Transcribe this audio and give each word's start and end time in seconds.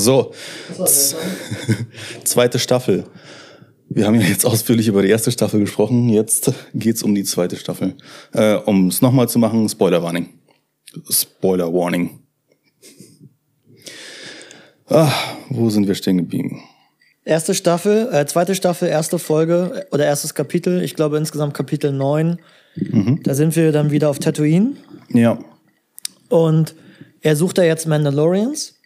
So, 0.00 0.32
zweite 2.24 2.58
Staffel. 2.58 3.04
Wir 3.90 4.06
haben 4.06 4.14
ja 4.14 4.26
jetzt 4.26 4.46
ausführlich 4.46 4.88
über 4.88 5.02
die 5.02 5.08
erste 5.08 5.30
Staffel 5.30 5.60
gesprochen. 5.60 6.08
Jetzt 6.08 6.52
geht's 6.74 7.02
um 7.02 7.14
die 7.14 7.24
zweite 7.24 7.56
Staffel. 7.56 7.96
Äh, 8.32 8.54
um 8.54 8.88
es 8.88 9.02
nochmal 9.02 9.28
zu 9.28 9.38
machen, 9.38 9.68
Spoiler 9.68 10.02
Warning. 10.02 10.30
Spoiler 11.10 11.72
Warning. 11.72 12.20
Ah, 14.88 15.12
wo 15.50 15.68
sind 15.70 15.86
wir 15.86 15.94
stehen 15.94 16.16
geblieben? 16.16 16.62
Erste 17.24 17.54
Staffel, 17.54 18.08
äh, 18.10 18.24
zweite 18.26 18.54
Staffel, 18.54 18.88
erste 18.88 19.18
Folge 19.18 19.86
oder 19.92 20.06
erstes 20.06 20.34
Kapitel. 20.34 20.82
Ich 20.82 20.94
glaube 20.94 21.18
insgesamt 21.18 21.52
Kapitel 21.54 21.92
9. 21.92 22.38
Da 23.22 23.34
sind 23.34 23.54
wir 23.54 23.72
dann 23.72 23.90
wieder 23.90 24.08
auf 24.08 24.18
Tatooine. 24.18 24.76
Ja. 25.12 25.38
Und 26.28 26.74
er 27.20 27.36
sucht 27.36 27.58
da 27.58 27.64
jetzt 27.64 27.86
Mandalorians. 27.86 28.79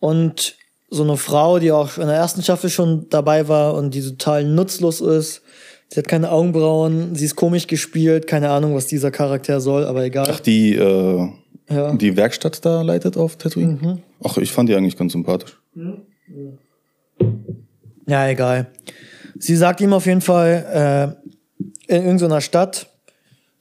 Und 0.00 0.56
so 0.90 1.04
eine 1.04 1.16
Frau, 1.16 1.58
die 1.60 1.70
auch 1.70 1.98
in 1.98 2.06
der 2.08 2.16
ersten 2.16 2.42
Staffel 2.42 2.68
schon 2.68 3.08
dabei 3.10 3.46
war 3.46 3.74
und 3.74 3.94
die 3.94 4.02
total 4.02 4.44
nutzlos 4.44 5.00
ist. 5.00 5.42
Sie 5.88 5.98
hat 5.98 6.08
keine 6.08 6.30
Augenbrauen, 6.30 7.14
sie 7.14 7.24
ist 7.24 7.36
komisch 7.36 7.66
gespielt, 7.66 8.26
keine 8.26 8.50
Ahnung, 8.50 8.74
was 8.74 8.86
dieser 8.86 9.10
Charakter 9.10 9.60
soll, 9.60 9.84
aber 9.84 10.04
egal. 10.04 10.26
Ach, 10.30 10.40
die, 10.40 10.74
äh, 10.74 11.28
Ja. 11.68 11.92
die 11.94 12.16
Werkstatt 12.16 12.64
da 12.64 12.82
leitet 12.82 13.16
auf 13.16 13.36
Tatooine? 13.36 14.00
Ach, 14.24 14.36
ich 14.38 14.50
fand 14.52 14.68
die 14.68 14.74
eigentlich 14.74 14.96
ganz 14.96 15.12
sympathisch. 15.12 15.60
Ja, 18.06 18.28
egal. 18.28 18.68
Sie 19.38 19.54
sagt 19.56 19.80
ihm 19.80 19.92
auf 19.92 20.06
jeden 20.06 20.20
Fall, 20.20 21.16
äh, 21.88 21.94
in 21.94 22.04
irgendeiner 22.04 22.40
Stadt, 22.40 22.89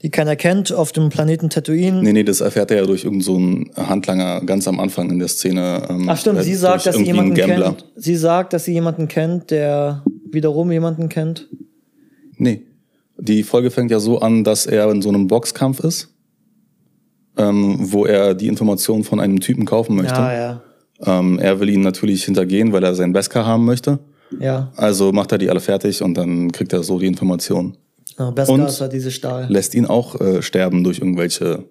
die 0.02 0.10
keiner 0.10 0.36
kennt, 0.36 0.72
auf 0.72 0.92
dem 0.92 1.10
Planeten 1.10 1.50
Tatooine. 1.50 2.02
Nee, 2.02 2.14
nee, 2.14 2.24
das 2.24 2.42
erfährt 2.42 2.72
er 2.72 2.78
ja 2.78 2.86
durch 2.86 3.04
irgendeinen 3.04 3.72
so 3.76 3.84
Handlanger 3.84 4.42
ganz 4.46 4.68
am 4.68 4.80
Anfang 4.80 5.10
in 5.10 5.20
der 5.20 5.28
Szene. 5.28 5.88
Ähm, 5.90 6.08
Ach 6.08 6.18
stimmt, 6.18 6.40
äh, 6.40 6.44
sie 6.44 6.56
sagt, 6.56 6.86
dass 6.86 6.96
sie 6.96 7.04
jemanden 7.04 7.34
kennt. 7.34 7.86
Sie 7.96 8.16
sagt, 8.16 8.54
dass 8.54 8.64
sie 8.64 8.74
jemanden 8.74 9.08
kennt, 9.08 9.52
der 9.52 10.04
wiederum 10.32 10.72
jemanden 10.72 11.10
kennt. 11.10 11.50
Nee. 12.38 12.66
Die 13.18 13.44
Folge 13.44 13.70
fängt 13.70 13.92
ja 13.92 14.00
so 14.00 14.20
an, 14.20 14.46
dass 14.46 14.66
er 14.66 14.90
in 14.90 15.02
so 15.02 15.10
einem 15.10 15.28
Boxkampf 15.28 15.82
ist, 15.82 16.16
ähm, 17.38 17.78
wo 17.80 18.06
er 18.06 18.34
die 18.34 18.48
Informationen 18.48 19.04
von 19.04 19.20
einem 19.20 19.42
Typen 19.42 19.66
kaufen 19.66 19.98
möchte. 19.98 20.14
Ja, 20.14 20.34
ja. 20.34 20.62
Ähm, 21.06 21.38
er 21.40 21.60
will 21.60 21.70
ihn 21.70 21.82
natürlich 21.82 22.24
hintergehen, 22.24 22.72
weil 22.72 22.84
er 22.84 22.96
seinen 22.96 23.12
Beskar 23.12 23.46
haben 23.46 23.66
möchte. 23.66 24.00
Ja, 24.40 24.72
Also 24.76 25.12
macht 25.12 25.32
er 25.32 25.38
die 25.38 25.50
alle 25.50 25.60
fertig 25.60 26.02
und 26.02 26.14
dann 26.14 26.52
kriegt 26.52 26.72
er 26.72 26.84
so 26.84 27.00
die 27.00 27.08
Informationen. 27.08 27.76
Ja 28.20 28.30
Beskar 28.32 28.54
Und- 28.56 28.66
ist 28.68 28.82
halt 28.82 28.94
diese 28.94 29.12
Stahl. 29.12 29.48
Lässt 29.50 29.74
ihn 29.74 29.86
auch 29.86 30.20
äh, 30.22 30.42
sterben 30.42 30.84
durch 30.84 31.00
irgendwelche 31.00 31.66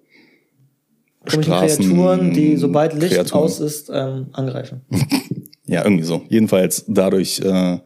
Straßen. 1.27 1.85
Kreaturen, 1.85 2.33
die 2.33 2.57
sobald 2.57 2.93
Licht 2.93 3.13
Kreaturen. 3.15 3.43
aus 3.43 3.59
ist, 3.59 3.89
ähm, 3.93 4.27
angreifen. 4.33 4.81
Ja, 5.71 5.83
irgendwie 5.83 6.03
so. 6.03 6.23
Jedenfalls 6.29 6.83
dadurch 6.87 7.41
äh, 7.41 7.77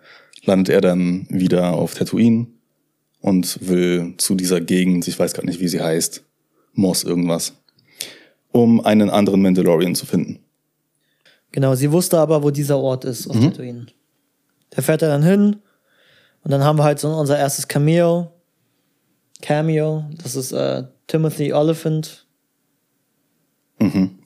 landet 0.46 0.70
er 0.74 0.80
dann 0.80 1.28
wieder 1.30 1.74
auf 1.74 1.96
Tatooine 1.96 2.48
und 3.20 3.60
will 3.68 4.14
zu 4.18 4.36
dieser 4.36 4.62
Gegend, 4.62 5.06
ich 5.10 5.20
weiß 5.20 5.34
gar 5.34 5.44
nicht, 5.44 5.60
wie 5.60 5.68
sie 5.68 5.82
heißt, 5.82 6.24
Moss 6.72 7.04
irgendwas, 7.04 7.52
um 8.54 8.80
einen 8.86 9.10
anderen 9.10 9.42
Mandalorian 9.42 9.96
zu 9.96 10.06
finden. 10.06 10.40
Genau, 11.52 11.76
sie 11.76 11.92
wusste 11.92 12.20
aber, 12.20 12.42
wo 12.42 12.52
dieser 12.52 12.78
Ort 12.78 13.04
ist 13.04 13.26
Mhm. 13.28 13.32
auf 13.32 13.40
Tatooine. 13.52 13.88
Da 14.70 14.82
fährt 14.82 15.02
er 15.02 15.10
dann 15.10 15.24
hin 15.24 15.58
und 16.46 16.52
dann 16.52 16.64
haben 16.64 16.78
wir 16.80 16.86
halt 16.86 17.00
so 17.00 17.10
unser 17.10 17.38
erstes 17.38 17.68
Cameo. 17.68 18.32
Cameo, 19.44 20.06
das 20.24 20.36
ist 20.38 20.54
äh, 20.54 20.84
Timothy 21.08 21.52
Oliphant. 21.54 22.26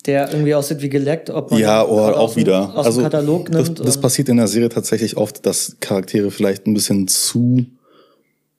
Der 0.05 0.31
irgendwie 0.31 0.53
aussieht 0.53 0.81
wie 0.83 0.89
geleckt, 0.89 1.31
ob 1.31 1.49
man 1.49 1.59
Mhm. 1.59 1.65
Ja, 1.65 1.83
oder 1.83 2.15
aus 2.15 2.29
auch 2.29 2.33
dem- 2.35 2.41
wieder. 2.41 2.77
aus 2.77 2.85
also 2.85 3.01
dem 3.01 3.03
Katalog 3.05 3.51
das, 3.51 3.63
nimmt. 3.65 3.79
das 3.79 3.95
und- 3.95 4.01
passiert 4.03 4.29
in 4.29 4.37
der 4.37 4.47
Serie 4.47 4.69
tatsächlich 4.69 5.17
oft, 5.17 5.43
dass 5.47 5.77
Charaktere 5.79 6.29
vielleicht 6.29 6.67
ein 6.67 6.75
bisschen 6.75 7.07
zu 7.07 7.65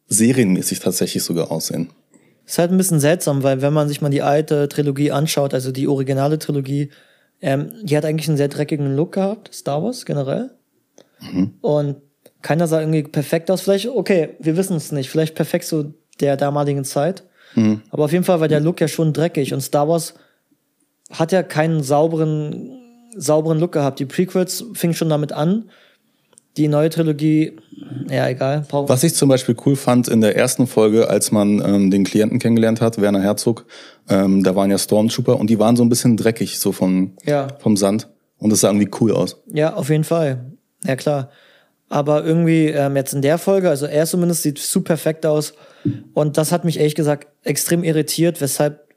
serienmäßig 0.09 0.81
tatsächlich 0.81 1.22
sogar 1.22 1.53
aussehen. 1.53 1.91
Ist 2.44 2.59
halt 2.59 2.72
ein 2.72 2.77
bisschen 2.78 2.99
seltsam, 2.99 3.44
weil 3.44 3.62
wenn 3.62 3.72
man 3.72 3.87
sich 3.87 4.00
mal 4.00 4.09
die 4.09 4.22
alte 4.22 4.69
Trilogie 4.69 5.12
anschaut, 5.12 5.55
also 5.55 5.71
die 5.71 5.87
originale 5.87 6.38
Trilogie, 6.41 6.91
ähm, 7.41 7.71
die 7.84 7.97
hat 7.97 8.05
eigentlich 8.05 8.27
einen 8.28 8.37
sehr 8.38 8.49
dreckigen 8.49 8.97
Look 8.97 9.12
gehabt, 9.12 9.55
Star 9.55 9.81
Wars 9.84 10.05
generell. 10.05 10.50
Und 11.61 11.97
keiner 12.43 12.66
sah 12.66 12.81
irgendwie 12.81 13.05
perfekt 13.05 13.50
aus. 13.53 13.61
Vielleicht, 13.61 13.87
okay, 13.88 14.31
wir 14.41 14.56
wissen 14.56 14.77
es 14.77 14.91
nicht, 14.91 15.11
vielleicht 15.11 15.34
perfekt 15.37 15.66
zu 15.66 15.94
der 16.21 16.37
damaligen 16.37 16.84
Zeit. 16.84 17.25
Aber 17.91 18.05
auf 18.05 18.12
jeden 18.12 18.25
Fall 18.25 18.39
war 18.41 18.47
der 18.49 18.61
Look 18.61 18.81
ja 18.81 18.87
schon 18.89 19.12
dreckig 19.12 19.53
und 19.53 19.61
Star 19.62 19.89
Wars 19.89 20.15
hat 21.11 21.33
ja 21.33 21.43
keinen 21.43 21.83
sauberen, 21.83 22.71
sauberen 23.17 23.59
Look 23.59 23.73
gehabt. 23.73 23.99
Die 23.99 24.05
Prequels 24.05 24.65
fingen 24.75 24.95
schon 24.95 25.09
damit 25.09 25.33
an. 25.33 25.71
Die 26.56 26.69
neue 26.69 26.91
Trilogie, 26.91 27.56
ja, 28.11 28.29
egal. 28.29 28.65
Was 28.71 29.03
ich 29.05 29.15
zum 29.15 29.29
Beispiel 29.29 29.56
cool 29.65 29.77
fand 29.77 30.09
in 30.09 30.21
der 30.21 30.37
ersten 30.37 30.67
Folge, 30.67 31.09
als 31.09 31.31
man 31.33 31.61
ähm, 31.65 31.91
den 31.91 32.05
Klienten 32.05 32.39
kennengelernt 32.39 32.81
hat, 32.81 33.00
Werner 33.00 33.23
Herzog, 33.23 33.65
ähm, 34.09 34.43
da 34.45 34.55
waren 34.56 34.71
ja 34.71 34.79
Stormtrooper 34.79 35.39
und 35.39 35.50
die 35.50 35.59
waren 35.59 35.77
so 35.77 35.83
ein 35.85 35.89
bisschen 35.89 36.17
dreckig, 36.17 36.59
so 36.59 36.73
vom, 36.73 37.12
Ja. 37.25 37.49
vom 37.61 37.77
Sand. 37.77 38.09
Und 38.39 38.50
das 38.50 38.61
sah 38.61 38.69
irgendwie 38.69 38.91
cool 39.00 39.12
aus. 39.12 39.41
Ja, 39.47 39.75
auf 39.75 39.89
jeden 39.91 40.05
Fall. 40.05 40.53
Ja, 40.85 40.97
klar. 40.97 41.31
Aber 41.89 42.25
irgendwie 42.25 42.67
ähm, 42.67 42.95
jetzt 42.97 43.15
in 43.15 43.23
der 43.23 43.39
Folge, 43.39 43.69
also 43.71 43.87
er 43.87 44.06
zumindest 44.06 44.43
sieht 44.43 44.59
super 44.59 44.95
perfekt 44.95 45.25
aus. 45.27 45.55
Und 46.15 46.37
das 46.37 46.53
hat 46.53 46.65
mich 46.65 46.78
ehrlich 46.78 46.94
gesagt 46.94 47.28
extrem 47.44 47.84
irritiert, 47.84 48.41
weshalb 48.41 48.89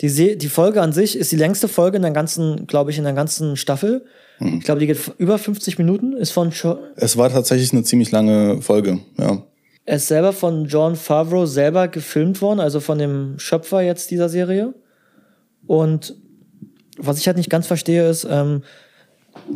die, 0.00 0.08
Se 0.08 0.36
die 0.36 0.48
Folge 0.48 0.82
an 0.82 0.92
sich 0.92 1.16
ist 1.16 1.32
die 1.32 1.36
längste 1.36 1.68
Folge 1.68 1.96
in 1.96 2.02
der 2.02 2.10
ganzen, 2.10 2.66
glaube 2.66 2.90
ich, 2.90 2.98
in 2.98 3.04
der 3.04 3.12
ganzen 3.12 3.56
Staffel. 3.56 4.04
Ich 4.40 4.64
glaube, 4.64 4.80
die 4.80 4.86
geht 4.86 4.98
über 5.18 5.38
50 5.38 5.78
Minuten, 5.78 6.14
ist 6.14 6.30
von 6.30 6.50
jo 6.50 6.78
Es 6.96 7.18
war 7.18 7.28
tatsächlich 7.28 7.72
eine 7.72 7.82
ziemlich 7.82 8.10
lange 8.10 8.62
Folge, 8.62 9.00
ja. 9.18 9.42
er 9.84 9.96
ist 9.96 10.08
selber 10.08 10.32
von 10.32 10.64
John 10.64 10.96
Favreau 10.96 11.44
selber 11.44 11.88
gefilmt 11.88 12.40
worden, 12.40 12.58
also 12.60 12.80
von 12.80 12.98
dem 12.98 13.38
Schöpfer 13.38 13.82
jetzt 13.82 14.10
dieser 14.10 14.30
Serie. 14.30 14.72
Und 15.66 16.16
was 16.96 17.18
ich 17.18 17.26
halt 17.26 17.36
nicht 17.36 17.50
ganz 17.50 17.66
verstehe, 17.66 18.08
ist, 18.08 18.26
ähm, 18.30 18.62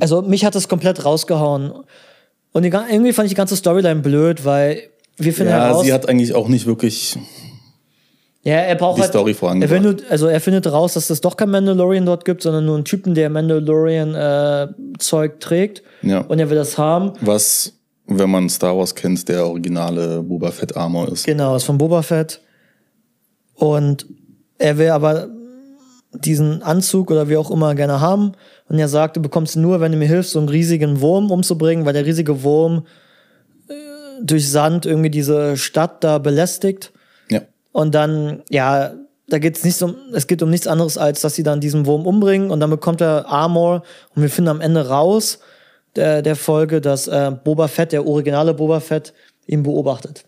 also 0.00 0.20
mich 0.20 0.44
hat 0.44 0.54
das 0.54 0.68
komplett 0.68 1.04
rausgehauen. 1.04 1.72
Und 2.52 2.62
die, 2.62 2.68
irgendwie 2.68 3.12
fand 3.12 3.26
ich 3.26 3.32
die 3.32 3.38
ganze 3.38 3.56
Storyline 3.56 4.00
blöd, 4.00 4.44
weil 4.44 4.90
wir 5.16 5.32
finden 5.32 5.52
Ja, 5.52 5.66
heraus, 5.66 5.84
sie 5.84 5.92
hat 5.92 6.08
eigentlich 6.08 6.34
auch 6.34 6.48
nicht 6.48 6.66
wirklich. 6.66 7.16
ja, 8.42 8.54
er 8.56 8.74
braucht 8.74 8.98
die 8.98 9.02
halt, 9.02 9.10
Story 9.12 9.32
er 9.32 9.34
vorangebracht. 9.36 9.82
findet, 9.82 10.10
also 10.10 10.26
er 10.26 10.40
findet 10.40 10.66
raus, 10.70 10.94
dass 10.94 11.10
es 11.10 11.20
doch 11.20 11.36
kein 11.36 11.50
Mandalorian 11.50 12.04
dort 12.06 12.24
gibt, 12.24 12.42
sondern 12.42 12.64
nur 12.66 12.74
einen 12.76 12.84
Typen, 12.84 13.14
der 13.14 13.30
Mandalorian 13.30 14.14
äh, 14.14 15.28
trägt. 15.38 15.82
Ja. 16.02 16.20
Und 16.20 16.38
er 16.38 16.50
will 16.50 16.56
das 16.56 16.76
haben. 16.78 17.12
Was, 17.20 17.72
wenn 18.06 18.30
man 18.30 18.48
Star 18.48 18.76
Wars 18.76 18.94
kennt, 18.94 19.28
der 19.28 19.46
originale 19.46 20.22
Boba 20.22 20.50
Fett 20.50 20.76
Armor 20.76 21.10
ist. 21.10 21.24
Genau, 21.26 21.56
ist 21.56 21.64
von 21.64 21.78
Boba 21.78 22.02
Fett. 22.02 22.40
Und 23.54 24.06
er 24.58 24.78
will 24.78 24.90
aber 24.90 25.28
diesen 26.12 26.62
Anzug 26.62 27.10
oder 27.10 27.28
wie 27.28 27.36
auch 27.36 27.50
immer 27.50 27.74
gerne 27.74 28.00
haben. 28.00 28.32
Und 28.68 28.78
er 28.78 28.88
sagt, 28.88 29.16
du 29.16 29.22
bekommst 29.22 29.56
ihn 29.56 29.62
nur, 29.62 29.80
wenn 29.80 29.92
du 29.92 29.98
mir 29.98 30.06
hilfst, 30.08 30.32
so 30.32 30.38
einen 30.38 30.48
riesigen 30.48 31.00
Wurm 31.00 31.30
umzubringen, 31.30 31.84
weil 31.86 31.92
der 31.92 32.06
riesige 32.06 32.42
Wurm 32.42 32.86
durch 34.22 34.50
Sand 34.50 34.86
irgendwie 34.86 35.10
diese 35.10 35.56
Stadt 35.56 36.02
da 36.04 36.18
belästigt. 36.18 36.92
Ja. 37.30 37.40
Und 37.72 37.94
dann, 37.94 38.42
ja, 38.50 38.92
da 39.28 39.38
geht's 39.38 39.64
nicht 39.64 39.80
um, 39.82 39.94
es 40.12 40.26
geht 40.26 40.42
um 40.42 40.50
nichts 40.50 40.66
anderes, 40.66 40.98
als 40.98 41.20
dass 41.22 41.34
sie 41.34 41.42
dann 41.42 41.60
diesen 41.60 41.86
Wurm 41.86 42.06
umbringen 42.06 42.50
und 42.50 42.60
dann 42.60 42.70
bekommt 42.70 43.00
er 43.00 43.26
Armor 43.28 43.82
und 44.14 44.22
wir 44.22 44.28
finden 44.30 44.48
am 44.48 44.60
Ende 44.60 44.88
raus 44.88 45.38
der, 45.96 46.22
der 46.22 46.36
Folge, 46.36 46.80
dass 46.80 47.06
äh, 47.08 47.32
Boba 47.44 47.68
Fett, 47.68 47.92
der 47.92 48.06
originale 48.06 48.52
Boba 48.52 48.80
Fett, 48.80 49.14
ihn 49.46 49.62
beobachtet. 49.62 50.24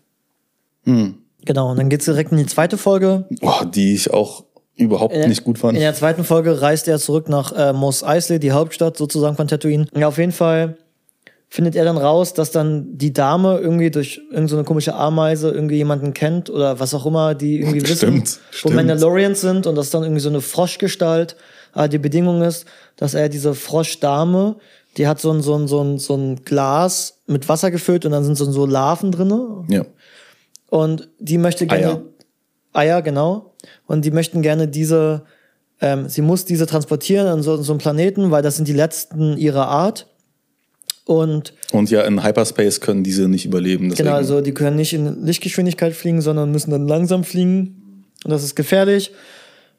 Genau, 0.85 1.71
und 1.71 1.77
dann 1.77 1.89
geht's 1.89 2.05
direkt 2.05 2.31
in 2.31 2.37
die 2.37 2.45
zweite 2.45 2.77
Folge. 2.77 3.25
Oh, 3.41 3.63
die 3.65 3.93
ich 3.93 4.11
auch 4.13 4.45
überhaupt 4.75 5.13
der- 5.13 5.27
nicht 5.27 5.43
gut 5.43 5.57
fand. 5.59 5.75
In 5.75 5.81
der 5.81 5.93
zweiten 5.93 6.23
Folge 6.23 6.61
reist 6.61 6.87
er 6.87 6.97
zurück 6.99 7.27
nach 7.29 7.51
äh, 7.51 7.73
Mos 7.73 8.03
Eisley, 8.03 8.39
die 8.39 8.51
Hauptstadt 8.51 8.95
sozusagen 8.95 9.35
von 9.35 9.47
Tatooine. 9.47 9.87
Ja, 9.95 10.07
auf 10.07 10.17
jeden 10.17 10.31
Fall 10.31 10.77
findet 11.49 11.75
er 11.75 11.85
dann 11.85 11.97
raus, 11.97 12.33
dass 12.33 12.51
dann 12.51 12.97
die 12.97 13.13
Dame 13.13 13.57
irgendwie 13.59 13.89
durch 13.89 14.17
irgendeine 14.17 14.47
so 14.49 14.63
komische 14.63 14.95
Ameise 14.95 15.49
irgendwie 15.49 15.77
jemanden 15.77 16.13
kennt 16.13 16.49
oder 16.49 16.79
was 16.79 16.93
auch 16.93 17.05
immer, 17.05 17.35
die 17.35 17.61
irgendwie 17.61 17.81
wissen, 17.87 17.95
Stimmt, 17.97 18.39
wo 18.51 18.57
stimmt. 18.57 18.75
Mandalorians 18.75 19.41
sind 19.41 19.65
und 19.65 19.75
das 19.75 19.85
ist 19.87 19.93
dann 19.93 20.03
irgendwie 20.03 20.19
so 20.21 20.29
eine 20.29 20.41
Froschgestalt. 20.41 21.35
Aber 21.73 21.87
die 21.87 21.99
Bedingung 21.99 22.41
ist, 22.41 22.65
dass 22.97 23.13
er 23.13 23.29
diese 23.29 23.53
Froschdame, 23.53 24.55
die 24.97 25.07
hat 25.07 25.21
so 25.21 25.31
ein, 25.31 25.41
so 25.41 25.55
ein, 25.55 25.67
so 25.67 25.81
ein, 25.81 25.99
so 25.99 26.15
ein 26.15 26.43
Glas 26.43 27.19
mit 27.27 27.47
Wasser 27.47 27.71
gefüllt 27.71 28.05
und 28.05 28.11
dann 28.11 28.23
sind 28.23 28.35
so, 28.35 28.51
so 28.51 28.65
Larven 28.65 29.11
drinne 29.11 29.63
Ja. 29.69 29.85
und 30.69 31.07
die 31.19 31.37
möchte 31.37 31.65
gerne 31.67 31.85
Eier. 31.87 32.01
Eier, 32.73 33.01
genau. 33.01 33.53
Und 33.85 34.03
die 34.05 34.11
möchten 34.11 34.41
gerne 34.41 34.67
diese, 34.67 35.23
ähm, 35.81 36.09
sie 36.09 36.21
muss 36.21 36.45
diese 36.45 36.65
transportieren 36.67 37.27
an 37.27 37.41
so, 37.41 37.61
so 37.61 37.71
einen 37.71 37.79
Planeten, 37.79 38.31
weil 38.31 38.41
das 38.43 38.55
sind 38.57 38.67
die 38.67 38.73
letzten 38.73 39.37
ihrer 39.37 39.67
Art. 39.67 40.07
Und 41.07 41.53
Und 41.71 41.89
ja, 41.89 42.01
in 42.01 42.23
Hyperspace 42.23 42.81
können 42.81 43.03
diese 43.03 43.27
nicht 43.29 43.45
überleben. 43.45 43.89
Deswegen. 43.89 44.07
genau, 44.07 44.17
also 44.17 44.41
die 44.41 44.53
können 44.53 44.75
nicht 44.75 44.93
in 44.93 45.25
Lichtgeschwindigkeit 45.25 45.93
fliegen, 45.93 46.21
sondern 46.21 46.51
müssen 46.51 46.69
dann 46.71 46.85
langsam 46.85 47.23
fliegen. 47.23 48.03
Und 48.25 48.31
das 48.31 48.43
ist 48.43 48.55
gefährlich. 48.55 49.11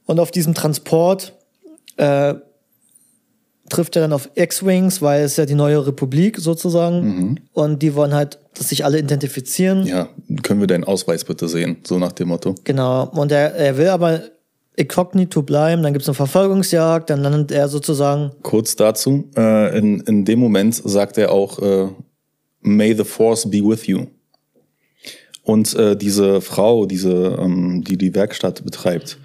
Und 0.07 0.21
auf 0.21 0.31
diesem 0.31 0.55
Transport 0.55 1.35
äh, 1.99 2.35
trifft 3.69 3.97
er 3.97 4.03
dann 4.03 4.15
auf 4.15 4.31
X-Wings, 4.35 5.03
weil 5.03 5.23
es 5.23 5.37
ja 5.37 5.45
die 5.45 5.55
neue 5.55 5.87
Republik 5.87 6.39
sozusagen. 6.39 7.39
Und 7.53 7.83
die 7.83 7.95
wollen 7.95 8.15
halt, 8.15 8.39
dass 8.55 8.71
sich 8.71 8.87
alle 8.87 8.99
identifizieren. 8.99 9.85
Ja, 9.85 10.09
können 10.43 10.61
wir 10.61 10.67
deinen 10.67 10.85
Ausweis 10.85 11.25
bitte 11.25 11.47
sehen? 11.47 11.77
So 11.87 11.99
nach 11.99 12.13
dem 12.13 12.29
Motto. 12.29 12.55
Genau. 12.65 13.09
Und 13.11 13.33
er, 13.33 13.55
er 13.55 13.77
will 13.77 13.89
aber 13.89 14.23
inkognito 14.79 15.43
bleiben, 15.43 15.83
dann 15.83 15.93
gibt 15.93 16.03
es 16.03 16.09
eine 16.09 16.15
Verfolgungsjagd, 16.15 17.11
dann 17.11 17.21
landet 17.21 17.51
er 17.51 17.69
sozusagen. 17.69 18.31
Kurz 18.43 18.77
dazu, 18.77 19.29
äh, 19.37 19.77
in, 19.77 20.01
in 20.01 20.25
dem 20.25 20.39
Moment 20.39 20.75
sagt 20.75 21.19
er 21.19 21.33
auch, 21.33 21.59
äh, 21.59 21.89
May 22.61 22.95
the 22.95 23.05
Force 23.05 23.51
be 23.51 23.59
with 23.59 23.87
you. 23.87 24.07
Und 25.43 25.75
äh, 25.75 25.97
diese 25.97 26.41
Frau, 26.41 26.87
diese, 26.87 27.39
ähm, 27.41 27.83
die 27.83 27.97
die 27.97 28.15
Werkstatt 28.15 28.65
betreibt, 28.65 29.19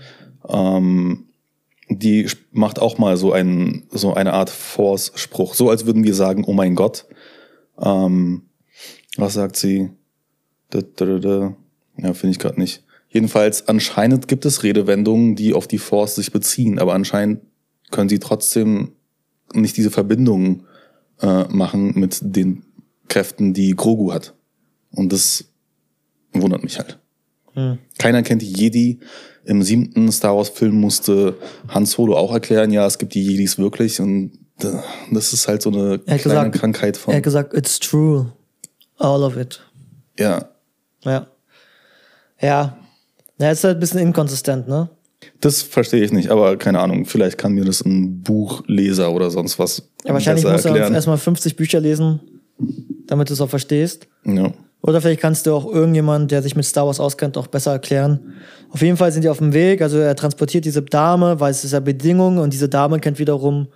ähm, 0.48 1.26
die 1.90 2.28
macht 2.52 2.80
auch 2.80 2.98
mal 2.98 3.18
so, 3.18 3.34
einen, 3.34 3.84
so 3.92 4.14
eine 4.14 4.34
Art 4.34 4.50
Force-Spruch. 4.50 5.54
So 5.54 5.70
als 5.70 5.86
würden 5.86 6.04
wir 6.04 6.16
sagen, 6.16 6.46
oh 6.48 6.54
mein 6.54 6.76
Gott. 6.76 7.06
Ähm, 7.80 8.44
was 9.18 9.34
sagt 9.34 9.58
sie? 9.58 9.90
Da, 10.70 10.80
da, 10.82 11.06
da, 11.06 11.20
da. 11.20 11.56
Ja, 11.98 12.14
finde 12.14 12.32
ich 12.32 12.40
gerade 12.40 12.60
nicht. 12.60 12.83
Jedenfalls, 13.14 13.68
anscheinend 13.70 14.28
gibt 14.28 14.44
es 14.46 14.64
Redewendungen, 14.64 15.36
die 15.36 15.54
auf 15.54 15.68
die 15.68 15.78
Force 15.78 16.16
sich 16.16 16.32
beziehen, 16.32 16.80
aber 16.80 16.94
anscheinend 16.94 17.42
können 17.92 18.10
sie 18.10 18.20
trotzdem 18.20 18.92
nicht 19.54 19.78
diese 19.78 19.92
Verbindung 19.92 20.66
äh, 21.22 21.44
machen 21.46 21.98
mit 21.98 22.20
den 22.22 22.66
Kräften, 23.08 23.54
die 23.54 23.76
Grogu 23.76 24.12
hat. 24.12 24.34
Und 24.92 25.14
das 25.14 25.46
wundert 26.34 26.64
mich 26.64 26.80
halt. 26.80 27.00
Keiner 28.00 28.24
kennt 28.24 28.42
die 28.42 28.52
Jedi. 28.52 29.00
Im 29.46 29.62
siebten 29.62 30.12
Star 30.12 30.36
Wars 30.36 30.50
Film 30.50 30.80
musste 30.82 31.38
Han 31.68 31.86
Solo 31.86 32.18
auch 32.18 32.34
erklären, 32.34 32.72
ja, 32.72 32.88
es 32.88 32.98
gibt 32.98 33.14
die 33.14 33.22
Jedis 33.24 33.60
wirklich 33.60 34.00
und 34.02 34.32
äh, 34.64 34.72
das 35.12 35.34
ist 35.34 35.48
halt 35.48 35.62
so 35.62 35.70
eine 35.70 36.02
Er 36.08 36.18
kleine 36.18 36.50
gesagt- 36.50 36.56
Krankheit 36.56 36.96
Er 36.96 37.00
von, 37.00 37.14
hat 37.16 37.22
gesagt, 37.24 37.54
it's 37.54 37.80
true. 37.80 38.34
All 38.98 39.22
of 39.22 39.38
it. 39.38 39.62
ja. 40.18 40.50
Ja. 41.04 41.28
Ja. 42.42 42.78
Ja, 43.40 43.52
ist 43.52 43.64
halt 43.64 43.78
ein 43.78 43.80
bisschen 43.80 44.00
inkonsistent, 44.00 44.68
ne? 44.68 44.90
Das 45.40 45.62
verstehe 45.62 46.04
ich 46.04 46.12
nicht, 46.12 46.30
aber 46.30 46.58
keine 46.58 46.80
Ahnung, 46.80 47.06
vielleicht 47.06 47.38
kann 47.38 47.54
mir 47.54 47.64
das 47.64 47.84
ein 47.86 48.22
Buchleser 48.22 49.12
oder 49.12 49.32
sonst 49.32 49.58
was 49.58 49.90
Ja, 50.06 50.14
wahrscheinlich 50.14 50.44
musst 50.46 50.66
du 50.66 50.70
erklären. 50.70 50.94
erstmal 50.94 51.18
50 51.18 51.56
Bücher 51.56 51.80
lesen, 51.80 52.20
damit 53.08 53.30
du 53.30 53.34
es 53.34 53.40
auch 53.42 53.50
verstehst. 53.50 54.08
Ja. 54.26 54.52
Oder 54.82 55.00
vielleicht 55.00 55.22
kannst 55.22 55.46
du 55.46 55.54
auch 55.54 55.66
irgendjemand, 55.66 56.30
der 56.32 56.42
sich 56.44 56.58
mit 56.58 56.66
Star 56.66 56.86
Wars 56.88 57.00
auskennt, 57.00 57.38
auch 57.38 57.48
besser 57.48 57.72
erklären. 57.72 58.34
Auf 58.70 58.82
jeden 58.82 58.98
Fall 58.98 59.14
sind 59.14 59.24
die 59.24 59.30
auf 59.30 59.38
dem 59.38 59.54
Weg. 59.54 59.82
Also 59.82 59.98
er 59.98 60.14
transportiert 60.16 60.66
diese 60.66 60.82
Dame, 60.82 61.40
weil 61.40 61.52
es 61.52 61.64
ist 61.64 61.72
ja 61.72 61.80
Bedingung 61.80 62.38
und 62.40 62.52
diese 62.52 62.68
Dame 62.68 63.00
kennt 63.00 63.18
wiederum 63.18 63.68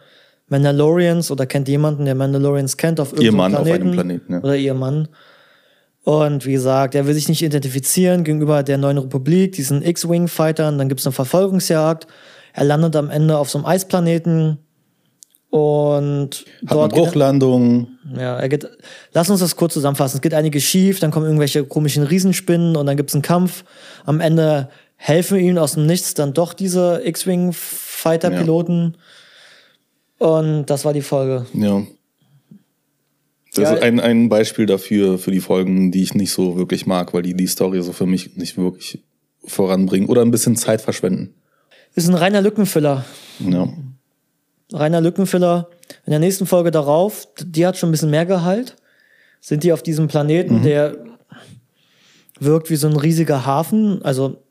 Mandalorians 0.50 1.31
oder 1.31 1.45
kennt 1.45 1.68
jemanden, 1.69 2.06
der 2.06 2.15
Mandalorians 2.15 2.75
kennt 2.77 3.00
auf 3.00 3.13
Ihr 3.13 3.21
irgendeinem 3.24 3.51
Mann 3.51 3.56
auf 3.56 3.63
Planeten. 3.68 3.83
einem 3.88 3.94
Planeten, 3.94 4.33
ja. 4.33 4.39
Oder 4.42 4.56
ihr 4.57 4.74
Mann. 4.74 5.07
Und 6.07 6.45
wie 6.45 6.54
gesagt, 6.54 6.95
er 6.95 7.06
will 7.06 7.13
sich 7.13 7.27
nicht 7.27 7.42
identifizieren 7.42 8.24
gegenüber 8.24 8.63
der 8.63 8.77
neuen 8.77 8.98
Republik, 8.98 9.51
diesen 9.51 9.83
X-Wing-Fightern. 9.83 10.77
Dann 10.77 10.88
gibt 10.88 11.01
es 11.01 11.06
eine 11.06 11.12
Verfolgungsjagd. 11.12 12.07
Er 12.54 12.63
landet 12.63 12.95
am 12.95 13.09
Ende 13.09 13.38
auf 13.38 13.50
so 13.50 13.57
einem 13.57 13.65
Eisplaneten. 13.65 14.57
Und 15.50 16.45
Hat 16.65 16.77
eine 16.77 16.88
Bruchlandung. 16.88 17.89
ja, 18.15 18.38
er 18.38 18.48
geht. 18.48 18.69
Lass 19.12 19.30
uns 19.30 19.42
das 19.42 19.57
kurz 19.57 19.74
zusammenfassen. 19.74 20.19
Es 20.19 20.21
geht 20.21 20.33
einiges 20.33 20.63
schief, 20.63 21.01
dann 21.01 21.12
kommen 21.12 21.25
irgendwelche 21.25 21.65
komischen 21.65 22.04
Riesenspinnen 22.04 22.77
und 22.77 22.86
dann 22.86 22.95
gibt's 22.95 23.13
einen 23.13 23.21
Kampf. 23.21 23.65
Am 24.06 24.21
Ende 24.21 24.69
helfen 24.95 25.38
ihm 25.38 25.57
aus 25.57 25.74
dem 25.74 25.88
Nichts 25.88 26.13
dann 26.13 26.33
doch 26.33 26.53
diese 26.53 27.01
X-Wing-Fighter-Piloten. 27.03 28.95
Und 30.19 30.68
das 30.68 30.86
war 30.86 30.94
die 30.94 31.01
Folge. 31.01 31.48
Ja. 31.53 31.83
Das 33.57 33.69
Ja. 33.69 33.75
ist 33.75 33.83
ein, 33.83 34.00
ein 34.00 34.30
Beispiel 34.30 34.65
dafür, 34.65 35.18
für 35.18 35.31
die 35.31 35.39
Folgen, 35.39 35.92
die 35.92 36.04
ich 36.04 36.13
nicht 36.13 36.31
so 36.31 36.57
wirklich 36.57 36.86
mag, 36.86 37.13
weil 37.13 37.21
die 37.24 37.33
die 37.33 37.48
Story 37.48 37.81
so 37.81 37.92
für 37.92 38.06
mich 38.06 38.36
nicht 38.38 38.57
wirklich 38.57 39.04
voranbringen 39.45 40.07
oder 40.09 40.21
ein 40.21 40.31
bisschen 40.31 40.56
Zeit 40.56 40.81
verschwenden. 40.81 41.33
Ist 41.95 42.07
ein 42.07 42.15
reiner 42.15 42.42
Lückenfüller. 42.42 43.06
Ja. 43.39 43.68
Reiner 44.71 45.01
Lückenfüller. 45.01 45.69
In 46.06 46.12
der 46.12 46.19
nächsten 46.19 46.45
Folge 46.45 46.71
darauf, 46.71 47.27
die 47.42 47.65
hat 47.65 47.77
schon 47.77 47.89
ein 47.89 47.92
bisschen 47.94 48.12
mehr 48.12 48.25
Gehalt. 48.25 48.75
Sind 49.39 49.63
die 49.63 49.71
auf 49.74 49.81
diesem 49.81 50.07
Planeten, 50.07 50.62
der 50.63 50.98
wirkt 52.39 52.69
wie 52.69 52.75
so 52.75 52.88
ein 52.88 52.95
riesiger 52.98 53.45
Hafen. 53.45 54.01
Also 54.03 54.44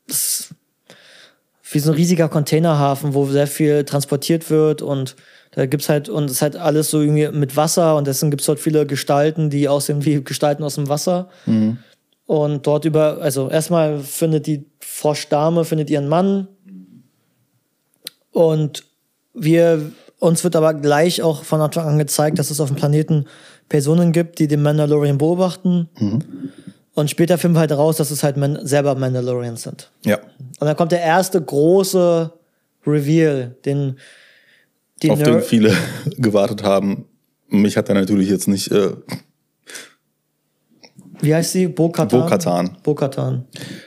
wie 1.73 1.79
so 1.79 1.91
ein 1.91 1.97
riesiger 1.97 2.29
Containerhafen, 2.29 3.14
wo 3.14 3.26
sehr 3.26 3.47
viel 3.47 3.85
transportiert 3.85 4.50
wird 4.50 4.82
und 4.82 5.17
da 5.56 5.64
gibt's 5.64 5.88
halt, 5.88 6.11
und 6.11 6.26
es 6.26 6.32
ist 6.32 6.43
halt 6.43 6.56
alles 6.56 6.91
so 6.91 7.00
irgendwie 7.00 7.29
mit 7.29 7.56
Wasser 7.56 7.97
und 7.97 8.06
deswegen 8.06 8.31
gibt's 8.31 8.44
dort 8.44 8.61
viele 8.61 8.85
Gestalten, 8.85 9.49
die 9.49 9.69
aussehen 9.70 10.05
wie 10.05 10.23
Gestalten 10.23 10.62
aus 10.62 10.75
dem 10.75 10.91
Wasser. 10.91 11.31
Und 12.26 12.67
dort 12.67 12.85
über, 12.85 13.23
also 13.23 13.49
erstmal 13.49 14.00
findet 14.00 14.47
die 14.47 14.67
Froschdame, 14.81 15.64
findet 15.64 15.88
ihren 15.88 16.08
Mann. 16.08 16.49
Und 18.32 18.85
wir, 19.32 19.93
uns 20.19 20.44
wird 20.44 20.56
aber 20.56 20.75
gleich 20.75 21.23
auch 21.23 21.43
von 21.43 21.62
Anfang 21.62 21.88
an 21.88 21.99
gezeigt, 21.99 22.38
dass 22.38 22.50
es 22.50 22.61
auf 22.61 22.69
dem 22.69 22.76
Planeten 22.76 23.25
Personen 23.70 24.12
gibt, 24.12 24.38
die 24.38 24.49
den 24.49 24.61
Mandalorian 24.61 25.17
beobachten. 25.17 25.88
Und 26.93 27.11
später 27.11 27.38
finden 27.38 27.56
wir 27.56 27.61
halt 27.61 27.73
raus, 27.73 27.97
dass 27.97 28.11
es 28.11 28.23
halt 28.23 28.37
Man 28.37 28.67
selber 28.67 28.94
Mandalorians 28.94 29.62
sind. 29.62 29.91
Ja. 30.05 30.19
Und 30.61 30.67
dann 30.67 30.76
kommt 30.76 30.93
der 30.93 31.00
erste 31.00 31.41
große 31.41 32.31
Reveal, 32.87 33.56
den 33.64 33.97
die 35.03 35.11
Auf 35.11 35.23
den 35.23 35.35
Ner- 35.35 35.41
viele 35.43 35.77
gewartet 36.19 36.63
haben. 36.63 37.07
Mich 37.49 37.77
hat 37.77 37.89
er 37.89 37.95
natürlich 37.95 38.29
jetzt 38.29 38.49
nicht 38.49 38.71
äh, 38.73 38.93
wie 41.21 41.35
heißt 41.35 41.53
sie? 41.53 41.67
Bo-Katan. 41.69 42.21
Bo-Katan. 42.21 42.77
Bo-Katan. 42.83 43.45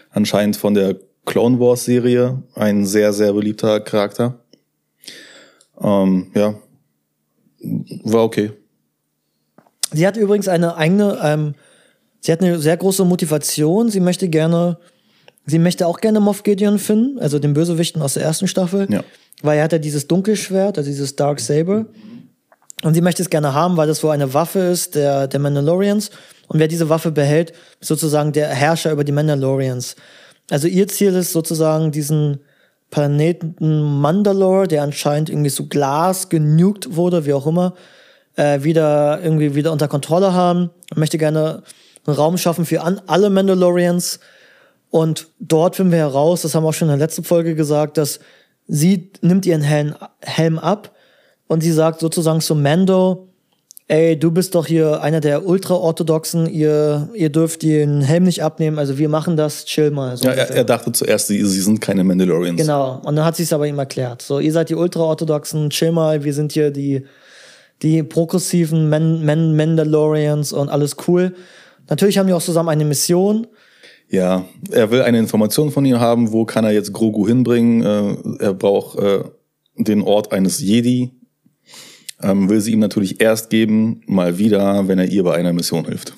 anscheinend 0.10 0.58
von 0.58 0.74
der 0.74 0.96
Clone 1.26 1.60
Wars 1.60 1.86
Serie 1.86 2.42
ein 2.56 2.86
sehr, 2.86 3.14
sehr 3.14 3.34
beliebter 3.34 3.80
Charakter. 3.82 4.40
Ähm, 5.80 6.32
ja. 6.34 6.56
War 8.04 8.24
okay. 8.24 8.52
Sie 9.92 10.08
hat 10.08 10.18
übrigens 10.18 10.48
eine 10.48 10.76
eigene, 10.76 11.20
ähm, 11.24 11.56
sie 12.20 12.32
hat 12.32 12.42
eine 12.42 12.58
sehr 12.60 12.78
große 12.78 13.06
Motivation. 13.06 13.90
Sie 13.90 14.00
möchte 14.00 14.28
gerne, 14.30 14.80
sie 15.46 15.60
möchte 15.60 15.86
auch 15.86 16.00
gerne 16.01 16.20
Moff 16.20 16.42
Gideon 16.44 16.80
finden, 16.80 17.20
also 17.20 17.38
den 17.38 17.54
Bösewichten 17.54 18.01
aus 18.01 18.16
der 18.16 18.24
ersten 18.24 18.48
Staffel. 18.48 18.88
Ja. 18.89 19.04
Weil 19.41 19.58
er 19.58 19.63
hat 19.65 19.72
ja 19.72 19.77
dieses 19.77 20.08
Dunkelschwert, 20.08 20.77
also 20.77 20.89
dieses 20.89 21.15
Dark 21.15 21.39
Saber. 21.39 21.86
Und 22.84 22.93
sie 22.93 23.01
möchte 23.01 23.22
es 23.22 23.29
gerne 23.29 23.53
haben, 23.53 23.77
weil 23.77 23.88
das 23.88 24.03
wohl 24.03 24.12
eine 24.12 24.34
Waffe 24.34 24.60
ist 24.60 24.96
der, 24.96 25.27
der 25.27 25.39
Mandalorians. 25.39 26.12
Und 26.48 26.60
wer 26.60 26.67
diese 26.67 26.89
Waffe 26.89 27.12
behält, 27.12 27.51
ist 27.79 27.88
sozusagen 27.88 28.31
der 28.31 28.50
Herrscher 28.50 28.91
über 28.91 29.03
die 29.03 29.12
Mandalorians. 29.12 29.96
Also 30.50 30.67
ihr 30.67 30.88
Ziel 30.88 31.13
ist 31.15 31.31
sozusagen 31.31 31.91
diesen 31.91 32.39
Planeten 32.89 33.55
Mandalore, 34.01 34.67
der 34.67 34.81
anscheinend 34.81 35.29
irgendwie 35.29 35.50
so 35.50 35.67
Glas 35.67 36.29
genugt 36.29 36.96
wurde, 36.96 37.25
wie 37.25 37.34
auch 37.34 37.46
immer, 37.46 37.75
äh, 38.36 38.63
wieder 38.63 39.22
irgendwie 39.22 39.53
wieder 39.53 39.72
unter 39.72 39.88
Kontrolle 39.88 40.34
haben. 40.34 40.72
Man 40.91 41.01
möchte 41.01 41.17
gerne 41.17 41.62
einen 42.05 42.15
Raum 42.15 42.38
schaffen 42.38 42.65
für 42.65 42.81
an, 42.81 43.01
alle 43.05 43.29
Mandalorians. 43.29 44.19
Und 44.89 45.27
dort 45.39 45.75
finden 45.75 45.91
wir 45.91 46.00
heraus, 46.00 46.41
das 46.41 46.55
haben 46.55 46.63
wir 46.63 46.69
auch 46.69 46.74
schon 46.74 46.88
in 46.88 46.98
der 46.98 47.05
letzten 47.05 47.24
Folge 47.24 47.53
gesagt, 47.53 47.98
dass 47.98 48.19
sie 48.70 49.12
nimmt 49.22 49.46
ihren 49.46 49.62
Helm, 49.62 49.96
Helm 50.22 50.58
ab 50.58 50.96
und 51.48 51.62
sie 51.62 51.74
sagt 51.74 52.00
sozusagen 52.00 52.40
zu 52.40 52.56
Mando, 52.56 53.28
ey, 53.88 54.18
du 54.18 54.32
bist 54.32 54.54
doch 54.54 54.68
hier 54.68 55.02
einer 55.02 55.20
der 55.20 55.46
Ultra-Orthodoxen, 55.46 56.48
ihr, 56.48 57.10
ihr 57.16 57.30
dürft 57.30 57.64
den 57.64 58.02
Helm 58.02 58.24
nicht 58.24 58.44
abnehmen, 58.44 58.78
also 58.78 59.00
wir 59.00 59.10
machen 59.10 59.36
das, 59.36 59.66
chill 59.66 59.90
mal. 59.90 60.16
So 60.16 60.28
Ja, 60.28 60.34
er, 60.34 60.52
er 60.52 60.64
dachte 60.64 60.92
zuerst, 60.92 61.28
sie, 61.28 61.44
sie 61.44 61.62
sind 61.62 61.82
keine 61.82 62.04
Mandalorians. 62.04 62.62
Genau. 62.62 63.02
Und 63.04 63.16
dann 63.16 63.26
hat 63.26 63.36
sie 63.36 63.44
es 63.44 63.52
aber 63.52 63.68
ihm 63.68 63.80
erklärt. 63.80 64.22
So, 64.22 64.40
ihr 64.40 64.54
seid 64.54 64.70
die 64.70 64.76
Ultraorthodoxen, 64.76 65.72
chill 65.72 65.92
mal, 65.92 66.24
wir 66.24 66.34
sind 66.36 66.52
hier 66.52 66.70
die, 66.70 67.04
die 67.82 68.04
progressiven 68.04 68.90
Man 68.90 69.26
Man 69.26 69.56
Mandalorians 69.56 70.54
und 70.54 70.70
alles 70.70 70.96
cool. 71.08 71.34
Natürlich 71.90 72.20
haben 72.20 72.28
die 72.28 72.34
auch 72.34 72.44
zusammen 72.44 72.70
eine 72.70 72.86
Mission. 72.86 73.48
Ja, 74.10 74.46
er 74.72 74.89
will 74.89 75.04
eine 75.04 75.20
Information 75.20 75.72
von 75.72 75.86
ihr 75.86 76.00
haben, 76.00 76.32
wo 76.32 76.44
kann 76.44 76.66
er 76.66 76.72
jetzt 76.72 76.94
Grogu 76.94 77.28
hinbringen. 77.28 77.84
Äh, 77.84 78.44
er 78.44 78.54
braucht 78.54 78.98
äh, 78.98 79.24
den 79.78 80.01
Ort 80.01 80.32
eines 80.32 80.60
Jedi. 80.60 81.12
Ähm, 82.22 82.50
will 82.50 82.60
sie 82.60 82.74
ihm 82.74 82.80
natürlich 82.80 83.22
erst 83.22 83.50
geben, 83.50 84.01
mal 84.08 84.38
wieder, 84.38 84.88
wenn 84.88 85.00
er 85.00 85.08
ihr 85.08 85.24
bei 85.24 85.36
einer 85.36 85.54
Mission 85.54 85.86
hilft. 85.86 86.13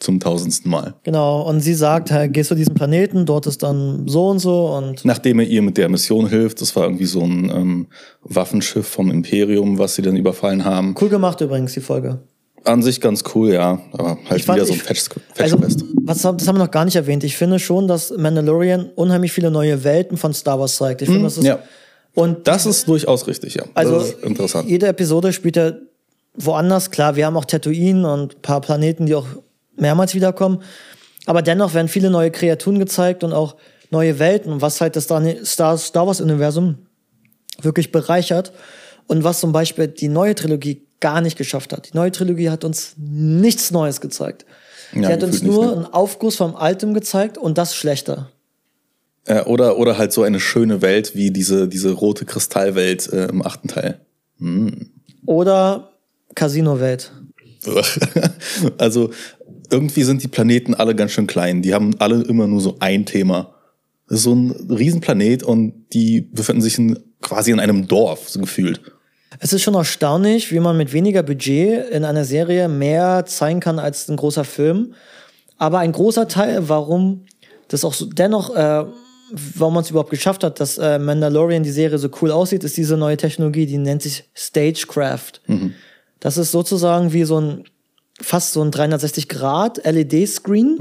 Zum 0.00 0.20
tausendsten 0.20 0.70
Mal. 0.70 0.94
Genau. 1.04 1.48
Und 1.48 1.60
sie 1.60 1.72
sagt, 1.72 2.10
hey, 2.10 2.28
gehst 2.28 2.50
du 2.50 2.54
diesen 2.56 2.74
Planeten, 2.74 3.24
dort 3.24 3.46
ist 3.46 3.62
dann 3.62 4.06
so 4.08 4.28
und 4.28 4.40
so 4.40 4.66
und 4.76 5.04
Nachdem 5.04 5.38
er 5.38 5.46
ihr 5.46 5.62
mit 5.62 5.78
der 5.78 5.88
Mission 5.88 6.28
hilft, 6.28 6.60
das 6.60 6.74
war 6.76 6.82
irgendwie 6.82 7.06
so 7.06 7.22
ein 7.22 7.50
ähm, 7.50 7.86
Waffenschiff 8.22 8.86
vom 8.86 9.10
Imperium, 9.10 9.78
was 9.78 9.94
sie 9.94 10.02
dann 10.02 10.16
überfallen 10.16 10.64
haben. 10.64 10.94
cool 11.00 11.08
gemacht 11.08 11.40
übrigens, 11.40 11.72
die 11.72 11.80
Folge. 11.80 12.20
An 12.64 12.82
sich 12.82 13.00
ganz 13.00 13.22
cool, 13.34 13.52
ja, 13.52 13.78
aber 13.92 14.18
halt 14.28 14.40
Ich 14.40 14.44
fand- 14.46 14.56
wieder 14.56 14.66
so 14.66 14.72
ein 14.72 14.80
Also, 15.36 15.58
Fetchquest. 15.58 15.84
was, 16.02 16.22
das 16.22 16.48
haben 16.48 16.56
wir 16.56 16.64
noch 16.64 16.70
gar 16.70 16.84
nicht 16.86 16.96
erwähnt. 16.96 17.22
Ich 17.24 17.36
finde 17.36 17.58
schon, 17.58 17.86
dass 17.88 18.10
Mandalorian 18.16 18.90
unheimlich 18.94 19.32
viele 19.32 19.50
neue 19.50 19.84
Welten 19.84 20.16
von 20.16 20.32
Star 20.32 20.58
Wars 20.58 20.76
zeigt. 20.76 21.02
Ich 21.02 21.08
finde, 21.08 21.24
das 21.24 21.36
ist 21.38 21.44
ja. 21.44 21.58
Und 22.14 22.46
Das 22.46 22.64
ist 22.64 22.86
durchaus 22.88 23.26
richtig, 23.26 23.54
ja. 23.56 23.64
also 23.74 24.00
interessant. 24.22 24.68
jede 24.68 24.86
Episode 24.86 25.32
spielt 25.32 25.56
ja 25.56 25.72
woanders. 26.36 26.90
Klar, 26.90 27.16
wir 27.16 27.26
haben 27.26 27.36
auch 27.36 27.44
Tatooine 27.44 28.10
und 28.10 28.36
ein 28.36 28.40
paar 28.42 28.60
Planeten, 28.60 29.06
die 29.06 29.14
auch 29.14 29.26
mehrmals 29.76 30.14
wiederkommen. 30.14 30.62
Aber 31.26 31.42
dennoch 31.42 31.74
werden 31.74 31.88
viele 31.88 32.10
neue 32.10 32.30
Kreaturen 32.30 32.78
gezeigt 32.78 33.24
und 33.24 33.32
auch 33.32 33.56
neue 33.90 34.18
Welten, 34.18 34.60
was 34.60 34.80
halt 34.80 34.94
das 34.96 35.04
Star, 35.04 35.76
Star 35.76 36.06
Wars-Universum 36.06 36.76
wirklich 37.62 37.92
bereichert. 37.92 38.52
Und 39.06 39.24
was 39.24 39.40
zum 39.40 39.52
Beispiel 39.52 39.88
die 39.88 40.08
neue 40.08 40.34
Trilogie 40.34 40.86
gar 41.00 41.20
nicht 41.20 41.36
geschafft 41.36 41.72
hat. 41.72 41.90
Die 41.92 41.96
neue 41.96 42.12
Trilogie 42.12 42.50
hat 42.50 42.64
uns 42.64 42.94
nichts 42.96 43.70
Neues 43.70 44.00
gezeigt. 44.00 44.46
Ja, 44.94 45.08
Sie 45.08 45.12
hat 45.12 45.22
uns 45.22 45.40
gefühlt 45.40 45.50
nicht, 45.50 45.54
nur 45.54 45.66
ne? 45.66 45.72
einen 45.72 45.86
Aufguss 45.86 46.36
vom 46.36 46.56
Altem 46.56 46.94
gezeigt 46.94 47.36
und 47.36 47.58
das 47.58 47.74
schlechter. 47.74 48.30
Äh, 49.26 49.42
oder, 49.42 49.78
oder 49.78 49.98
halt 49.98 50.12
so 50.12 50.22
eine 50.22 50.40
schöne 50.40 50.82
Welt 50.82 51.14
wie 51.14 51.30
diese, 51.30 51.68
diese 51.68 51.92
rote 51.92 52.24
Kristallwelt 52.24 53.12
äh, 53.12 53.26
im 53.26 53.44
achten 53.44 53.68
Teil. 53.68 54.00
Oder 55.26 55.90
Casino-Welt. 56.34 57.12
also 58.78 59.10
irgendwie 59.70 60.04
sind 60.04 60.22
die 60.22 60.28
Planeten 60.28 60.74
alle 60.74 60.94
ganz 60.94 61.12
schön 61.12 61.26
klein. 61.26 61.62
Die 61.62 61.74
haben 61.74 61.94
alle 61.98 62.22
immer 62.22 62.46
nur 62.46 62.60
so 62.60 62.76
ein 62.80 63.06
Thema. 63.06 63.54
Das 64.08 64.18
ist 64.18 64.24
so 64.24 64.34
ein 64.34 64.50
Riesenplanet 64.70 65.42
und 65.42 65.86
die 65.92 66.20
befinden 66.20 66.62
sich 66.62 66.78
in, 66.78 66.98
quasi 67.22 67.50
in 67.50 67.60
einem 67.60 67.88
Dorf, 67.88 68.28
so 68.28 68.40
gefühlt. 68.40 68.80
Es 69.40 69.52
ist 69.52 69.62
schon 69.62 69.74
erstaunlich, 69.74 70.52
wie 70.52 70.60
man 70.60 70.76
mit 70.76 70.92
weniger 70.92 71.22
Budget 71.22 71.90
in 71.90 72.04
einer 72.04 72.24
Serie 72.24 72.68
mehr 72.68 73.24
zeigen 73.26 73.60
kann 73.60 73.78
als 73.78 74.08
ein 74.08 74.16
großer 74.16 74.44
Film. 74.44 74.94
Aber 75.58 75.78
ein 75.78 75.92
großer 75.92 76.28
Teil, 76.28 76.68
warum 76.68 77.24
das 77.68 77.84
auch 77.84 77.94
so, 77.94 78.06
dennoch, 78.06 78.54
äh, 78.54 78.84
warum 79.56 79.74
man 79.74 79.82
es 79.82 79.90
überhaupt 79.90 80.10
geschafft 80.10 80.44
hat, 80.44 80.60
dass 80.60 80.78
äh, 80.78 80.98
Mandalorian 80.98 81.62
die 81.62 81.70
Serie 81.70 81.98
so 81.98 82.08
cool 82.20 82.30
aussieht, 82.30 82.64
ist 82.64 82.76
diese 82.76 82.96
neue 82.96 83.16
Technologie, 83.16 83.66
die 83.66 83.78
nennt 83.78 84.02
sich 84.02 84.24
Stagecraft. 84.34 85.40
Das 86.20 86.36
ist 86.36 86.52
sozusagen 86.52 87.12
wie 87.12 87.24
so 87.24 87.40
ein 87.40 87.64
fast 88.20 88.52
so 88.52 88.62
ein 88.62 88.70
360 88.70 89.28
Grad 89.28 89.84
LED-Screen. 89.84 90.76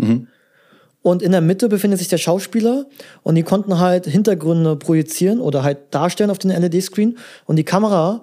Und 1.02 1.22
in 1.22 1.32
der 1.34 1.42
Mitte 1.42 1.68
befindet 1.68 2.00
sich 2.00 2.08
der 2.08 2.18
Schauspieler 2.18 2.86
und 3.24 3.36
die 3.36 3.44
konnten 3.44 3.80
halt 3.80 4.06
Hintergründe 4.06 4.78
projizieren 4.78 5.42
oder 5.42 5.64
halt 5.64 5.80
darstellen 5.92 6.30
auf 6.30 6.38
den 6.38 6.52
LED-Screen. 6.52 7.18
Und 7.46 7.58
die 7.58 7.66
Kamera, 7.66 8.22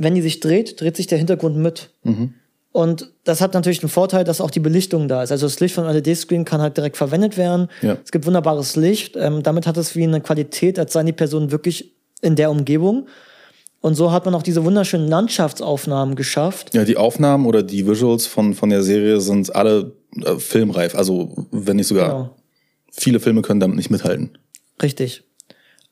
wenn 0.00 0.14
die 0.14 0.22
sich 0.22 0.40
dreht, 0.40 0.80
dreht 0.80 0.96
sich 0.96 1.06
der 1.06 1.18
Hintergrund 1.18 1.56
mit. 1.56 1.90
Und 2.72 3.10
das 3.24 3.40
hat 3.40 3.54
natürlich 3.54 3.80
den 3.80 3.88
Vorteil, 3.88 4.24
dass 4.24 4.40
auch 4.40 4.50
die 4.50 4.60
Belichtung 4.60 5.08
da 5.08 5.22
ist. 5.22 5.32
Also 5.32 5.46
das 5.46 5.58
Licht 5.60 5.74
vom 5.74 5.84
LED-Screen 5.84 6.44
kann 6.44 6.60
halt 6.60 6.76
direkt 6.76 6.96
verwendet 6.96 7.36
werden. 7.36 7.68
Ja. 7.82 7.96
Es 8.04 8.12
gibt 8.12 8.26
wunderbares 8.26 8.76
Licht. 8.76 9.16
Ähm, 9.16 9.42
damit 9.42 9.66
hat 9.66 9.76
es 9.76 9.96
wie 9.96 10.04
eine 10.04 10.20
Qualität, 10.20 10.78
als 10.78 10.92
seien 10.92 11.06
die 11.06 11.12
Personen 11.12 11.50
wirklich 11.50 11.92
in 12.22 12.36
der 12.36 12.50
Umgebung. 12.50 13.08
Und 13.80 13.94
so 13.94 14.12
hat 14.12 14.24
man 14.24 14.34
auch 14.34 14.42
diese 14.42 14.64
wunderschönen 14.64 15.08
Landschaftsaufnahmen 15.08 16.14
geschafft. 16.14 16.74
Ja, 16.74 16.84
die 16.84 16.96
Aufnahmen 16.96 17.46
oder 17.46 17.62
die 17.62 17.86
Visuals 17.86 18.26
von, 18.26 18.54
von 18.54 18.70
der 18.70 18.82
Serie 18.82 19.20
sind 19.20 19.54
alle 19.56 19.92
äh, 20.22 20.36
filmreif. 20.36 20.94
Also, 20.94 21.46
wenn 21.50 21.76
nicht 21.76 21.88
sogar 21.88 22.08
Genau. 22.08 22.36
viele 22.92 23.20
Filme 23.20 23.42
können 23.42 23.58
damit 23.60 23.76
nicht 23.76 23.90
mithalten. 23.90 24.38
Richtig. 24.82 25.24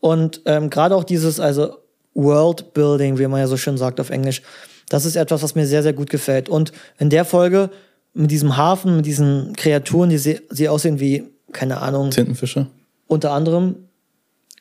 Und 0.00 0.42
ähm, 0.44 0.70
gerade 0.70 0.94
auch 0.94 1.04
dieses, 1.04 1.40
also 1.40 1.76
World 2.18 2.75
Building, 2.75 3.18
wie 3.18 3.26
man 3.26 3.40
ja 3.40 3.46
so 3.46 3.56
schön 3.56 3.78
sagt 3.78 4.00
auf 4.00 4.10
Englisch, 4.10 4.42
das 4.88 5.04
ist 5.04 5.16
etwas, 5.16 5.42
was 5.42 5.54
mir 5.54 5.66
sehr, 5.66 5.82
sehr 5.82 5.92
gut 5.92 6.10
gefällt. 6.10 6.48
Und 6.48 6.72
in 6.98 7.10
der 7.10 7.25
Folge 7.25 7.70
mit 8.14 8.30
diesem 8.30 8.56
Hafen, 8.56 8.96
mit 8.96 9.06
diesen 9.06 9.54
Kreaturen, 9.56 10.10
die 10.10 10.18
sie, 10.18 10.40
sie 10.50 10.68
aussehen 10.68 10.98
wie, 10.98 11.25
keine 11.52 11.80
Ahnung, 11.80 12.10
Tintenfische? 12.10 12.66
unter 13.06 13.32
anderem, 13.32 13.76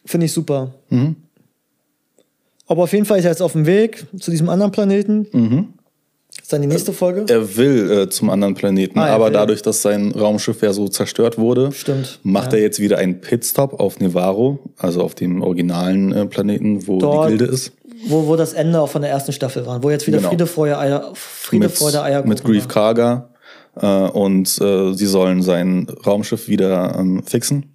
finde 0.05 0.25
ich 0.25 0.33
super. 0.33 0.73
Aber 2.67 2.83
auf 2.83 2.93
jeden 2.93 3.05
Fall 3.05 3.17
ist 3.17 3.25
er 3.25 3.31
jetzt 3.31 3.41
auf 3.41 3.53
dem 3.53 3.65
Weg 3.65 4.05
zu 4.19 4.29
diesem 4.29 4.49
anderen 4.49 4.71
Planeten. 4.71 5.27
Das 5.31 5.76
ist 6.47 6.53
dann 6.53 6.61
die 6.61 6.67
nächste 6.69 6.93
Folge. 6.93 7.25
Er 7.27 7.57
will 7.57 7.91
äh, 7.91 8.09
zum 8.09 8.29
anderen 8.29 8.53
Planeten, 8.53 8.97
Ah, 8.97 9.07
er 9.09 9.15
aber 9.15 9.25
will. 9.25 9.33
dadurch, 9.33 9.61
dass 9.63 9.81
sein 9.81 10.13
Raumschiff 10.13 10.61
ja 10.61 10.71
so 10.71 10.87
zerstört 10.87 11.37
wurde, 11.37 11.73
Stimmt, 11.73 12.19
macht 12.23 12.53
ja. 12.53 12.59
er 12.59 12.63
jetzt 12.63 12.79
wieder 12.79 12.97
einen 12.99 13.19
Pitstop 13.19 13.81
auf 13.81 13.99
Nevarro, 13.99 14.59
also 14.77 15.01
auf 15.01 15.13
dem 15.13 15.41
originalen 15.41 16.13
äh, 16.13 16.25
Planeten, 16.25 16.87
wo 16.87 16.99
Dort- 16.99 17.25
die 17.31 17.37
Gilde 17.37 17.53
ist. 17.53 17.73
Wo, 18.07 18.27
wo 18.27 18.37
das 18.37 18.53
Ende 18.53 18.79
auch 18.79 18.87
von 18.89 19.01
der 19.01 19.11
ersten 19.11 19.33
Staffel 19.33 19.65
war. 19.65 19.83
Wo 19.83 19.89
jetzt 19.89 20.07
wieder 20.07 20.19
Genau. 20.19 20.29
Friede, 20.29 20.45
Freude, 20.47 20.77
Eier, 20.77 21.11
Friede, 21.15 21.67
Freude, 21.67 22.01
Eierkuchen 22.03 22.29
mit 22.29 22.43
Grief. 22.45 22.67
Karga 22.69 23.27
äh, 23.75 23.85
und 23.85 24.47
äh, 24.61 24.93
sie 24.93 25.05
sollen 25.07 25.41
sein 25.41 25.87
Raumschiff 26.05 26.47
wieder 26.47 26.95
ähm, 26.97 27.23
fixen. 27.25 27.73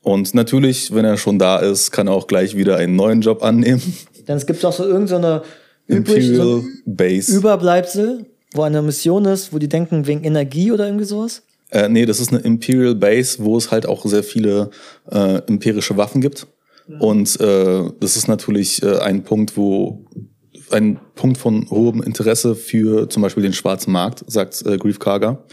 Und 0.00 0.32
natürlich, 0.34 0.94
wenn 0.94 1.04
er 1.04 1.16
schon 1.18 1.38
da 1.38 1.58
ist, 1.58 1.90
kann 1.90 2.06
er 2.06 2.14
auch 2.14 2.26
gleich 2.26 2.56
wieder 2.56 2.76
einen 2.78 2.96
neuen 2.96 3.20
Job 3.20 3.42
annehmen. 3.42 3.82
Denn 4.28 4.36
es 4.38 4.46
gibt 4.46 4.64
auch 4.64 4.72
so 4.72 4.84
irgendeine 4.84 5.42
so 5.42 5.48
übrig, 5.86 6.26
so 6.26 6.58
Imperial 6.58 6.62
Base. 6.86 7.36
Überbleibsel, 7.36 8.26
wo 8.52 8.62
eine 8.62 8.82
Mission 8.82 9.24
ist, 9.24 9.52
wo 9.52 9.58
die 9.58 9.68
denken 9.68 10.06
wegen 10.06 10.24
Energie 10.24 10.72
oder 10.72 10.86
irgendwie 10.86 11.04
sowas. 11.04 11.42
Äh, 11.70 11.88
nee, 11.88 12.06
das 12.06 12.20
ist 12.20 12.32
eine 12.32 12.40
Imperial 12.42 12.94
Base, 12.94 13.38
wo 13.40 13.56
es 13.56 13.70
halt 13.70 13.86
auch 13.86 14.04
sehr 14.06 14.22
viele 14.22 14.70
äh, 15.10 15.40
imperische 15.46 15.96
Waffen 15.96 16.20
gibt. 16.20 16.46
Und 16.98 17.40
äh, 17.40 17.82
das 18.00 18.16
ist 18.16 18.28
natürlich 18.28 18.82
äh, 18.82 18.98
ein 18.98 19.24
Punkt, 19.24 19.56
wo 19.56 20.04
ein 20.70 20.98
Punkt 21.14 21.38
von 21.38 21.68
hohem 21.70 22.02
Interesse 22.02 22.54
für 22.54 23.08
zum 23.08 23.22
Beispiel 23.22 23.42
den 23.42 23.52
schwarzen 23.52 23.92
Markt, 23.92 24.24
sagt 24.26 24.64
äh, 24.66 24.76
Grief 24.76 24.98
Karga. 24.98 25.44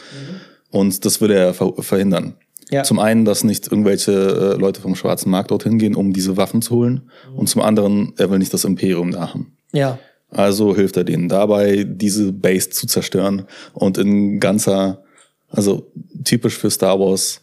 Und 0.69 1.05
das 1.05 1.21
will 1.21 1.31
er 1.31 1.53
ver 1.53 1.73
verhindern. 1.79 2.35
Ja. 2.69 2.83
Zum 2.83 2.99
einen, 2.99 3.25
dass 3.25 3.43
nicht 3.43 3.69
irgendwelche 3.69 4.11
äh, 4.11 4.59
Leute 4.59 4.79
vom 4.79 4.95
schwarzen 4.95 5.29
Markt 5.29 5.51
dorthin 5.51 5.77
gehen, 5.77 5.95
um 5.95 6.13
diese 6.13 6.37
Waffen 6.37 6.61
zu 6.61 6.75
holen. 6.75 7.09
Und 7.35 7.47
zum 7.49 7.61
anderen, 7.61 8.13
er 8.17 8.31
will 8.31 8.39
nicht 8.39 8.53
das 8.53 8.63
Imperium 8.63 9.11
da 9.11 9.29
haben. 9.33 9.57
Ja. 9.73 9.99
Also 10.31 10.75
hilft 10.75 10.97
er 10.97 11.03
denen 11.03 11.27
dabei, 11.29 11.83
diese 11.87 12.31
Base 12.31 12.69
zu 12.69 12.87
zerstören 12.87 13.43
und 13.73 13.97
in 13.97 14.39
ganzer, 14.39 15.03
also 15.49 15.91
typisch 16.23 16.57
für 16.57 16.71
Star 16.71 16.99
Wars, 16.99 17.41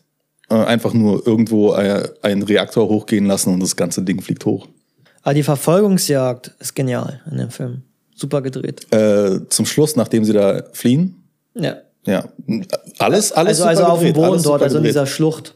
äh, 0.49 0.55
einfach 0.55 0.95
nur 0.95 1.27
irgendwo 1.27 1.75
äh, 1.75 2.09
einen 2.23 2.43
Reaktor 2.43 2.89
hochgehen 2.89 3.27
lassen 3.27 3.53
und 3.53 3.61
das 3.61 3.77
ganze 3.77 4.03
Ding 4.03 4.23
fliegt 4.23 4.47
hoch. 4.47 4.67
Aber 5.23 5.35
die 5.35 5.43
Verfolgungsjagd 5.43 6.53
ist 6.59 6.75
genial 6.75 7.21
in 7.31 7.37
dem 7.37 7.51
Film. 7.51 7.83
Super 8.15 8.41
gedreht. 8.41 8.91
Äh, 8.93 9.41
zum 9.51 9.67
Schluss, 9.67 9.95
nachdem 9.95 10.25
sie 10.25 10.33
da 10.33 10.63
fliehen, 10.73 11.23
Ja. 11.55 11.77
ja, 12.07 12.25
alles, 12.99 13.33
alles 13.33 13.61
Also, 13.61 13.65
also 13.65 13.85
auf 13.85 14.01
dem 14.01 14.15
Boden 14.15 14.43
dort, 14.43 14.63
also 14.63 14.79
in 14.79 14.85
dieser 14.85 15.07
Schlucht. 15.07 15.55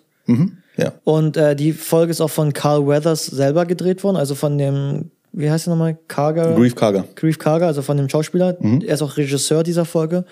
ja. 0.76 0.92
Und 1.04 1.36
äh, 1.38 1.56
die 1.56 1.72
Folge 1.72 2.10
ist 2.10 2.20
auch 2.20 2.28
von 2.30 2.52
Carl 2.52 2.86
Weathers 2.86 3.24
selber 3.26 3.64
gedreht 3.64 4.04
worden, 4.04 4.16
also 4.16 4.34
von 4.34 4.58
dem, 4.58 5.10
wie 5.32 5.50
heißt 5.50 5.66
er 5.66 5.70
nochmal? 5.70 5.98
Karga? 6.08 6.54
Grief 6.54 6.74
Karga. 6.74 7.04
Grief 7.14 7.38
Karga, 7.38 7.66
also 7.66 7.82
von 7.82 7.96
dem 7.96 8.08
Schauspieler. 8.08 8.56
Er 8.60 8.94
ist 8.94 9.02
auch 9.02 9.16
Regisseur 9.16 9.62
dieser 9.62 9.84
Folge. 9.84 10.24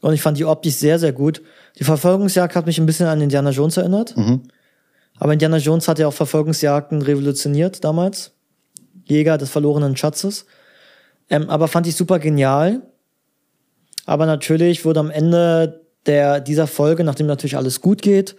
Und 0.00 0.14
ich 0.14 0.22
fand 0.22 0.38
die 0.38 0.44
optisch 0.44 0.74
sehr, 0.74 0.98
sehr 0.98 1.12
gut. 1.12 1.42
Die 1.78 1.84
Verfolgungsjagd 1.84 2.56
hat 2.56 2.66
mich 2.66 2.78
ein 2.78 2.86
bisschen 2.86 3.06
an 3.06 3.20
Indiana 3.20 3.50
Jones 3.50 3.76
erinnert. 3.76 4.14
Aber 5.18 5.32
Indiana 5.32 5.58
Jones 5.58 5.86
hat 5.86 5.98
ja 5.98 6.08
auch 6.08 6.14
Verfolgungsjagden 6.14 7.02
revolutioniert 7.02 7.84
damals. 7.84 8.32
Jäger 9.04 9.38
des 9.38 9.50
verlorenen 9.50 9.96
Schatzes. 9.96 10.46
Ähm, 11.30 11.48
aber 11.50 11.68
fand 11.68 11.86
ich 11.86 11.96
super 11.96 12.18
genial. 12.18 12.82
Aber 14.06 14.26
natürlich 14.26 14.84
wurde 14.84 15.00
am 15.00 15.10
Ende 15.10 15.82
der, 16.06 16.40
dieser 16.40 16.66
Folge, 16.66 17.04
nachdem 17.04 17.26
natürlich 17.26 17.56
alles 17.56 17.80
gut 17.80 18.02
geht, 18.02 18.34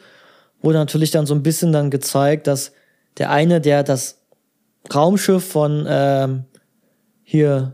wurde 0.61 0.77
natürlich 0.77 1.11
dann 1.11 1.25
so 1.25 1.33
ein 1.33 1.43
bisschen 1.43 1.71
dann 1.71 1.89
gezeigt, 1.89 2.47
dass 2.47 2.73
der 3.17 3.29
eine, 3.29 3.61
der 3.61 3.83
das 3.83 4.22
Raumschiff 4.93 5.43
von 5.47 5.85
ähm, 5.87 6.43
hier 7.23 7.73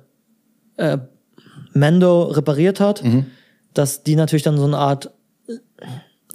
äh, 0.78 0.98
Mando 1.74 2.24
repariert 2.24 2.80
hat, 2.80 3.04
dass 3.74 4.04
die 4.04 4.16
natürlich 4.16 4.44
dann 4.44 4.58
so 4.58 4.66
eine 4.66 4.78
Art 4.78 5.12
äh, 5.48 5.54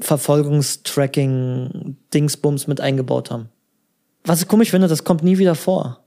Verfolgungstracking-Dingsbums 0.00 2.66
mit 2.66 2.80
eingebaut 2.80 3.30
haben. 3.30 3.48
Was 4.24 4.42
ich 4.42 4.48
komisch 4.48 4.70
finde, 4.70 4.88
das 4.88 5.04
kommt 5.04 5.22
nie 5.22 5.38
wieder 5.38 5.54
vor. 5.54 6.00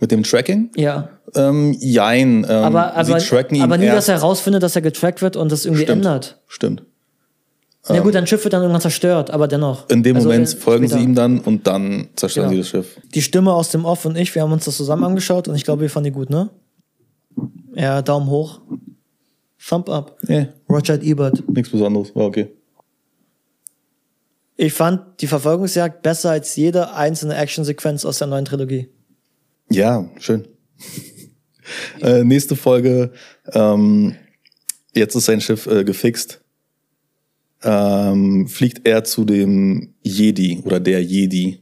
Mit 0.00 0.10
dem 0.10 0.22
Tracking? 0.22 0.70
Ja. 0.76 1.08
Ähm, 1.34 1.74
jein. 1.80 2.44
Ähm, 2.44 2.50
Aber, 2.50 2.94
aber, 2.94 3.20
sie 3.20 3.26
tracken 3.26 3.56
ihn 3.56 3.62
aber 3.62 3.78
nie, 3.78 3.86
erst. 3.86 4.08
dass 4.08 4.08
er 4.08 4.18
rausfindet, 4.20 4.62
dass 4.62 4.76
er 4.76 4.82
getrackt 4.82 5.22
wird 5.22 5.36
und 5.36 5.50
das 5.50 5.64
irgendwie 5.64 5.84
Stimmt. 5.84 6.04
ändert. 6.04 6.40
Stimmt. 6.46 6.82
Na 7.88 8.00
gut, 8.00 8.14
dein 8.14 8.26
Schiff 8.26 8.42
wird 8.44 8.52
dann 8.52 8.62
irgendwann 8.62 8.80
zerstört, 8.80 9.30
aber 9.30 9.48
dennoch. 9.48 9.88
In 9.88 10.02
dem 10.02 10.16
Also, 10.16 10.28
Moment 10.28 10.48
folgen 10.50 10.86
später. 10.86 10.98
sie 11.00 11.04
ihm 11.04 11.14
dann 11.14 11.38
und 11.40 11.66
dann 11.66 12.08
zerstören 12.16 12.50
Genau. 12.50 12.62
sie 12.62 12.70
das 12.78 12.86
Schiff. 12.86 13.00
Die 13.14 13.22
Stimme 13.22 13.52
aus 13.52 13.70
dem 13.70 13.84
Off 13.84 14.04
und 14.04 14.16
ich, 14.16 14.34
wir 14.34 14.42
haben 14.42 14.52
uns 14.52 14.64
das 14.66 14.76
zusammen 14.76 15.04
angeschaut 15.04 15.48
und 15.48 15.54
ich 15.54 15.64
glaube, 15.64 15.82
wir 15.82 15.90
fanden 15.90 16.06
die 16.06 16.12
gut, 16.12 16.30
ne? 16.30 16.50
Ja, 17.74 18.02
Daumen 18.02 18.28
hoch. 18.28 18.60
Thumb 19.66 19.88
up. 19.88 20.16
Nee, 20.22 20.48
Roger 20.70 21.00
Ebert. 21.02 21.48
nichts 21.48 21.70
Besonderes. 21.70 22.14
War 22.14 22.24
okay. 22.26 22.48
Ich 24.56 24.72
fand 24.72 25.20
die 25.20 25.26
Verfolgungsjagd 25.28 26.02
besser 26.02 26.30
als 26.30 26.56
jede 26.56 26.92
einzelne 26.94 27.36
Actionsequenz 27.36 28.04
aus 28.04 28.18
der 28.18 28.26
neuen 28.26 28.44
Trilogie. 28.44 28.88
Ja, 29.70 30.08
schön. 30.18 30.48
äh, 32.02 32.24
nächste 32.24 32.56
Folge. 32.56 33.12
Ähm, 33.52 34.16
jetzt 34.94 35.14
ist 35.14 35.26
sein 35.26 35.40
Schiff 35.40 35.66
äh, 35.66 35.84
gefixt. 35.84 36.40
Ähm, 37.64 38.46
fliegt 38.46 38.86
er 38.86 39.02
zu 39.04 39.24
dem 39.24 39.94
Jedi 40.02 40.60
oder 40.64 40.78
der 40.80 41.02
Jedi. 41.02 41.60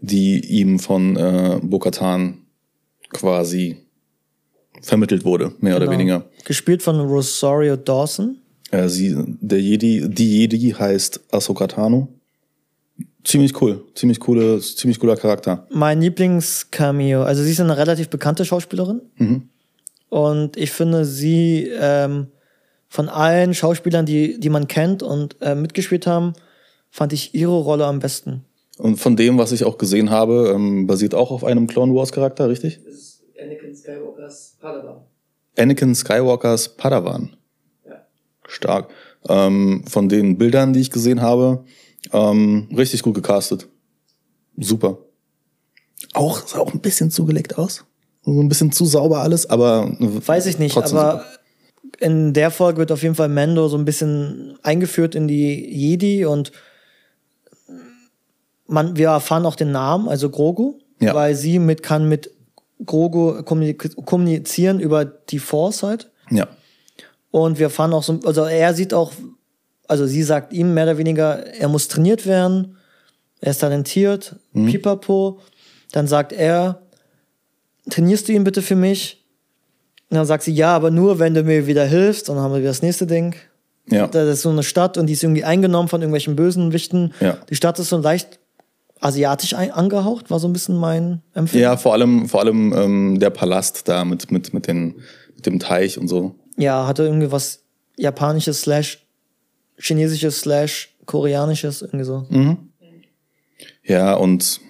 die 0.00 0.38
ihm 0.60 0.78
von 0.78 1.16
äh, 1.16 1.58
Bokatan 1.60 2.38
quasi 3.10 3.78
vermittelt 4.80 5.24
wurde, 5.24 5.52
mehr 5.60 5.74
oder 5.74 5.86
Genau. 5.86 5.98
weniger. 5.98 6.24
Gespielt 6.44 6.82
von 6.84 7.00
Rosario 7.00 7.74
Dawson. 7.76 8.36
Äh, 8.70 8.88
sie, 8.88 9.16
der 9.40 9.60
Jedi, 9.60 10.08
die 10.08 10.38
Jedi 10.38 10.70
heißt 10.70 11.20
Ahsoka 11.32 11.66
Tano. 11.66 12.06
Ziemlich 13.24 13.60
cool, 13.60 13.84
ziemlich 13.96 14.20
coole, 14.20 14.60
ziemlich 14.60 15.00
cooler 15.00 15.16
Charakter. 15.16 15.66
Mein 15.70 16.00
Lieblingscameo. 16.00 17.22
Also 17.24 17.42
sie 17.42 17.50
ist 17.50 17.60
eine 17.60 17.76
relativ 17.76 18.08
bekannte 18.08 18.44
Schauspielerin. 18.44 19.00
Mhm. 19.16 19.48
Und 20.10 20.56
ich 20.56 20.70
finde 20.70 21.04
sie 21.04 21.68
ähm, 21.76 22.28
von 22.88 23.08
allen 23.08 23.54
Schauspielern, 23.54 24.06
die, 24.06 24.40
die 24.40 24.48
man 24.48 24.66
kennt 24.66 25.02
und 25.02 25.36
äh, 25.40 25.54
mitgespielt 25.54 26.06
haben, 26.06 26.32
fand 26.90 27.12
ich 27.12 27.34
ihre 27.34 27.58
Rolle 27.58 27.86
am 27.86 27.98
besten. 27.98 28.44
Und 28.78 28.96
von 28.96 29.16
dem, 29.16 29.38
was 29.38 29.52
ich 29.52 29.64
auch 29.64 29.76
gesehen 29.76 30.10
habe, 30.10 30.52
ähm, 30.54 30.86
basiert 30.86 31.14
auch 31.14 31.30
auf 31.30 31.44
einem 31.44 31.66
Clone 31.66 31.94
Wars 31.94 32.12
Charakter, 32.12 32.48
richtig? 32.48 32.80
Das 32.84 32.94
ist 32.94 33.22
Anakin 33.40 33.74
Skywalkers 33.74 34.56
Padawan. 34.60 35.02
Anakin 35.56 35.94
Skywalkers 35.94 36.76
Padawan. 36.76 37.36
Ja. 37.86 38.06
Stark. 38.46 38.88
Ähm, 39.28 39.84
von 39.86 40.08
den 40.08 40.38
Bildern, 40.38 40.72
die 40.72 40.80
ich 40.80 40.90
gesehen 40.90 41.20
habe, 41.20 41.64
ähm, 42.12 42.68
richtig 42.74 43.02
gut 43.02 43.14
gecastet. 43.14 43.68
Super. 44.56 44.98
Auch 46.14 46.46
sah 46.46 46.58
auch 46.60 46.72
ein 46.72 46.80
bisschen 46.80 47.10
zugeleckt 47.10 47.58
aus. 47.58 47.84
So 48.22 48.40
ein 48.40 48.48
bisschen 48.48 48.72
zu 48.72 48.84
sauber 48.84 49.20
alles, 49.20 49.48
aber 49.48 49.90
Weiß 49.98 50.46
ich 50.46 50.58
nicht, 50.58 50.76
aber 50.76 50.86
super. 50.86 51.24
In 51.98 52.32
der 52.32 52.50
Folge 52.50 52.78
wird 52.78 52.92
auf 52.92 53.02
jeden 53.02 53.14
Fall 53.14 53.28
Mando 53.28 53.68
so 53.68 53.76
ein 53.76 53.84
bisschen 53.84 54.58
eingeführt 54.62 55.14
in 55.14 55.28
die 55.28 55.64
Jedi 55.74 56.24
und 56.24 56.52
man, 58.66 58.96
wir 58.96 59.08
erfahren 59.08 59.46
auch 59.46 59.56
den 59.56 59.72
Namen, 59.72 60.08
also 60.08 60.30
Grogu, 60.30 60.78
Ja. 61.00 61.14
weil 61.14 61.34
sie 61.34 61.58
mit 61.58 61.82
kann 61.82 62.08
mit 62.08 62.30
Grogu 62.84 63.42
kommunizieren 63.42 64.78
über 64.80 65.04
die 65.04 65.38
Force 65.38 65.82
halt. 65.82 66.10
Ja. 66.30 66.48
Und 67.30 67.58
wir 67.58 67.66
erfahren 67.66 67.92
auch 67.92 68.02
so, 68.02 68.20
also 68.24 68.44
er 68.44 68.74
sieht 68.74 68.94
auch, 68.94 69.12
also 69.86 70.06
sie 70.06 70.22
sagt 70.22 70.52
ihm 70.52 70.74
mehr 70.74 70.84
oder 70.84 70.98
weniger, 70.98 71.44
er 71.46 71.68
muss 71.68 71.88
trainiert 71.88 72.26
werden, 72.26 72.76
er 73.40 73.50
ist 73.52 73.58
talentiert, 73.58 74.36
pipapo. 74.52 75.40
Dann 75.92 76.06
sagt 76.06 76.32
er, 76.32 76.82
trainierst 77.88 78.28
du 78.28 78.32
ihn 78.32 78.44
bitte 78.44 78.60
für 78.62 78.76
mich? 78.76 79.17
Und 80.10 80.16
dann 80.16 80.26
sagt 80.26 80.42
sie, 80.42 80.52
ja, 80.52 80.74
aber 80.74 80.90
nur, 80.90 81.18
wenn 81.18 81.34
du 81.34 81.42
mir 81.42 81.66
wieder 81.66 81.84
hilfst. 81.84 82.28
Und 82.28 82.36
dann 82.36 82.44
haben 82.44 82.52
wir 82.52 82.60
wieder 82.60 82.70
das 82.70 82.82
nächste 82.82 83.06
Ding. 83.06 83.34
Ja. 83.90 84.06
Das 84.06 84.28
ist 84.28 84.42
so 84.42 84.50
eine 84.50 84.62
Stadt 84.62 84.98
und 84.98 85.06
die 85.06 85.14
ist 85.14 85.22
irgendwie 85.22 85.44
eingenommen 85.44 85.88
von 85.88 86.00
irgendwelchen 86.00 86.36
bösen 86.36 86.72
Wichten. 86.72 87.12
Ja. 87.20 87.38
Die 87.48 87.56
Stadt 87.56 87.78
ist 87.78 87.88
so 87.88 87.98
leicht 87.98 88.38
asiatisch 89.00 89.54
angehaucht, 89.54 90.30
war 90.30 90.40
so 90.40 90.48
ein 90.48 90.52
bisschen 90.52 90.76
mein 90.76 91.22
Empfinden. 91.34 91.62
Ja, 91.62 91.76
vor 91.76 91.92
allem, 91.92 92.28
vor 92.28 92.40
allem 92.40 92.72
ähm, 92.72 93.20
der 93.20 93.30
Palast 93.30 93.88
da 93.88 94.04
mit, 94.04 94.30
mit, 94.30 94.52
mit, 94.52 94.66
den, 94.66 94.96
mit 95.36 95.46
dem 95.46 95.58
Teich 95.58 95.98
und 95.98 96.08
so. 96.08 96.34
Ja, 96.56 96.86
hatte 96.86 97.04
irgendwie 97.04 97.30
was 97.30 97.60
japanisches 97.96 98.62
slash 98.62 99.06
chinesisches 99.78 100.40
slash 100.40 100.94
koreanisches, 101.06 101.82
irgendwie 101.82 102.04
so. 102.04 102.26
Ja, 103.84 104.14
und 104.14 104.60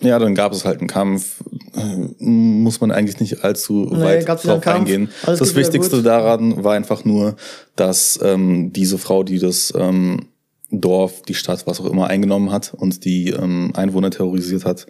ja, 0.00 0.18
dann 0.18 0.34
gab 0.34 0.52
es 0.52 0.64
halt 0.64 0.80
einen 0.80 0.88
Kampf. 0.88 1.42
Äh, 1.76 2.24
Muss 2.24 2.80
man 2.80 2.90
eigentlich 2.90 3.20
nicht 3.20 3.44
allzu 3.44 3.88
Nee, 3.92 4.00
weit 4.02 4.28
drauf 4.28 4.66
eingehen. 4.66 5.10
Alles 5.24 5.38
das 5.38 5.54
Wichtigste 5.54 6.02
daran 6.02 6.64
war 6.64 6.74
einfach 6.74 7.04
nur, 7.04 7.36
dass 7.76 8.18
ähm, 8.22 8.72
diese 8.72 8.98
Frau, 8.98 9.22
die 9.22 9.38
das 9.38 9.72
ähm, 9.76 10.28
Dorf, 10.70 11.22
die 11.22 11.34
Stadt, 11.34 11.66
was 11.66 11.80
auch 11.80 11.86
immer 11.86 12.08
eingenommen 12.08 12.50
hat 12.50 12.74
und 12.74 13.04
die 13.04 13.30
ähm, 13.30 13.72
Einwohner 13.74 14.10
terrorisiert 14.10 14.64
hat, 14.64 14.86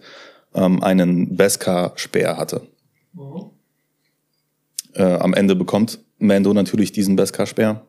ähm, 0.55 0.81
einen 0.81 1.35
Beskar-Speer 1.35 2.37
hatte. 2.37 2.61
Äh, 4.93 5.03
am 5.03 5.33
Ende 5.33 5.55
bekommt 5.55 5.99
Mando 6.17 6.53
natürlich 6.53 6.91
diesen 6.91 7.15
Beskar-Speer. 7.15 7.85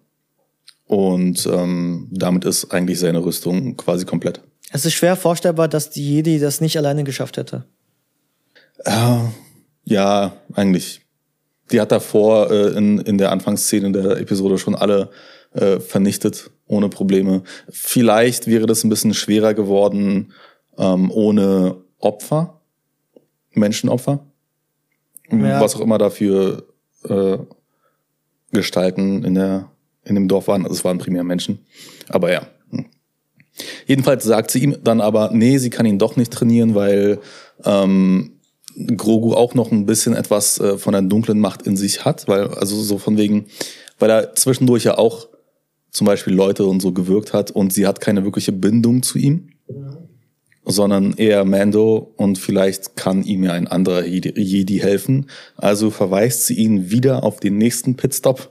Und 0.87 1.47
ähm, 1.53 2.09
damit 2.11 2.45
ist 2.45 2.73
eigentlich 2.73 2.99
seine 2.99 3.23
Rüstung 3.25 3.77
quasi 3.77 4.07
komplett. 4.07 4.41
Es 4.71 4.85
ist 4.85 4.95
schwer 4.95 5.17
vorstellbar, 5.17 5.69
dass 5.69 5.91
die 5.91 6.15
Jedi 6.15 6.39
das 6.39 6.61
nicht 6.61 6.77
alleine 6.77 7.05
geschafft 7.05 7.37
hätte. 7.37 7.65
Ja, 8.87 9.33
ja, 9.85 10.33
eigentlich. 10.55 11.03
Die 11.71 11.81
hat 11.81 11.93
davor 11.93 12.51
äh, 12.51 12.77
in, 12.77 12.99
in 12.99 13.19
der 13.19 13.31
Anfangsszene 13.33 13.93
der 13.93 14.19
Episode 14.19 14.59
schon 14.59 14.75
alle 14.75 15.11
äh, 15.53 15.81
vernichtet, 15.81 16.51
ohne 16.67 16.89
Probleme. 16.89 17.43
Vielleicht 17.69 18.47
wäre 18.47 18.67
das 18.67 18.85
ein 18.85 18.89
bisschen 18.91 19.15
schwerer 19.15 19.55
geworden 19.55 20.33
ähm, 20.79 21.11
ohne 21.11 21.77
Opfer, 21.99 22.61
Menschenopfer, 23.53 24.25
Ja. 25.31 25.61
was 25.61 25.75
auch 25.75 25.81
immer 25.81 25.99
dafür 25.99 26.69
äh, 27.05 27.39
Gestalten 28.53 29.25
in 29.25 29.35
der 29.35 29.71
in 30.05 30.15
dem 30.15 30.29
Dorf 30.29 30.49
waren. 30.49 30.63
Also 30.63 30.75
es 30.75 30.85
waren 30.85 30.97
primär 30.99 31.25
Menschen, 31.25 31.67
aber 32.09 32.33
ja. 32.33 32.47
Hm. 32.71 32.87
Jedenfalls 33.87 34.25
sagt 34.25 34.51
sie 34.51 34.61
ihm 34.63 34.77
dann 34.83 35.01
aber, 35.03 35.31
nee, 35.33 35.59
sie 35.59 35.69
kann 35.71 35.85
ihn 35.85 35.99
doch 35.99 36.17
nicht 36.17 36.33
trainieren, 36.33 36.75
weil 36.75 37.19
ähm, 37.65 38.38
Grogu 38.97 39.35
auch 39.35 39.55
noch 39.55 39.73
ein 39.73 39.87
bisschen 39.87 40.15
etwas 40.15 40.59
äh, 40.61 40.79
von 40.79 40.93
der 40.93 41.03
dunklen 41.03 41.41
Macht 41.41 41.63
in 41.63 41.77
sich 41.77 42.05
hat, 42.05 42.29
weil, 42.29 42.49
also 42.49 42.81
so 42.81 42.99
von 42.99 43.17
wegen, 43.17 43.47
weil 43.99 44.11
er 44.11 44.35
zwischendurch 44.35 44.85
ja 44.85 44.99
auch 44.99 45.29
zum 45.91 46.07
Beispiel 46.07 46.35
Leute 46.35 46.67
und 46.67 46.81
so 46.81 46.93
gewirkt 46.93 47.33
hat 47.33 47.51
und 47.51 47.73
sie 47.73 47.87
hat 47.87 48.01
keine 48.01 48.25
wirkliche 48.25 48.53
Bindung 48.53 49.03
zu 49.03 49.19
ihm, 49.19 49.49
sondern 50.65 51.15
eher 51.15 51.45
Mando 51.45 52.13
und 52.17 52.39
vielleicht 52.39 52.95
kann 52.95 53.25
ihm 53.25 53.45
ja 53.45 53.53
ein 53.53 53.67
anderer 53.67 54.05
Jedi, 54.05 54.79
helfen. 54.79 55.27
Also 55.57 55.91
verweist 55.91 56.47
sie 56.47 56.55
ihn 56.55 56.91
wieder 56.91 57.25
auf 57.25 57.41
den 57.41 57.57
nächsten 57.57 57.97
Pitstop 57.97 58.51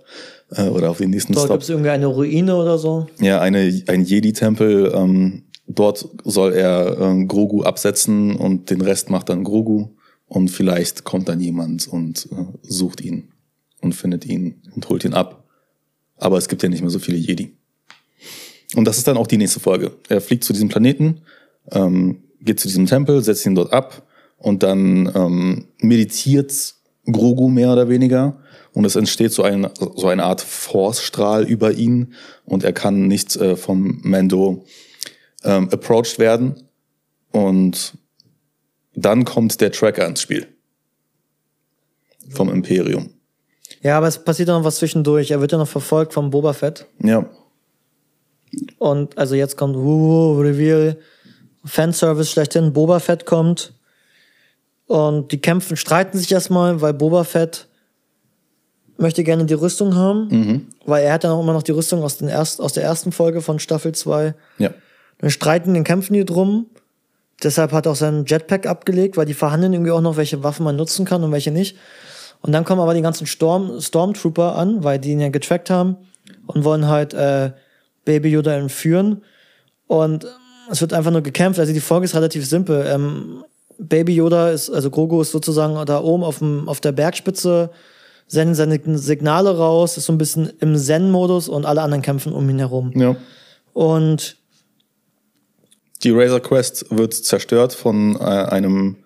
äh, 0.52 0.64
oder 0.64 0.90
auf 0.90 0.98
den 0.98 1.12
nächsten 1.12 1.34
Dort 1.34 1.46
Stop. 1.46 1.56
gibt 1.58 1.64
es 1.64 1.70
irgendwie 1.70 1.92
eine 1.92 2.08
Ruine 2.08 2.56
oder 2.56 2.78
so. 2.78 3.08
Ja, 3.20 3.40
eine, 3.40 3.82
ein 3.88 4.04
Jedi-Tempel. 4.04 4.92
Ähm, 4.96 5.44
dort 5.68 6.10
soll 6.24 6.54
er 6.54 6.98
ähm, 7.00 7.28
Grogu 7.28 7.64
absetzen 7.64 8.36
und 8.36 8.70
den 8.72 8.82
Rest 8.82 9.10
macht 9.10 9.30
dann 9.30 9.44
Grogu. 9.44 9.90
Und 10.28 10.50
vielleicht 10.50 11.04
kommt 11.04 11.30
dann 11.30 11.40
jemand 11.40 11.88
und 11.88 12.28
äh, 12.32 12.46
sucht 12.62 13.02
ihn 13.02 13.32
und 13.82 13.94
findet 13.94 14.26
ihn 14.26 14.62
und 14.76 14.88
holt 14.90 15.06
ihn 15.06 15.14
ab. 15.14 15.46
Aber 16.18 16.38
es 16.38 16.48
gibt 16.48 16.64
ja 16.64 16.70
nicht 16.70 16.82
mehr 16.82 16.90
so 16.90 17.00
viele 17.00 17.18
Jedi. 17.18 17.56
Und 18.76 18.86
das 18.86 18.98
ist 18.98 19.08
dann 19.08 19.18
auch 19.18 19.28
die 19.28 19.38
nächste 19.38 19.60
Folge. 19.60 19.96
Er 20.10 20.20
fliegt 20.20 20.44
zu 20.44 20.52
diesem 20.52 20.68
Planeten, 20.68 21.22
ähm, 21.72 22.24
geht 22.42 22.60
zu 22.60 22.68
diesem 22.68 22.86
Tempel, 22.86 23.24
setzt 23.24 23.46
ihn 23.46 23.56
dort 23.56 23.72
ab 23.72 24.06
und 24.38 24.64
dann 24.64 25.12
ähm, 25.16 25.68
meditiert 25.80 26.76
Grogu 27.06 27.48
mehr 27.48 27.72
oder 27.72 27.88
weniger 27.88 28.38
und 28.74 28.86
es 28.86 28.96
entsteht 28.96 29.32
so, 29.32 29.44
ein, 29.44 29.68
so 29.96 30.08
eine 30.08 30.24
Art 30.24 30.42
Force-Strahl 30.42 31.46
über 31.46 31.72
ihn 31.72 32.14
und 32.46 32.64
er 32.64 32.74
kann 32.74 33.08
nicht 33.08 33.36
äh, 33.38 33.56
vom 33.56 34.02
Mando 34.04 34.66
ähm, 35.44 35.70
approached 35.72 36.20
werden 36.20 36.56
und 37.32 37.97
dann 38.98 39.24
kommt 39.26 39.62
der 39.62 39.72
Tracker 39.72 40.06
ins 40.06 40.22
Spiel 40.22 40.48
vom 42.30 42.50
Imperium. 42.50 43.12
Ja, 43.82 43.98
aber 43.98 44.08
es 44.08 44.18
passiert 44.18 44.50
noch 44.50 44.64
was 44.64 44.78
zwischendurch. 44.78 45.32
Er 45.32 45.40
wird 45.40 45.52
ja 45.52 45.58
noch 45.58 45.68
verfolgt 45.68 46.14
vom 46.14 46.30
Boba 46.32 46.54
Fett. 46.54 46.86
Ja, 47.02 47.30
Und 48.80 49.18
also 49.18 49.36
jetzt 49.36 49.56
kommt 49.56 49.76
uh, 49.76 50.40
Reveal, 50.40 50.98
Fanservice 51.64 52.32
schlechthin, 52.32 52.74
Boba 52.74 53.00
Fett 53.00 53.26
kommt. 53.26 53.74
Und 54.88 55.32
die 55.32 55.40
kämpfen, 55.40 55.78
streiten 55.78 56.18
sich 56.18 56.32
erstmal, 56.32 56.82
weil 56.82 56.94
Boba 56.94 57.24
Fett 57.24 57.68
möchte 58.98 59.24
gerne 59.24 59.46
die 59.46 59.54
Rüstung 59.54 59.96
haben. 59.96 60.68
Weil 60.86 61.04
er 61.04 61.14
hat 61.14 61.24
dann 61.24 61.32
auch 61.32 61.44
immer 61.44 61.54
noch 61.54 61.64
die 61.64 61.72
Rüstung 61.72 62.02
aus, 62.02 62.18
den 62.18 62.30
erst, 62.30 62.60
aus 62.60 62.74
der 62.74 62.84
ersten 62.84 63.12
Folge 63.12 63.42
von 63.42 63.60
Staffel 63.60 63.94
2. 63.94 64.34
ja, 64.58 64.72
Dann 65.20 65.30
streiten, 65.30 65.76
den 65.76 65.84
kämpfen 65.84 66.14
die 66.14 66.26
drum. 66.26 66.68
Deshalb 67.44 67.72
hat 67.72 67.86
er 67.86 67.92
auch 67.92 67.98
seinen 67.98 68.26
Jetpack 68.26 68.66
abgelegt, 68.66 69.18
weil 69.18 69.26
die 69.26 69.34
verhandeln 69.34 69.74
irgendwie 69.74 69.92
auch 69.92 70.02
noch, 70.02 70.18
welche 70.18 70.44
Waffen 70.44 70.64
man 70.64 70.76
nutzen 70.76 71.06
kann 71.06 71.24
und 71.24 71.32
welche 71.32 71.52
nicht. 71.52 71.78
Und 72.42 72.52
dann 72.52 72.66
kommen 72.66 72.82
aber 72.82 72.94
die 72.94 73.02
ganzen 73.02 73.28
Storm, 73.28 73.80
Stormtrooper 73.80 74.56
an, 74.56 74.84
weil 74.84 75.00
die 75.00 75.12
ihn 75.12 75.20
ja 75.20 75.30
getrackt 75.30 75.70
haben 75.70 75.98
und 76.48 76.64
wollen 76.64 76.88
halt 76.88 77.14
äh, 77.14 77.52
Baby 78.06 78.30
Yoda 78.30 78.54
entführen. 78.54 79.24
Und 79.88 80.24
ähm, 80.24 80.30
es 80.72 80.82
wird 80.82 80.94
einfach 80.94 81.12
nur 81.12 81.22
gekämpft. 81.22 81.60
Also 81.60 81.74
die 81.74 81.80
Folge 81.80 82.06
ist 82.06 82.16
relativ 82.16 82.48
simpel. 82.48 82.86
Ähm, 82.88 83.44
Baby 83.78 84.16
Yoda 84.16 84.50
ist, 84.50 84.70
also 84.70 84.90
Grogu 84.90 85.22
ist 85.22 85.32
sozusagen 85.32 85.84
da 85.86 86.02
oben 86.02 86.24
auf, 86.24 86.40
dem, 86.40 86.68
auf 86.68 86.82
der 86.82 86.92
Bergspitze, 86.92 87.70
sendet 88.28 88.58
seine 88.58 88.98
Signale 88.98 89.56
raus, 89.56 89.98
ist 89.98 90.06
so 90.06 90.14
ein 90.14 90.18
bisschen 90.18 90.52
im 90.60 90.76
Zen-Modus 90.76 91.48
und 91.48 91.66
alle 91.66 91.82
anderen 91.82 92.02
kämpfen 92.02 92.34
um 92.34 92.50
ihn 92.50 92.60
herum. 92.60 92.92
ja. 92.96 93.16
Und 93.74 94.38
Die 96.04 96.12
Razor 96.12 96.40
Quest 96.40 96.86
wird 96.90 97.14
zerstört 97.14 97.74
von 97.74 98.16
äh, 98.16 98.20
einem 98.24 98.98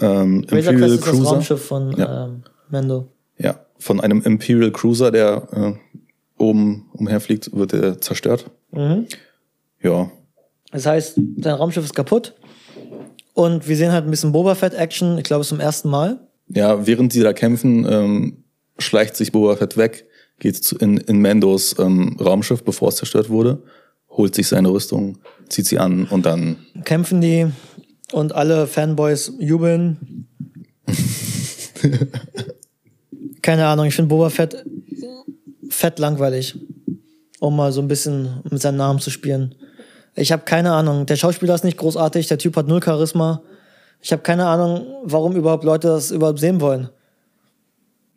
ähm, 0.00 0.44
Razor 0.50 0.72
Imperial 0.72 0.76
Quest 0.76 0.94
ist 0.94 1.00
das 1.06 1.10
Cruiser. 1.14 1.30
Raumschiff 1.30 1.64
von 1.64 1.92
Ja. 1.96 2.24
ähm, 2.26 2.42
Mando. 2.70 3.08
Ja, 3.38 3.60
von 3.78 4.00
einem 4.00 4.22
Imperial 4.22 4.70
Cruiser, 4.70 5.10
der 5.10 5.48
äh, 5.52 6.42
oben 6.42 6.86
umherfliegt, 6.92 7.54
wird 7.56 7.72
er 7.72 8.00
zerstört. 8.00 8.46
Mhm. 8.70 9.06
Ja, 9.82 10.10
Das 10.72 10.86
heißt, 10.86 11.14
sein 11.38 11.54
Raumschiff 11.54 11.84
ist 11.84 11.94
kaputt 11.94 12.34
Und 13.34 13.66
wir 13.66 13.76
sehen 13.76 13.92
halt 13.92 14.04
ein 14.04 14.10
bisschen 14.10 14.30
Boba 14.32 14.54
Fett 14.54 14.74
Action, 14.74 15.18
ich 15.18 15.24
glaube 15.24 15.44
zum 15.44 15.58
ersten 15.58 15.88
Mal. 15.88 16.20
Ja, 16.48 16.86
während 16.86 17.14
die 17.14 17.20
da 17.20 17.32
kämpfen, 17.32 17.86
ähm, 17.88 18.44
schleicht 18.78 19.16
sich 19.16 19.32
Boba 19.32 19.56
Fett 19.56 19.76
weg, 19.76 20.06
geht 20.38 20.70
in, 20.72 20.98
in 20.98 21.20
Mandos 21.22 21.74
ähm, 21.78 22.16
Raumschiff, 22.20 22.62
bevor 22.62 22.88
es 22.90 22.96
zerstört 22.96 23.30
wurde, 23.30 23.62
holt 24.10 24.34
sich 24.34 24.48
seine 24.48 24.70
Rüstung, 24.70 25.18
zieht 25.48 25.66
sie 25.66 25.78
an 25.78 26.06
und 26.06 26.26
dann 26.26 26.56
Kämpfen 26.84 27.20
die 27.20 27.46
und 28.12 28.34
alle 28.34 28.66
Fanboys 28.66 29.32
jubeln. 29.38 30.26
Keine 33.42 33.66
Ahnung, 33.66 33.86
ich 33.86 33.94
finde 33.94 34.08
Boba 34.08 34.30
Fett 34.30 34.64
fett 35.70 35.98
langweilig, 35.98 36.58
um 37.38 37.56
mal 37.56 37.72
so 37.72 37.80
ein 37.80 37.88
bisschen 37.88 38.42
mit 38.50 38.60
seinem 38.60 38.76
Namen 38.76 38.98
zu 38.98 39.10
spielen. 39.10 39.54
Ich 40.14 40.32
habe 40.32 40.42
keine 40.44 40.72
Ahnung. 40.72 41.06
Der 41.06 41.16
Schauspieler 41.16 41.54
ist 41.54 41.64
nicht 41.64 41.78
großartig, 41.78 42.26
der 42.26 42.38
Typ 42.38 42.56
hat 42.56 42.66
null 42.68 42.82
Charisma. 42.82 43.42
Ich 44.02 44.12
habe 44.12 44.22
keine 44.22 44.46
Ahnung, 44.46 44.86
warum 45.04 45.36
überhaupt 45.36 45.64
Leute 45.64 45.88
das 45.88 46.10
überhaupt 46.10 46.40
sehen 46.40 46.60
wollen. 46.60 46.90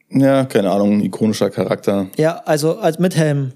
Ja, 0.09 0.45
keine 0.45 0.71
Ahnung, 0.71 1.01
ikonischer 1.01 1.49
Charakter. 1.49 2.07
Ja, 2.17 2.41
also 2.45 2.77
als 2.77 2.99
mit 2.99 3.15
Helm. 3.15 3.53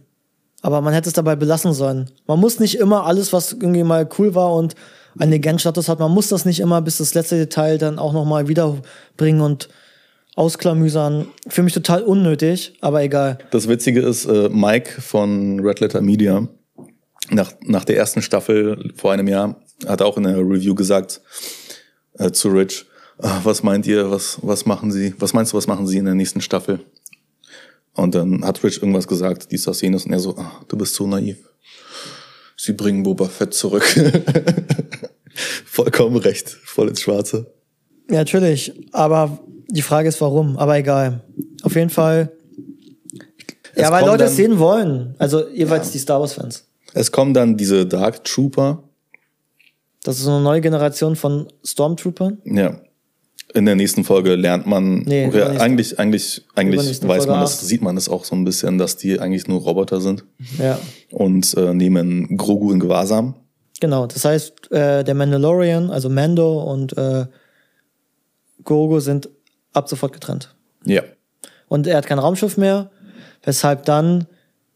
Aber 0.61 0.81
man 0.81 0.93
hätte 0.93 1.09
es 1.09 1.13
dabei 1.13 1.35
belassen 1.35 1.73
sollen. 1.73 2.09
Man 2.25 2.39
muss 2.39 2.59
nicht 2.59 2.75
immer 2.75 3.05
alles, 3.05 3.31
was 3.31 3.53
irgendwie 3.53 3.83
mal 3.83 4.07
cool 4.17 4.33
war 4.35 4.53
und 4.53 4.75
einen 5.19 5.31
Legendstatus 5.31 5.89
hat, 5.89 5.99
man 5.99 6.11
muss 6.11 6.29
das 6.29 6.45
nicht 6.45 6.59
immer 6.59 6.81
bis 6.81 6.97
das 6.97 7.13
letzte 7.13 7.37
Detail 7.37 7.77
dann 7.77 7.99
auch 7.99 8.13
nochmal 8.13 8.47
wiederbringen 8.47 9.41
und 9.41 9.69
ausklamüsern. 10.35 11.27
Für 11.47 11.63
mich 11.63 11.73
total 11.73 12.03
unnötig, 12.03 12.77
aber 12.81 13.01
egal. 13.01 13.39
Das 13.49 13.67
Witzige 13.67 14.01
ist, 14.01 14.25
äh, 14.25 14.49
Mike 14.49 15.01
von 15.01 15.59
Red 15.59 15.79
Letter 15.79 16.01
Media, 16.01 16.47
nach, 17.29 17.51
nach 17.61 17.85
der 17.85 17.97
ersten 17.97 18.21
Staffel 18.21 18.91
vor 18.95 19.11
einem 19.11 19.27
Jahr, 19.27 19.55
hat 19.87 20.01
auch 20.01 20.17
in 20.17 20.23
der 20.23 20.37
Review 20.37 20.75
gesagt 20.75 21.21
äh, 22.19 22.31
zu 22.31 22.49
Rich, 22.49 22.85
was 23.17 23.63
meint 23.63 23.87
ihr, 23.87 24.11
was, 24.11 24.37
was 24.43 24.67
machen 24.67 24.91
sie, 24.91 25.15
was 25.17 25.33
meinst 25.33 25.51
du, 25.51 25.57
was 25.57 25.65
machen 25.65 25.87
sie 25.87 25.97
in 25.97 26.05
der 26.05 26.13
nächsten 26.13 26.41
Staffel? 26.41 26.81
Und 27.97 28.13
dann 28.13 28.45
hat 28.45 28.63
Rich 28.63 28.77
irgendwas 28.77 29.07
gesagt, 29.07 29.51
dies, 29.51 29.63
das, 29.63 29.81
jenes, 29.81 30.05
und 30.05 30.13
er 30.13 30.19
so, 30.19 30.37
ah, 30.37 30.61
du 30.67 30.77
bist 30.77 30.93
so 30.93 31.07
naiv. 31.07 31.37
Sie 32.55 32.73
bringen 32.73 33.01
Boba 33.03 33.25
Fett 33.25 33.53
zurück. 33.55 33.83
Vollkommen 35.65 36.15
recht, 36.17 36.47
voll 36.47 36.89
ins 36.89 37.01
Schwarze. 37.01 37.53
Ja, 38.09 38.17
natürlich. 38.17 38.71
Aber 38.91 39.39
die 39.67 39.81
Frage 39.81 40.09
ist, 40.09 40.21
warum. 40.21 40.57
Aber 40.57 40.77
egal. 40.77 41.23
Auf 41.63 41.75
jeden 41.75 41.89
Fall. 41.89 42.31
Es 43.73 43.81
ja, 43.81 43.91
weil 43.91 44.05
Leute 44.05 44.25
es 44.25 44.35
sehen 44.35 44.59
wollen. 44.59 45.15
Also 45.17 45.47
jeweils 45.49 45.91
die 45.91 45.99
Star 45.99 46.19
Wars-Fans. 46.19 46.65
Es 46.93 47.11
kommen 47.11 47.33
dann 47.33 47.57
diese 47.57 47.85
Dark 47.85 48.23
Trooper, 48.23 48.83
Das 50.03 50.17
ist 50.17 50.23
so 50.23 50.31
eine 50.31 50.41
neue 50.41 50.61
Generation 50.61 51.15
von 51.15 51.47
Stormtroopern. 51.63 52.39
Ja. 52.45 52.79
In 53.57 53.65
der 53.65 53.75
nächsten 53.75 54.03
Folge 54.03 54.35
lernt 54.35 54.67
man, 54.67 54.99
Nee, 54.99 55.27
übernächste. 55.27 55.61
eigentlich, 55.61 55.99
eigentlich, 55.99 56.45
eigentlich 56.55 57.01
weiß 57.01 57.17
Folge 57.25 57.31
man 57.31 57.41
das, 57.41 57.59
sieht 57.61 57.81
man 57.81 57.97
es 57.97 58.07
auch 58.07 58.23
so 58.23 58.35
ein 58.35 58.43
bisschen, 58.45 58.77
dass 58.77 58.97
die 58.97 59.19
eigentlich 59.19 59.47
nur 59.47 59.61
Roboter 59.61 59.99
sind 59.99 60.23
Ja. 60.59 60.77
und 61.11 61.55
äh, 61.57 61.73
nehmen 61.73 62.37
Grogu 62.37 62.71
in 62.71 62.79
Gewahrsam. 62.79 63.33
Genau. 63.79 64.05
Das 64.05 64.25
heißt, 64.25 64.71
äh, 64.71 65.03
der 65.03 65.15
Mandalorian, 65.15 65.89
also 65.89 66.07
Mando 66.09 66.61
und 66.71 66.95
äh, 66.97 67.25
Grogu 68.63 68.99
sind 68.99 69.29
ab 69.73 69.89
sofort 69.89 70.13
getrennt. 70.13 70.55
Ja. 70.85 71.01
Und 71.67 71.87
er 71.87 71.97
hat 71.97 72.05
kein 72.05 72.19
Raumschiff 72.19 72.57
mehr, 72.57 72.91
weshalb 73.43 73.85
dann 73.85 74.25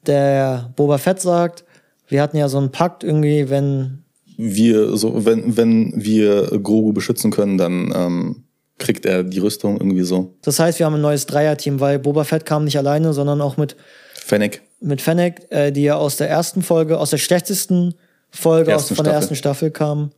der 0.08 0.72
Boba 0.76 0.98
Fett 0.98 1.22
sagt, 1.22 1.66
wir 2.08 2.22
hatten 2.22 2.38
ja 2.38 2.50
so 2.50 2.58
einen 2.58 2.72
Pakt 2.72 3.04
irgendwie, 3.04 3.50
wenn 3.50 4.04
Wir, 4.38 4.98
so, 4.98 5.24
wenn, 5.26 5.56
wenn 5.56 5.94
wir 5.96 6.48
Grogu 6.62 6.94
beschützen 6.94 7.32
können, 7.32 7.58
dann 7.58 7.94
ähm, 7.96 8.44
kriegt 8.82 9.06
er 9.06 9.24
die 9.24 9.40
Rüstung 9.40 9.78
irgendwie 9.78 10.04
so. 10.04 10.34
Das 10.42 10.60
heißt, 10.60 10.80
wir 10.80 10.86
haben 10.86 10.96
ein 10.96 11.02
neues 11.02 11.26
Dreierteam, 11.26 11.80
weil 11.80 12.00
Boba 12.00 12.24
Fett 12.26 12.46
kam 12.46 12.66
nicht 12.66 12.78
alleine, 12.78 13.14
sondern 13.14 13.40
auch 13.40 13.56
mit, 13.56 13.78
Fennec. 14.14 14.62
mit 14.82 15.02
Fennec, 15.02 15.48
äh, 15.50 15.72
die 15.72 15.84
ja 15.84 15.96
aus 15.96 16.18
der 16.18 16.30
ersten 16.30 16.62
Folge, 16.62 17.00
aus 17.00 17.12
der 17.12 17.18
schlechtesten 17.18 17.94
Folge 18.30 18.76
aus, 18.76 18.88
von 18.88 18.98
der 18.98 19.04
Staffel. 19.04 19.14
ersten 19.14 19.36
Staffel 19.36 19.72
kam. 19.72 20.12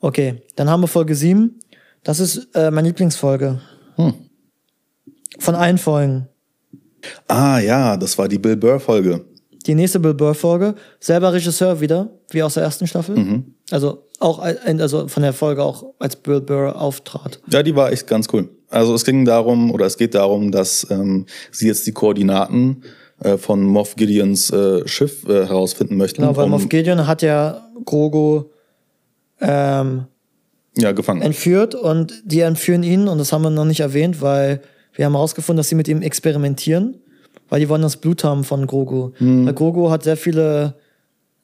Okay, 0.00 0.42
dann 0.56 0.70
haben 0.70 0.82
wir 0.82 0.88
Folge 0.88 1.14
7. 1.14 1.58
Das 2.02 2.20
ist 2.20 2.48
äh, 2.54 2.70
meine 2.70 2.88
Lieblingsfolge. 2.88 3.60
Hm. 3.96 4.14
Von 5.38 5.54
allen 5.54 5.78
Folgen. 5.78 6.28
Ah 7.26 7.58
ja, 7.58 7.96
das 7.96 8.16
war 8.16 8.28
die 8.28 8.38
Bill 8.38 8.56
Burr 8.56 8.80
Folge. 8.80 9.24
Die 9.66 9.74
nächste 9.74 10.00
Bill 10.00 10.14
Burr-Folge, 10.14 10.74
selber 11.00 11.32
Regisseur 11.32 11.80
wieder, 11.80 12.10
wie 12.30 12.42
aus 12.42 12.54
der 12.54 12.62
ersten 12.62 12.86
Staffel. 12.86 13.16
Mhm. 13.16 13.54
Also 13.70 14.04
auch 14.20 14.38
also 14.38 15.08
von 15.08 15.22
der 15.22 15.32
Folge 15.32 15.62
auch 15.62 15.94
als 15.98 16.16
Bill 16.16 16.40
Burr 16.40 16.80
auftrat. 16.80 17.40
Ja, 17.50 17.62
die 17.62 17.74
war 17.74 17.90
echt 17.92 18.06
ganz 18.06 18.26
cool. 18.32 18.48
Also 18.68 18.94
es 18.94 19.04
ging 19.04 19.24
darum, 19.24 19.70
oder 19.70 19.86
es 19.86 19.96
geht 19.96 20.14
darum, 20.14 20.50
dass 20.50 20.86
ähm, 20.90 21.26
sie 21.50 21.66
jetzt 21.66 21.86
die 21.86 21.92
Koordinaten 21.92 22.82
äh, 23.20 23.36
von 23.38 23.62
Moff 23.62 23.96
Gideons 23.96 24.50
äh, 24.50 24.86
Schiff 24.86 25.24
äh, 25.28 25.46
herausfinden 25.46 25.96
möchten. 25.96 26.22
Genau, 26.22 26.36
weil 26.36 26.44
um- 26.44 26.50
Moff 26.50 26.68
Gideon 26.68 27.06
hat 27.06 27.22
ja 27.22 27.68
Grogu 27.84 28.44
ähm, 29.40 30.04
ja, 30.76 30.92
gefangen. 30.92 31.22
entführt 31.22 31.74
und 31.74 32.22
die 32.24 32.40
entführen 32.40 32.82
ihn 32.82 33.08
und 33.08 33.18
das 33.18 33.32
haben 33.32 33.42
wir 33.42 33.50
noch 33.50 33.64
nicht 33.64 33.80
erwähnt, 33.80 34.20
weil 34.20 34.60
wir 34.94 35.04
haben 35.06 35.12
herausgefunden, 35.12 35.58
dass 35.58 35.68
sie 35.68 35.74
mit 35.74 35.88
ihm 35.88 36.02
experimentieren, 36.02 36.96
weil 37.54 37.60
die 37.60 37.68
wollen 37.68 37.82
das 37.82 37.98
Blut 37.98 38.24
haben 38.24 38.42
von 38.42 38.66
Grogu. 38.66 39.12
Mhm. 39.20 39.46
Weil 39.46 39.54
Grogu 39.54 39.88
hat 39.88 40.02
sehr 40.02 40.16
viele, 40.16 40.74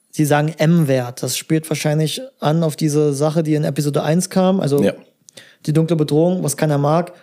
sie 0.09 0.25
sagen 0.25 0.53
M-Wert. 0.57 1.23
Das 1.23 1.37
spielt 1.37 1.69
wahrscheinlich 1.69 2.19
an 2.41 2.63
auf 2.63 2.75
diese 2.75 3.13
Sache, 3.13 3.43
die 3.43 3.53
in 3.55 3.63
Episode 3.63 4.03
1 4.03 4.29
kam, 4.29 4.59
also 4.59 4.83
Ja. 4.83 4.91
die 5.65 5.71
dunkle 5.71 5.95
Bedrohung, 5.95 6.43
was 6.43 6.57
keiner 6.57 6.77
mag. 6.77 7.13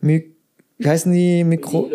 Mi 0.00 0.24
wie 0.76 0.88
heißen 0.88 1.12
die 1.12 1.44
Mikro? 1.44 1.88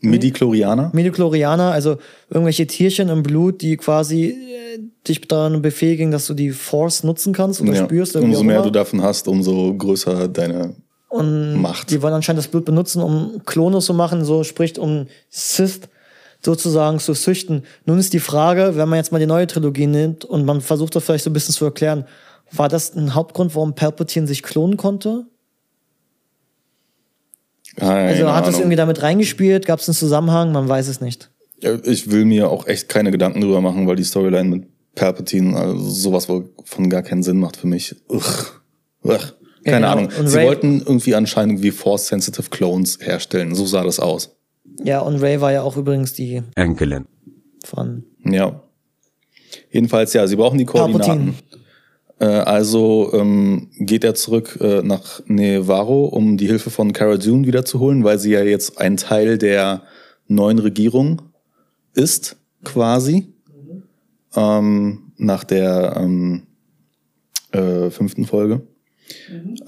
Midi-Chlorianer? 0.00 0.90
Midichlorianer, 0.94 1.72
also 1.72 1.96
irgendwelche 2.30 2.68
Tierchen 2.68 3.08
im 3.08 3.24
Blut, 3.24 3.60
die 3.60 3.76
quasi 3.76 4.26
äh, 4.26 4.78
dich 5.08 5.20
daran 5.22 5.62
befähigen, 5.62 6.12
dass 6.12 6.28
du 6.28 6.34
die 6.34 6.50
Force 6.50 7.02
nutzen 7.02 7.32
kannst 7.32 7.60
oder 7.60 7.74
Ja. 7.74 7.84
spürst. 7.86 8.14
Umso 8.14 8.44
mehr 8.44 8.56
immer. 8.58 8.64
du 8.66 8.70
davon 8.70 9.02
hast, 9.02 9.26
umso 9.26 9.74
größer 9.74 10.28
deine 10.28 10.76
Und 11.16 11.60
Macht. 11.60 11.90
die 11.90 12.02
wollen 12.02 12.14
anscheinend 12.14 12.38
das 12.38 12.48
Blut 12.48 12.64
benutzen, 12.64 13.02
um 13.02 13.42
Klone 13.44 13.80
zu 13.80 13.94
machen, 13.94 14.24
so 14.24 14.44
spricht 14.44 14.78
um 14.78 15.06
Sith 15.30 15.80
sozusagen 16.44 16.98
zu 16.98 17.12
züchten. 17.14 17.64
Nun 17.86 17.98
ist 17.98 18.12
die 18.12 18.20
Frage, 18.20 18.76
wenn 18.76 18.88
man 18.88 18.98
jetzt 18.98 19.10
mal 19.12 19.18
die 19.18 19.26
neue 19.26 19.46
Trilogie 19.46 19.86
nimmt 19.86 20.24
und 20.24 20.44
man 20.44 20.60
versucht 20.60 20.94
das 20.94 21.04
vielleicht 21.04 21.24
so 21.24 21.30
ein 21.30 21.32
bisschen 21.32 21.54
zu 21.54 21.64
erklären, 21.64 22.04
war 22.52 22.68
das 22.68 22.94
ein 22.94 23.14
Hauptgrund, 23.14 23.54
warum 23.54 23.74
Palpatine 23.74 24.26
sich 24.26 24.42
klonen 24.42 24.76
konnte? 24.76 25.26
Keine 27.76 28.08
Also 28.08 28.32
hat 28.32 28.44
es 28.44 28.48
Ahnung. 28.48 28.60
irgendwie 28.60 28.76
damit 28.76 29.02
reingespielt? 29.02 29.66
Gab 29.66 29.80
es 29.80 29.88
einen 29.88 29.94
Zusammenhang? 29.96 30.52
Man 30.52 30.68
weiß 30.68 30.88
es 30.88 31.00
nicht. 31.00 31.30
Ja, 31.60 31.74
Ich 31.84 32.10
will 32.10 32.24
mir 32.24 32.50
auch 32.50 32.66
echt 32.66 32.88
keine 32.88 33.10
Gedanken 33.10 33.40
drüber 33.40 33.60
machen, 33.60 33.86
weil 33.86 33.96
die 33.96 34.04
Storyline 34.04 34.48
mit 34.48 34.64
Palpatine 34.94 35.56
also 35.56 35.90
sowas 35.90 36.26
von 36.64 36.88
gar 36.90 37.02
keinen 37.02 37.22
Sinn 37.22 37.38
macht 37.38 37.56
für 37.56 37.66
mich. 37.66 37.96
Ugh. 38.08 38.22
Ugh. 39.04 39.32
Ja, 39.66 39.72
Keine 39.72 39.86
genau. 39.86 39.92
Ahnung. 39.98 40.08
Und 40.20 40.28
Sie 40.28 40.36
Ray- 40.38 40.46
wollten 40.46 40.78
irgendwie 40.80 41.14
anscheinend 41.14 41.54
irgendwie 41.54 41.70
Force-Sensitive 41.72 42.48
Clones 42.50 42.98
herstellen. 43.02 43.54
So 43.54 43.66
sah 43.66 43.82
das 43.84 43.98
aus. 44.00 44.36
Ja, 44.84 45.00
und 45.00 45.20
Ray 45.20 45.40
war 45.40 45.52
ja 45.52 45.62
auch 45.62 45.76
übrigens 45.76 46.12
die 46.14 46.42
Enkelin. 46.54 47.06
von. 47.64 48.04
Ja. 48.24 48.62
Jedenfalls, 49.70 50.12
ja, 50.12 50.26
sie 50.26 50.36
brauchen 50.36 50.58
die 50.58 50.64
Koordinaten. 50.64 51.34
Äh, 52.18 52.26
also 52.26 53.10
ähm, 53.12 53.68
geht 53.78 54.04
er 54.04 54.14
zurück 54.14 54.58
äh, 54.60 54.82
nach 54.82 55.20
Nevarro, 55.26 56.06
um 56.06 56.36
die 56.36 56.46
Hilfe 56.46 56.70
von 56.70 56.92
Cara 56.92 57.16
Dune 57.16 57.46
wiederzuholen, 57.46 58.04
weil 58.04 58.18
sie 58.18 58.30
ja 58.32 58.42
jetzt 58.42 58.78
ein 58.80 58.96
Teil 58.96 59.36
der 59.38 59.82
neuen 60.28 60.58
Regierung 60.58 61.22
ist, 61.94 62.36
quasi. 62.64 63.32
Ähm, 64.34 65.12
nach 65.16 65.44
der 65.44 65.96
ähm, 65.98 66.46
äh, 67.52 67.90
fünften 67.90 68.24
Folge. 68.26 68.60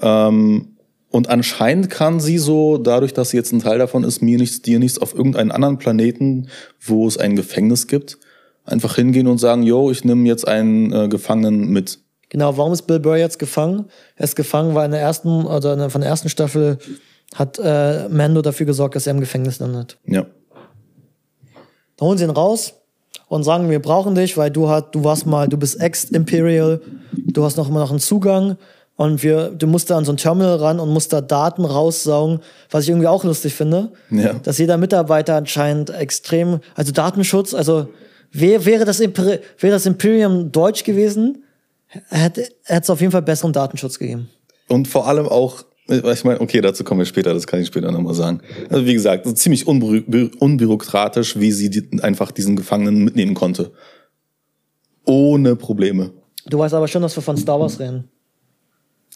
Ähm, 0.01 0.75
und 1.11 1.29
anscheinend 1.29 1.89
kann 1.89 2.19
sie 2.19 2.37
so, 2.37 2.77
dadurch, 2.77 3.13
dass 3.13 3.31
sie 3.31 3.37
jetzt 3.37 3.51
ein 3.51 3.61
Teil 3.61 3.79
davon 3.79 4.03
ist, 4.03 4.21
mir 4.21 4.37
nichts, 4.37 4.61
dir 4.61 4.77
nichts, 4.79 4.99
auf 4.99 5.15
irgendeinen 5.15 5.51
anderen 5.51 5.77
Planeten, 5.79 6.49
wo 6.79 7.07
es 7.07 7.17
ein 7.17 7.35
Gefängnis 7.35 7.87
gibt, 7.87 8.19
einfach 8.63 8.95
hingehen 8.95 9.25
und 9.27 9.39
sagen, 9.39 9.63
yo, 9.63 9.89
ich 9.89 10.03
nehme 10.03 10.27
jetzt 10.27 10.47
einen 10.47 10.91
äh, 10.93 11.07
Gefangenen 11.07 11.69
mit. 11.69 11.99
Genau, 12.29 12.55
warum 12.57 12.73
ist 12.73 12.83
Bill 12.83 12.99
Burr 12.99 13.17
jetzt 13.17 13.39
gefangen? 13.39 13.85
Er 14.15 14.25
ist 14.25 14.35
gefangen, 14.35 14.75
weil 14.75 14.85
in 14.85 14.91
der 14.91 15.01
ersten, 15.01 15.45
oder 15.45 15.73
in 15.73 15.79
der- 15.79 15.89
von 15.89 16.01
der 16.01 16.09
ersten 16.11 16.29
Staffel 16.29 16.77
hat 17.33 17.57
äh, 17.63 18.07
Mando 18.09 18.43
dafür 18.43 18.67
gesorgt, 18.67 18.95
dass 18.95 19.07
er 19.07 19.13
im 19.13 19.19
Gefängnis 19.19 19.57
landet. 19.57 19.97
Ja. 20.05 20.25
Dann 21.97 22.07
holen 22.07 22.17
sie 22.19 22.23
ihn 22.23 22.29
raus 22.29 22.75
und 23.27 23.43
sagen, 23.43 23.69
wir 23.69 23.79
brauchen 23.79 24.13
dich, 24.15 24.37
weil 24.37 24.51
du 24.51 24.69
hat, 24.69 24.93
du 24.93 25.03
warst 25.03 25.25
mal, 25.25 25.47
du 25.47 25.57
bist 25.57 25.79
Ex-Imperial, 25.81 26.81
du 27.13 27.43
hast 27.43 27.57
noch 27.57 27.69
immer 27.69 27.79
noch 27.79 27.89
einen 27.91 27.99
Zugang 27.99 28.57
und 28.99 29.23
wir, 29.23 29.51
du 29.51 29.65
musst 29.65 29.89
da 29.89 29.97
an 29.97 30.03
so 30.03 30.11
ein 30.11 30.17
Terminal 30.17 30.57
ran 30.57 30.77
und 30.81 30.89
musst 30.89 31.13
da 31.13 31.21
Daten 31.21 31.63
raussaugen, 31.63 32.41
was 32.69 32.83
ich 32.83 32.89
irgendwie 32.89 33.07
auch 33.07 33.23
lustig 33.23 33.53
finde. 33.53 33.93
Ja. 34.11 34.33
Dass 34.33 34.57
jeder 34.57 34.75
Mitarbeiter 34.75 35.37
anscheinend 35.37 35.89
extrem, 35.89 36.59
also 36.75 36.91
Datenschutz, 36.91 37.53
also 37.53 37.87
wer, 38.33 38.65
wäre 38.65 38.83
das, 38.83 38.99
Imper 38.99 39.39
wäre 39.57 39.71
das 39.71 39.85
Imperium 39.85 40.51
deutsch 40.51 40.83
gewesen, 40.83 41.45
hätte 42.09 42.49
es 42.65 42.89
auf 42.89 42.99
jeden 42.99 43.13
Fall 43.13 43.21
besseren 43.21 43.53
Datenschutz 43.53 43.99
gegeben. 43.99 44.27
Und 44.67 44.89
vor 44.89 45.07
allem 45.07 45.29
auch, 45.29 45.63
ich 45.87 46.25
meine, 46.25 46.41
okay, 46.41 46.59
dazu 46.59 46.83
kommen 46.83 46.99
wir 46.99 47.05
später, 47.05 47.33
das 47.33 47.47
kann 47.47 47.61
ich 47.61 47.67
später 47.67 47.93
nochmal 47.93 48.15
sagen. 48.15 48.41
Also 48.69 48.85
wie 48.85 48.93
gesagt, 48.93 49.25
ziemlich 49.37 49.65
unbü 49.65 50.29
unbürokratisch, 50.39 51.39
wie 51.39 51.53
sie 51.53 51.69
die, 51.69 52.03
einfach 52.03 52.31
diesen 52.31 52.57
Gefangenen 52.57 53.05
mitnehmen 53.05 53.33
konnte. 53.33 53.71
Ohne 55.05 55.55
Probleme. 55.55 56.11
Du 56.47 56.59
weißt 56.59 56.73
aber 56.73 56.89
schon, 56.89 57.01
dass 57.01 57.15
wir 57.15 57.23
von 57.23 57.37
Star 57.37 57.61
Wars 57.61 57.79
reden. 57.79 58.09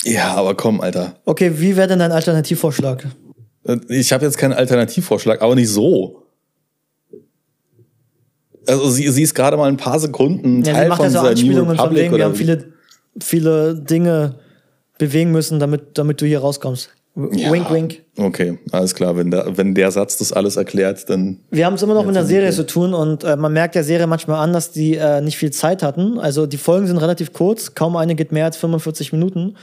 Ja, 0.03 0.33
aber 0.33 0.55
komm, 0.55 0.81
Alter. 0.81 1.15
Okay, 1.25 1.51
wie 1.55 1.75
wäre 1.75 1.87
denn 1.87 1.99
dein 1.99 2.11
Alternativvorschlag? 2.11 3.05
Äh, 3.65 3.77
ich 3.89 4.11
habe 4.11 4.25
jetzt 4.25 4.37
keinen 4.37 4.53
Alternativvorschlag, 4.53 5.41
aber 5.41 5.55
nicht 5.55 5.69
so. 5.69 6.23
Also 8.67 8.89
sie, 8.89 9.09
sie 9.09 9.23
ist 9.23 9.33
gerade 9.33 9.57
mal 9.57 9.67
ein 9.67 9.77
paar 9.77 9.99
Sekunden 9.99 10.63
ja, 10.63 10.73
Teil 10.73 10.89
macht 10.89 11.01
von 11.01 11.11
ja 11.11 11.11
so 11.11 11.17
dieser 11.17 11.23
New 11.23 11.29
Anspielungen 11.31 11.77
von 11.77 11.85
Republic 11.85 12.03
wegen, 12.03 12.15
wir 12.15 12.25
haben 12.25 12.35
viele, 12.35 12.73
viele 13.21 13.75
Dinge 13.75 14.35
bewegen 14.97 15.31
müssen, 15.31 15.59
damit, 15.59 15.97
damit 15.97 16.21
du 16.21 16.25
hier 16.25 16.39
rauskommst. 16.39 16.89
Ja. 17.15 17.51
Wink, 17.51 17.69
wink. 17.69 18.01
Okay, 18.17 18.57
alles 18.71 18.95
klar. 18.95 19.15
Wenn, 19.15 19.29
da, 19.29 19.45
wenn 19.55 19.75
der 19.75 19.91
Satz 19.91 20.17
das 20.17 20.33
alles 20.33 20.55
erklärt, 20.55 21.07
dann 21.11 21.41
Wir 21.51 21.67
haben 21.67 21.75
es 21.75 21.83
immer 21.83 21.93
noch 21.93 22.05
mit 22.05 22.15
der 22.15 22.25
Serie 22.25 22.51
zu 22.51 22.65
tun 22.65 22.95
und 22.95 23.23
äh, 23.23 23.35
man 23.35 23.53
merkt 23.53 23.75
der 23.75 23.83
Serie 23.83 24.07
manchmal 24.07 24.43
an, 24.43 24.51
dass 24.51 24.71
die 24.71 24.95
äh, 24.95 25.21
nicht 25.21 25.37
viel 25.37 25.51
Zeit 25.51 25.83
hatten. 25.83 26.17
Also 26.17 26.47
die 26.47 26.57
Folgen 26.57 26.87
sind 26.87 26.97
relativ 26.97 27.31
kurz, 27.31 27.75
kaum 27.75 27.97
eine 27.97 28.15
geht 28.15 28.31
mehr 28.31 28.45
als 28.45 28.57
45 28.57 29.13
Minuten. 29.13 29.55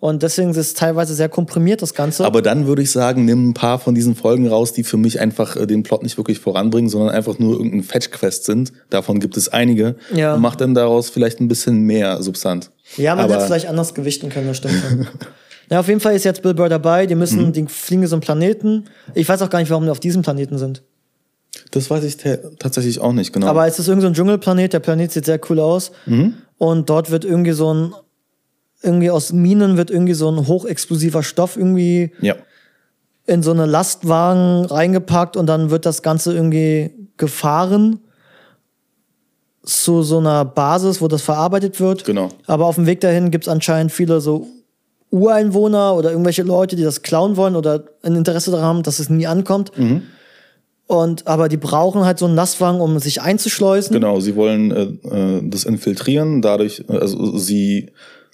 Und 0.00 0.22
deswegen 0.22 0.50
ist 0.50 0.56
es 0.56 0.72
teilweise 0.74 1.14
sehr 1.14 1.28
komprimiert, 1.28 1.82
das 1.82 1.92
Ganze. 1.92 2.24
Aber 2.24 2.40
dann 2.40 2.66
würde 2.66 2.80
ich 2.80 2.90
sagen, 2.90 3.26
nimm 3.26 3.50
ein 3.50 3.54
paar 3.54 3.78
von 3.78 3.94
diesen 3.94 4.14
Folgen 4.16 4.48
raus, 4.48 4.72
die 4.72 4.82
für 4.82 4.96
mich 4.96 5.20
einfach 5.20 5.56
äh, 5.56 5.66
den 5.66 5.82
Plot 5.82 6.02
nicht 6.02 6.16
wirklich 6.16 6.38
voranbringen, 6.38 6.88
sondern 6.88 7.10
einfach 7.10 7.38
nur 7.38 7.52
irgendein 7.52 7.82
Fetch-Quest 7.82 8.44
sind. 8.46 8.72
Davon 8.88 9.20
gibt 9.20 9.36
es 9.36 9.48
einige. 9.50 9.96
Ja. 10.14 10.34
Und 10.34 10.40
mach 10.40 10.56
dann 10.56 10.74
daraus 10.74 11.10
vielleicht 11.10 11.40
ein 11.40 11.48
bisschen 11.48 11.82
mehr 11.82 12.22
Substanz. 12.22 12.70
ja, 12.96 13.14
man 13.14 13.26
hätte 13.28 13.40
es 13.40 13.44
vielleicht 13.46 13.68
anders 13.68 13.92
gewichten 13.94 14.30
können, 14.30 14.46
das 14.48 14.56
stimmt 14.56 14.82
ja, 15.70 15.78
auf 15.78 15.86
jeden 15.86 16.00
Fall 16.00 16.16
ist 16.16 16.24
jetzt 16.24 16.42
Bill 16.42 16.54
Burr 16.54 16.68
dabei. 16.68 17.06
Die 17.06 17.14
müssen, 17.14 17.46
Mhm. 17.48 17.52
die 17.52 17.66
fliegen 17.68 18.04
so 18.08 18.16
einen 18.16 18.22
Planeten. 18.22 18.86
Ich 19.14 19.28
weiß 19.28 19.40
auch 19.42 19.50
gar 19.50 19.60
nicht, 19.60 19.70
warum 19.70 19.84
die 19.84 19.90
auf 19.90 20.00
diesem 20.00 20.22
Planeten 20.22 20.58
sind. 20.58 20.82
Das 21.70 21.88
weiß 21.90 22.02
ich 22.02 22.16
ta- 22.16 22.38
tatsächlich 22.58 22.98
auch 23.00 23.12
nicht 23.12 23.32
genau. 23.32 23.46
Aber 23.46 23.66
es 23.68 23.78
ist 23.78 23.86
irgend 23.86 24.02
so 24.02 24.08
ein 24.08 24.14
Dschungelplanet. 24.14 24.72
Der 24.72 24.80
Planet 24.80 25.12
sieht 25.12 25.26
sehr 25.26 25.38
cool 25.48 25.60
aus. 25.60 25.92
Mhm. 26.06 26.34
Und 26.58 26.90
dort 26.90 27.12
wird 27.12 27.24
irgendwie 27.24 27.52
so 27.52 27.72
ein, 27.72 27.94
irgendwie 28.82 29.10
aus 29.10 29.32
Minen 29.32 29.76
wird 29.76 29.90
irgendwie 29.90 30.14
so 30.14 30.30
ein 30.30 30.46
hochexplosiver 30.46 31.22
Stoff 31.22 31.56
irgendwie 31.56 32.12
ja. 32.20 32.34
in 33.26 33.42
so 33.42 33.50
eine 33.50 33.66
Lastwagen 33.66 34.64
reingepackt 34.64 35.36
und 35.36 35.46
dann 35.46 35.70
wird 35.70 35.86
das 35.86 36.02
Ganze 36.02 36.34
irgendwie 36.34 36.90
gefahren 37.16 38.00
zu 39.62 40.02
so 40.02 40.18
einer 40.18 40.44
Basis, 40.44 41.00
wo 41.00 41.08
das 41.08 41.22
verarbeitet 41.22 41.80
wird. 41.80 42.04
Genau. 42.04 42.30
Aber 42.46 42.66
auf 42.66 42.76
dem 42.76 42.86
Weg 42.86 43.00
dahin 43.00 43.30
gibt 43.30 43.44
es 43.44 43.48
anscheinend 43.48 43.92
viele 43.92 44.20
so 44.20 44.46
Ureinwohner 45.10 45.94
oder 45.94 46.10
irgendwelche 46.10 46.42
Leute, 46.42 46.76
die 46.76 46.82
das 46.82 47.02
klauen 47.02 47.36
wollen 47.36 47.56
oder 47.56 47.84
ein 48.02 48.16
Interesse 48.16 48.50
daran 48.50 48.66
haben, 48.66 48.82
dass 48.82 48.98
es 48.98 49.10
nie 49.10 49.26
ankommt. 49.26 49.76
Mhm. 49.76 50.02
Und 50.86 51.26
aber 51.28 51.48
die 51.48 51.56
brauchen 51.56 52.04
halt 52.04 52.18
so 52.18 52.26
einen 52.26 52.34
Lastwagen, 52.34 52.80
um 52.80 52.98
sich 52.98 53.22
einzuschleusen. 53.22 53.92
Genau, 53.92 54.18
sie 54.18 54.34
wollen 54.34 54.70
äh, 54.72 54.82
äh, 55.08 55.40
das 55.48 55.64
infiltrieren, 55.64 56.42
dadurch, 56.42 56.84
also 56.88 57.38
sie 57.38 57.92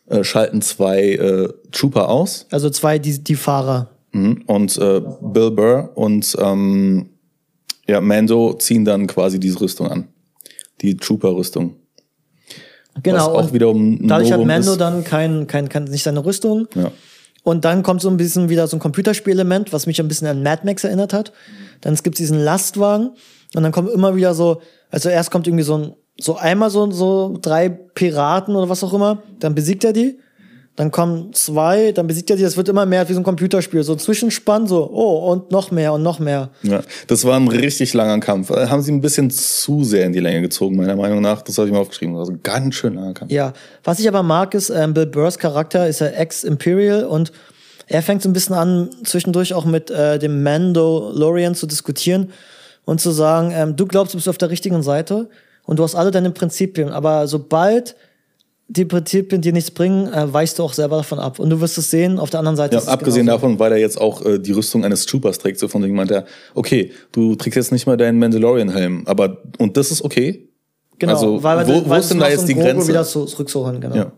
äh, 0.09 0.25
schalten 0.25 0.63
zwei 0.63 1.15
äh, 1.15 1.49
Trooper 1.73 2.09
aus 2.09 2.47
Also 2.51 2.71
zwei, 2.71 2.99
die, 2.99 3.23
die 3.23 3.35
Fahrer. 3.37 3.91
mhm. 4.13 4.43
und 4.47 4.77
äh, 4.79 5.03
Bill 5.21 5.51
Burr 5.51 5.91
und 5.95 6.37
ähm, 6.41 7.11
ja, 7.89 8.01
Mando 8.01 8.55
ziehen 8.55 8.85
dann 8.85 9.07
quasi 9.07 9.39
diese 9.39 9.61
Rüstung 9.61 9.89
an. 9.89 10.09
Die 10.81 10.97
Trooper-Rüstung. 10.97 11.77
Genau. 13.03 13.35
Was 13.35 13.47
auch 13.49 13.53
wiederum 13.53 14.07
dadurch 14.07 14.33
hat 14.33 14.39
Novum 14.39 14.49
Mando 14.49 14.73
ist. 14.73 14.81
dann 14.81 15.05
kein, 15.05 15.47
kein, 15.47 15.69
kein, 15.69 15.85
nicht 15.85 16.03
seine 16.03 16.25
Rüstung. 16.25 16.67
Ja. 16.75 16.91
Und 17.43 17.65
dann 17.65 17.83
kommt 17.83 18.01
so 18.01 18.09
ein 18.09 18.17
bisschen 18.17 18.49
wieder 18.49 18.67
so 18.67 18.77
ein 18.77 18.81
Computerspielelement, 18.81 19.73
was 19.73 19.87
mich 19.87 20.01
ein 20.01 20.09
bisschen 20.09 20.27
an 20.27 20.43
Mad 20.43 20.63
Max 20.65 20.83
erinnert 20.83 21.13
hat. 21.13 21.33
Dann 21.81 21.95
es 21.95 22.03
gibt 22.03 22.19
diesen 22.19 22.39
Lastwagen 22.41 23.11
und 23.55 23.63
dann 23.63 23.71
kommt 23.71 23.91
immer 23.91 24.17
wieder 24.17 24.35
so, 24.35 24.61
also 24.91 25.09
erst 25.09 25.31
kommt 25.31 25.47
irgendwie 25.47 25.63
so 25.63 25.79
ein, 25.79 25.93
so 26.19 26.37
einmal 26.37 26.71
so, 26.71 26.91
so 26.91 27.39
drei 27.41 27.69
Piraten 27.69 28.57
oder 28.57 28.69
was 28.69 28.83
auch 28.83 28.95
immer, 28.95 29.23
dann 29.39 29.55
besiegt 29.55 29.85
er 29.85 29.93
die. 29.93 30.19
Dann 30.77 30.91
kommen 30.91 31.33
zwei, 31.33 31.93
dann 31.93 32.07
besiegt 32.07 32.29
er 32.29 32.37
die, 32.37 32.43
das 32.43 32.59
wird 32.59 32.69
immer 32.69 32.85
mehr 32.85 33.09
wie 33.09 33.15
so 33.15 33.21
ein 33.21 33.25
Computerspiel, 33.25 33.83
so 33.83 33.95
ein 33.95 33.99
Zwischenspann, 33.99 34.67
so, 34.67 34.91
oh, 34.93 35.33
und 35.33 35.51
noch 35.51 35.71
mehr 35.71 35.95
und 35.95 36.03
noch 36.03 36.19
mehr. 36.19 36.51
Ja, 36.63 36.83
das 37.07 37.25
war 37.25 37.37
ein 37.41 37.49
richtig 37.49 37.95
langer 37.95 38.21
Kampf. 38.21 38.51
Äh, 38.51 38.67
Haben 38.69 38.83
sie 38.83 38.93
ein 38.93 39.01
bisschen 39.01 39.31
zu 39.31 39.85
sehr 39.85 40.05
in 40.05 40.13
die 40.13 40.21
Länge 40.21 40.43
gezogen, 40.43 40.77
meiner 40.77 40.97
Meinung 40.97 41.23
nach. 41.23 41.41
Das 41.41 41.57
habe 41.57 41.69
ich 41.69 41.73
mir 41.73 41.81
aufgeschrieben. 41.81 42.15
Also 42.17 42.35
ganz 42.43 42.75
schön 42.75 42.95
langer 42.95 43.15
Kampf. 43.15 43.33
Ja, 43.33 43.55
was 43.85 44.01
ich 44.01 44.09
aber 44.09 44.23
mag, 44.23 44.53
ist, 44.53 44.69
ähm, 44.69 44.93
Bill 44.93 45.07
Burrs 45.07 45.39
Charakter 45.39 45.89
ist 45.89 46.01
ja 46.01 46.09
Ex-Imperial 46.09 47.05
und 47.05 47.33
er 47.87 48.03
fängt 48.03 48.23
so 48.23 48.29
ein 48.29 48.35
bisschen 48.35 48.55
an, 48.55 48.91
zwischendurch 49.05 49.55
auch 49.55 49.65
mit 49.65 49.91
äh, 49.91 50.19
dem 50.19 50.43
Mandalorian 50.43 51.55
zu 51.55 51.67
diskutieren 51.67 52.33
und 52.85 53.01
zu 53.01 53.13
sagen, 53.13 53.51
ähm, 53.55 53.77
du 53.77 53.87
glaubst, 53.87 54.13
du 54.13 54.19
bist 54.19 54.29
auf 54.29 54.39
der 54.39 54.51
richtigen 54.51 54.83
Seite 54.83 55.31
und 55.67 55.79
du 55.79 55.83
hast 55.83 55.95
alle 55.95 56.11
deine 56.11 56.31
Prinzipien, 56.31 56.89
aber 56.91 57.27
sobald 57.29 57.97
die 58.69 58.85
Prinzipien 58.85 59.41
dir 59.43 59.53
nichts 59.53 59.71
bringen, 59.71 60.13
äh, 60.13 60.33
weichst 60.33 60.59
du 60.59 60.65
auch 60.65 60.73
selber 60.73 60.97
davon 60.97 61.21
ab. 61.21 61.39
Und 61.39 61.51
du 61.51 61.61
wirst 61.61 61.79
es 61.79 61.89
sehen, 61.89 62.19
auf 62.19 62.31
der 62.31 62.41
anderen 62.41 62.57
Seite 62.57 62.73
Ja, 62.75 62.79
ist 62.79 62.87
es 62.87 62.91
abgesehen 62.91 63.27
genauso. 63.27 63.43
davon, 63.43 63.59
weil 63.61 63.71
er 63.73 63.79
jetzt 63.79 64.01
auch 64.01 64.25
äh, 64.25 64.39
die 64.41 64.51
Rüstung 64.51 64.85
eines 64.85 65.07
Troopers 65.07 65.39
trägt, 65.39 65.61
so 65.61 65.69
von 65.69 65.83
dem 65.83 65.95
meint 65.95 66.11
er, 66.11 66.25
okay, 66.55 66.91
du 67.13 67.37
trägst 67.37 67.57
jetzt 67.57 67.71
nicht 67.73 67.87
mal 67.87 67.97
deinen 67.97 68.19
Mandalorian-Helm, 68.19 69.03
aber 69.07 69.43
und 69.59 69.77
das 69.77 69.93
ist 69.93 70.03
okay. 70.03 70.49
Genau, 70.99 71.13
also, 71.13 71.43
weil, 71.45 71.69
wo- 71.69 71.85
wo 71.85 71.91
weil 71.91 72.01
ist 72.01 72.11
denn 72.11 72.19
da 72.19 72.29
jetzt 72.29 72.49
die 72.49 72.55
Grenze? 72.55 72.89
wieder 72.89 73.05
zu, 73.05 73.27
zurückzuholen, 73.27 73.81
genau. 73.81 73.95
Ja. 73.97 74.13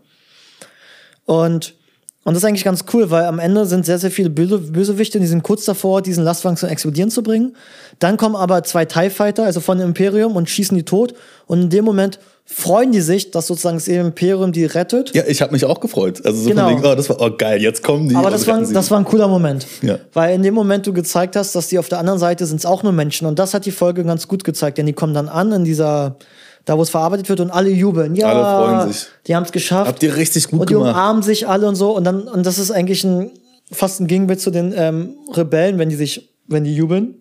Und, 1.25 1.75
und 2.25 2.33
das 2.33 2.43
ist 2.43 2.47
eigentlich 2.47 2.65
ganz 2.65 2.83
cool, 2.93 3.09
weil 3.11 3.23
am 3.25 3.39
Ende 3.39 3.65
sind 3.65 3.85
sehr, 3.85 3.97
sehr 3.97 4.11
viele 4.11 4.29
Böse, 4.29 4.57
Bösewichte, 4.57 5.19
die 5.19 5.25
sind 5.25 5.41
kurz 5.41 5.63
davor, 5.65 6.01
diesen 6.01 6.23
Lastwagen 6.23 6.57
zum 6.57 6.69
Explodieren 6.69 7.09
zu 7.09 7.23
bringen. 7.23 7.55
Dann 7.99 8.17
kommen 8.17 8.35
aber 8.35 8.63
zwei 8.63 8.85
TIE 8.85 9.09
Fighter, 9.09 9.45
also 9.45 9.61
von 9.61 9.77
dem 9.77 9.87
Imperium, 9.89 10.35
und 10.35 10.49
schießen 10.49 10.75
die 10.75 10.83
tot. 10.83 11.13
Und 11.47 11.61
in 11.61 11.69
dem 11.69 11.85
Moment 11.85 12.19
freuen 12.43 12.91
die 12.91 12.99
sich, 13.01 13.31
dass 13.31 13.47
sozusagen 13.47 13.77
das 13.77 13.87
Imperium 13.87 14.51
die 14.51 14.65
rettet. 14.65 15.15
Ja, 15.15 15.23
ich 15.27 15.41
habe 15.41 15.53
mich 15.53 15.63
auch 15.65 15.79
gefreut. 15.79 16.25
Also 16.25 16.41
so 16.41 16.49
Genau. 16.49 16.67
von 16.67 16.77
wegen, 16.77 16.85
oh, 16.85 16.95
das 16.95 17.09
war 17.09 17.21
oh, 17.21 17.29
geil, 17.37 17.61
jetzt 17.61 17.83
kommen 17.83 18.09
die. 18.09 18.15
Aber 18.15 18.25
und 18.25 18.33
das 18.33 18.47
war, 18.47 18.59
das 18.59 18.91
war 18.91 18.97
ein 18.99 19.05
cooler 19.05 19.27
Moment. 19.27 19.65
Ja. 19.81 19.99
Weil 20.13 20.35
in 20.35 20.43
dem 20.43 20.55
Moment 20.55 20.85
du 20.87 20.93
gezeigt 20.93 21.35
hast, 21.35 21.55
dass 21.55 21.67
die 21.67 21.79
auf 21.79 21.89
der 21.89 21.99
anderen 21.99 22.19
Seite 22.19 22.45
sind 22.45 22.57
es 22.57 22.65
auch 22.65 22.83
nur 22.83 22.91
Menschen. 22.91 23.27
Und 23.27 23.39
das 23.39 23.53
hat 23.53 23.65
die 23.65 23.71
Folge 23.71 24.03
ganz 24.03 24.27
gut 24.27 24.43
gezeigt. 24.43 24.77
Denn 24.77 24.87
die 24.87 24.93
kommen 24.93 25.13
dann 25.13 25.29
an 25.29 25.51
in 25.51 25.63
dieser, 25.63 26.17
da 26.69 26.77
wo 26.77 26.83
es 26.83 26.91
verarbeitet 26.91 27.27
wird 27.29 27.39
und 27.39 27.49
alle 27.49 27.69
jubeln. 27.71 28.13
Ja, 28.15 28.27
Alle 28.27 28.43
freuen 28.83 28.93
sich. 28.93 29.07
die 29.25 29.35
haben 29.35 29.41
es 29.43 29.51
geschafft. 29.51 29.87
Habt 29.89 30.03
ihr 30.03 30.15
richtig 30.15 30.49
gut 30.49 30.59
und 30.61 30.69
die 30.69 30.75
gemacht. 30.75 30.91
umarmen 30.91 31.23
sich 31.23 31.47
alle 31.47 31.67
und 31.67 31.75
so. 31.75 31.95
Und 31.95 32.03
dann, 32.03 32.27
und 32.27 32.45
das 32.45 32.59
ist 32.59 32.69
eigentlich 32.69 33.03
ein, 33.03 33.31
fast 33.71 33.99
ein 33.99 34.05
Gegenbild 34.07 34.39
zu 34.39 34.51
den 34.51 34.71
ähm, 34.75 35.15
Rebellen, 35.33 35.79
wenn 35.79 35.89
die 35.89 35.95
sich, 35.95 36.29
wenn 36.47 36.63
die 36.63 36.75
jubeln. 36.75 37.15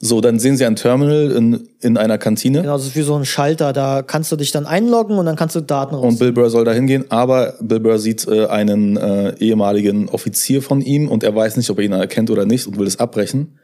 So, 0.00 0.20
dann 0.20 0.38
sehen 0.38 0.56
sie 0.56 0.64
ein 0.64 0.76
Terminal 0.76 1.30
in, 1.32 1.68
in 1.80 1.96
einer 1.96 2.18
Kantine. 2.18 2.62
Genau, 2.62 2.76
das 2.76 2.86
ist 2.86 2.96
wie 2.96 3.02
so 3.02 3.14
ein 3.16 3.24
Schalter. 3.24 3.72
Da 3.72 4.02
kannst 4.02 4.30
du 4.32 4.36
dich 4.36 4.50
dann 4.52 4.64
einloggen 4.66 5.16
und 5.18 5.26
dann 5.26 5.34
kannst 5.36 5.54
du 5.56 5.60
Daten 5.60 5.94
raus. 5.94 6.04
Und 6.04 6.18
Bill 6.18 6.32
Burr 6.32 6.50
soll 6.50 6.64
da 6.64 6.72
hingehen, 6.72 7.04
aber 7.10 7.54
Bill 7.60 7.80
Burr 7.80 7.98
sieht 7.98 8.26
äh, 8.28 8.46
einen 8.46 8.96
äh, 8.96 9.34
ehemaligen 9.38 10.08
Offizier 10.08 10.62
von 10.62 10.80
ihm 10.80 11.08
und 11.08 11.22
er 11.24 11.34
weiß 11.34 11.56
nicht, 11.56 11.68
ob 11.70 11.78
er 11.78 11.84
ihn 11.84 11.92
erkennt 11.92 12.30
oder 12.30 12.44
nicht 12.44 12.66
und 12.68 12.78
will 12.78 12.86
es 12.86 12.98
abbrechen. 13.00 13.57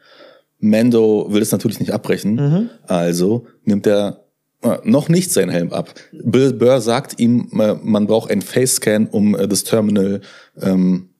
Mando 0.70 1.26
will 1.30 1.42
es 1.42 1.52
natürlich 1.52 1.80
nicht 1.80 1.92
abbrechen, 1.92 2.34
Mhm. 2.36 2.70
also 2.86 3.46
nimmt 3.64 3.86
er 3.86 4.24
äh, 4.62 4.78
noch 4.84 5.08
nicht 5.10 5.30
seinen 5.30 5.50
Helm 5.50 5.72
ab. 5.72 5.92
Bill 6.12 6.52
Burr 6.54 6.80
sagt 6.80 7.20
ihm, 7.20 7.48
äh, 7.60 7.74
man 7.82 8.06
braucht 8.06 8.30
einen 8.30 8.40
Face-Scan, 8.42 9.06
um 9.10 9.34
äh, 9.34 9.46
das 9.46 9.64
Terminal 9.64 10.20
ähm, 10.60 11.10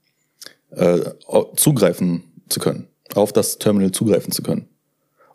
äh, 0.70 1.00
zugreifen 1.56 2.22
zu 2.48 2.58
können, 2.60 2.86
auf 3.14 3.32
das 3.32 3.58
Terminal 3.58 3.90
zugreifen 3.92 4.32
zu 4.32 4.42
können. 4.42 4.66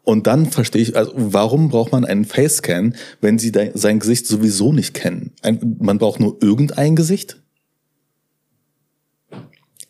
Und 0.03 0.25
dann 0.25 0.47
verstehe 0.47 0.81
ich, 0.81 0.97
also 0.97 1.11
warum 1.15 1.69
braucht 1.69 1.91
man 1.91 2.03
einen 2.03 2.25
Face-Scan, 2.25 2.93
wenn 3.21 3.37
sie 3.37 3.51
de- 3.51 3.71
sein 3.75 3.99
Gesicht 3.99 4.25
sowieso 4.25 4.73
nicht 4.73 4.95
kennen? 4.95 5.33
Ein, 5.43 5.75
man 5.79 5.99
braucht 5.99 6.19
nur 6.19 6.37
irgendein 6.41 6.95
Gesicht? 6.95 7.38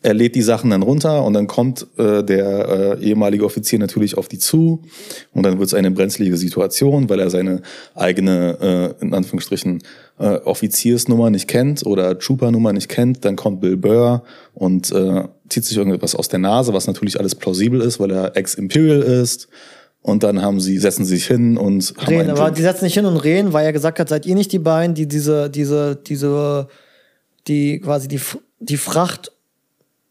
Er 0.02 0.14
lädt 0.14 0.34
die 0.34 0.42
Sachen 0.42 0.70
dann 0.70 0.82
runter 0.82 1.24
und 1.24 1.34
dann 1.34 1.46
kommt 1.46 1.86
äh, 1.98 2.24
der 2.24 2.98
äh, 3.00 3.04
ehemalige 3.04 3.44
Offizier 3.44 3.78
natürlich 3.78 4.16
auf 4.16 4.28
die 4.28 4.38
zu 4.38 4.82
und 5.34 5.42
dann 5.44 5.58
wird 5.58 5.68
es 5.68 5.74
eine 5.74 5.90
brenzlige 5.90 6.38
Situation, 6.38 7.10
weil 7.10 7.20
er 7.20 7.28
seine 7.28 7.60
eigene, 7.94 8.96
äh, 8.98 9.04
in 9.04 9.12
Anführungsstrichen, 9.12 9.82
äh, 10.18 10.36
Offiziersnummer 10.44 11.30
nicht 11.30 11.48
kennt 11.48 11.84
oder 11.84 12.18
Trooper-Nummer 12.18 12.72
nicht 12.72 12.88
kennt. 12.88 13.24
Dann 13.24 13.36
kommt 13.36 13.60
Bill 13.60 13.76
Burr 13.76 14.22
und 14.54 14.90
äh, 14.92 15.24
zieht 15.48 15.64
sich 15.64 15.76
irgendwas 15.76 16.14
aus 16.14 16.28
der 16.28 16.38
Nase, 16.38 16.72
was 16.72 16.86
natürlich 16.86 17.18
alles 17.18 17.34
plausibel 17.34 17.80
ist, 17.80 18.00
weil 18.00 18.10
er 18.10 18.36
Ex-Imperial 18.36 19.02
ist. 19.02 19.48
Und 20.02 20.22
dann 20.22 20.40
haben 20.40 20.60
sie, 20.60 20.78
setzen 20.78 21.04
sie 21.04 21.16
sich 21.16 21.26
hin 21.26 21.58
und 21.58 21.94
haben 21.98 22.06
reden, 22.06 22.30
aber 22.30 22.50
die 22.50 22.62
setzen 22.62 22.84
nicht 22.84 22.94
hin 22.94 23.04
und 23.04 23.18
reden, 23.18 23.52
weil 23.52 23.66
er 23.66 23.72
gesagt 23.72 23.98
hat, 23.98 24.08
seid 24.08 24.24
ihr 24.24 24.34
nicht 24.34 24.50
die 24.52 24.58
beiden, 24.58 24.94
die 24.94 25.06
diese, 25.06 25.50
diese, 25.50 25.96
diese, 25.96 26.68
die 27.46 27.80
quasi 27.80 28.08
die, 28.08 28.20
die 28.60 28.78
Fracht 28.78 29.32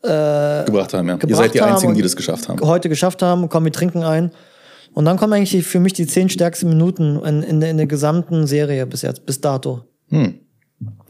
gebracht 0.01 0.93
haben. 0.93 1.07
Ja. 1.07 1.15
Ihr 1.15 1.19
gebracht 1.19 1.37
seid 1.37 1.53
die 1.53 1.61
Einzigen, 1.61 1.93
die 1.93 2.01
das 2.01 2.15
geschafft 2.15 2.47
haben. 2.47 2.59
heute 2.61 2.89
geschafft 2.89 3.21
haben, 3.21 3.49
komm, 3.49 3.65
wir 3.65 3.71
trinken 3.71 4.03
ein. 4.03 4.31
Und 4.93 5.05
dann 5.05 5.17
kommen 5.17 5.33
eigentlich 5.33 5.51
die, 5.51 5.61
für 5.61 5.79
mich 5.79 5.93
die 5.93 6.07
zehn 6.07 6.29
stärksten 6.29 6.69
Minuten 6.69 7.19
in, 7.23 7.43
in, 7.43 7.61
in 7.61 7.77
der 7.77 7.87
gesamten 7.87 8.47
Serie 8.47 8.85
bis 8.85 9.01
jetzt, 9.03 9.25
bis 9.25 9.39
dato. 9.39 9.81
Hm. 10.09 10.39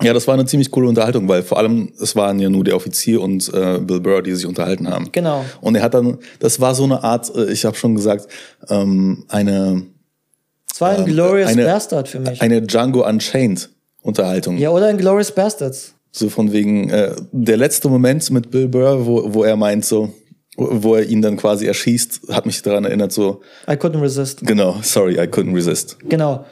Ja, 0.01 0.13
das 0.13 0.27
war 0.27 0.33
eine 0.33 0.45
ziemlich 0.45 0.71
coole 0.71 0.87
Unterhaltung, 0.89 1.27
weil 1.27 1.43
vor 1.43 1.59
allem 1.59 1.91
es 2.01 2.15
waren 2.15 2.39
ja 2.39 2.49
nur 2.49 2.63
der 2.63 2.75
Offizier 2.75 3.21
und 3.21 3.53
äh, 3.53 3.77
Bill 3.79 3.99
Burr, 3.99 4.23
die 4.23 4.33
sich 4.33 4.45
unterhalten 4.47 4.89
haben. 4.89 5.09
Genau. 5.11 5.45
Und 5.61 5.75
er 5.75 5.83
hat 5.83 5.93
dann, 5.93 6.17
das 6.39 6.59
war 6.59 6.73
so 6.73 6.85
eine 6.85 7.03
Art, 7.03 7.33
äh, 7.35 7.51
ich 7.51 7.65
habe 7.65 7.75
schon 7.75 7.93
gesagt, 7.93 8.27
ähm, 8.69 9.25
eine 9.27 9.83
Es 10.71 10.81
war 10.81 10.91
ein 10.91 11.05
Glorious 11.05 11.55
Bastard 11.55 12.07
für 12.07 12.19
mich. 12.19 12.41
eine 12.41 12.61
Django 12.63 13.07
Unchained 13.07 13.69
Unterhaltung. 14.01 14.57
ja, 14.57 14.71
oder 14.71 14.87
ein 14.87 14.97
Glorious 14.97 15.31
Bastards. 15.31 15.93
So 16.11 16.29
von 16.29 16.51
wegen 16.51 16.89
äh, 16.89 17.15
der 17.31 17.57
letzte 17.57 17.87
Moment 17.89 18.29
mit 18.31 18.49
Bill 18.51 18.67
Burr, 18.67 19.05
wo, 19.05 19.33
wo 19.33 19.43
er 19.43 19.55
meint 19.55 19.85
so, 19.85 20.11
wo 20.57 20.95
er 20.95 21.07
ihn 21.07 21.21
dann 21.21 21.37
quasi 21.37 21.67
erschießt, 21.67 22.21
hat 22.31 22.45
mich 22.45 22.61
daran 22.61 22.85
erinnert 22.85 23.11
so, 23.11 23.41
I 23.67 23.73
couldn't 23.73 24.01
resist. 24.01 24.41
genau, 24.45 24.77
sorry, 24.81 25.13
I 25.15 25.27
couldn't 25.27 25.55
resist. 25.55 25.97
Genau. 26.09 26.45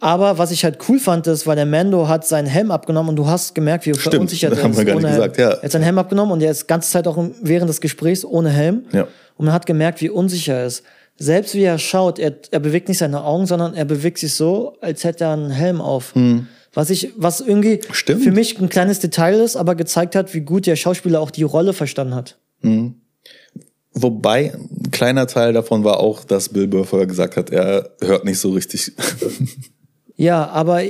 Aber 0.00 0.38
was 0.38 0.52
ich 0.52 0.62
halt 0.64 0.78
cool 0.88 1.00
fand, 1.00 1.26
ist, 1.26 1.46
weil 1.46 1.56
der 1.56 1.66
Mando 1.66 2.06
hat 2.06 2.24
seinen 2.26 2.46
Helm 2.46 2.70
abgenommen 2.70 3.10
und 3.10 3.16
du 3.16 3.26
hast 3.26 3.54
gemerkt, 3.54 3.84
wie 3.86 3.94
verunsichert 3.94 4.52
das 4.52 4.58
er 4.60 4.64
haben 4.64 4.70
ist. 4.72 4.78
wir 4.78 4.84
gar 4.84 4.94
nicht 4.96 5.08
gesagt, 5.08 5.38
Helm. 5.38 5.48
ja. 5.50 5.54
Er 5.56 5.62
hat 5.62 5.72
seinen 5.72 5.82
Helm 5.82 5.98
abgenommen 5.98 6.32
und 6.32 6.42
er 6.42 6.50
ist 6.52 6.62
die 6.62 6.66
ganze 6.68 6.90
Zeit 6.90 7.08
auch 7.08 7.16
während 7.42 7.68
des 7.68 7.80
Gesprächs 7.80 8.24
ohne 8.24 8.50
Helm. 8.50 8.84
Ja. 8.92 9.08
Und 9.36 9.46
man 9.46 9.54
hat 9.54 9.66
gemerkt, 9.66 10.00
wie 10.00 10.10
unsicher 10.10 10.54
er 10.54 10.66
ist. 10.66 10.84
Selbst 11.16 11.54
wie 11.56 11.62
er 11.64 11.78
schaut, 11.78 12.20
er, 12.20 12.32
er 12.52 12.60
bewegt 12.60 12.86
nicht 12.88 12.98
seine 12.98 13.24
Augen, 13.24 13.46
sondern 13.46 13.74
er 13.74 13.84
bewegt 13.84 14.18
sich 14.18 14.34
so, 14.34 14.74
als 14.80 15.02
hätte 15.02 15.24
er 15.24 15.32
einen 15.32 15.50
Helm 15.50 15.80
auf. 15.80 16.14
Was 16.74 16.90
ich, 16.90 17.12
was 17.16 17.40
irgendwie 17.40 17.80
Stimmt. 17.90 18.22
für 18.22 18.30
mich 18.30 18.60
ein 18.60 18.68
kleines 18.68 19.00
Detail 19.00 19.40
ist, 19.40 19.56
aber 19.56 19.74
gezeigt 19.74 20.14
hat, 20.14 20.34
wie 20.34 20.42
gut 20.42 20.66
der 20.66 20.76
Schauspieler 20.76 21.20
auch 21.20 21.30
die 21.30 21.42
Rolle 21.42 21.72
verstanden 21.72 22.14
hat. 22.14 22.38
Wobei, 23.94 24.52
ein 24.54 24.90
kleiner 24.90 25.26
Teil 25.26 25.52
davon 25.52 25.82
war 25.82 25.98
auch, 26.00 26.24
dass 26.24 26.50
Bill 26.50 26.68
Burr 26.68 26.84
vorher 26.84 27.06
gesagt 27.06 27.36
hat, 27.36 27.50
er 27.50 27.90
hört 28.00 28.24
nicht 28.24 28.38
so 28.38 28.50
richtig. 28.50 28.92
Ja, 30.20 30.48
aber 30.48 30.82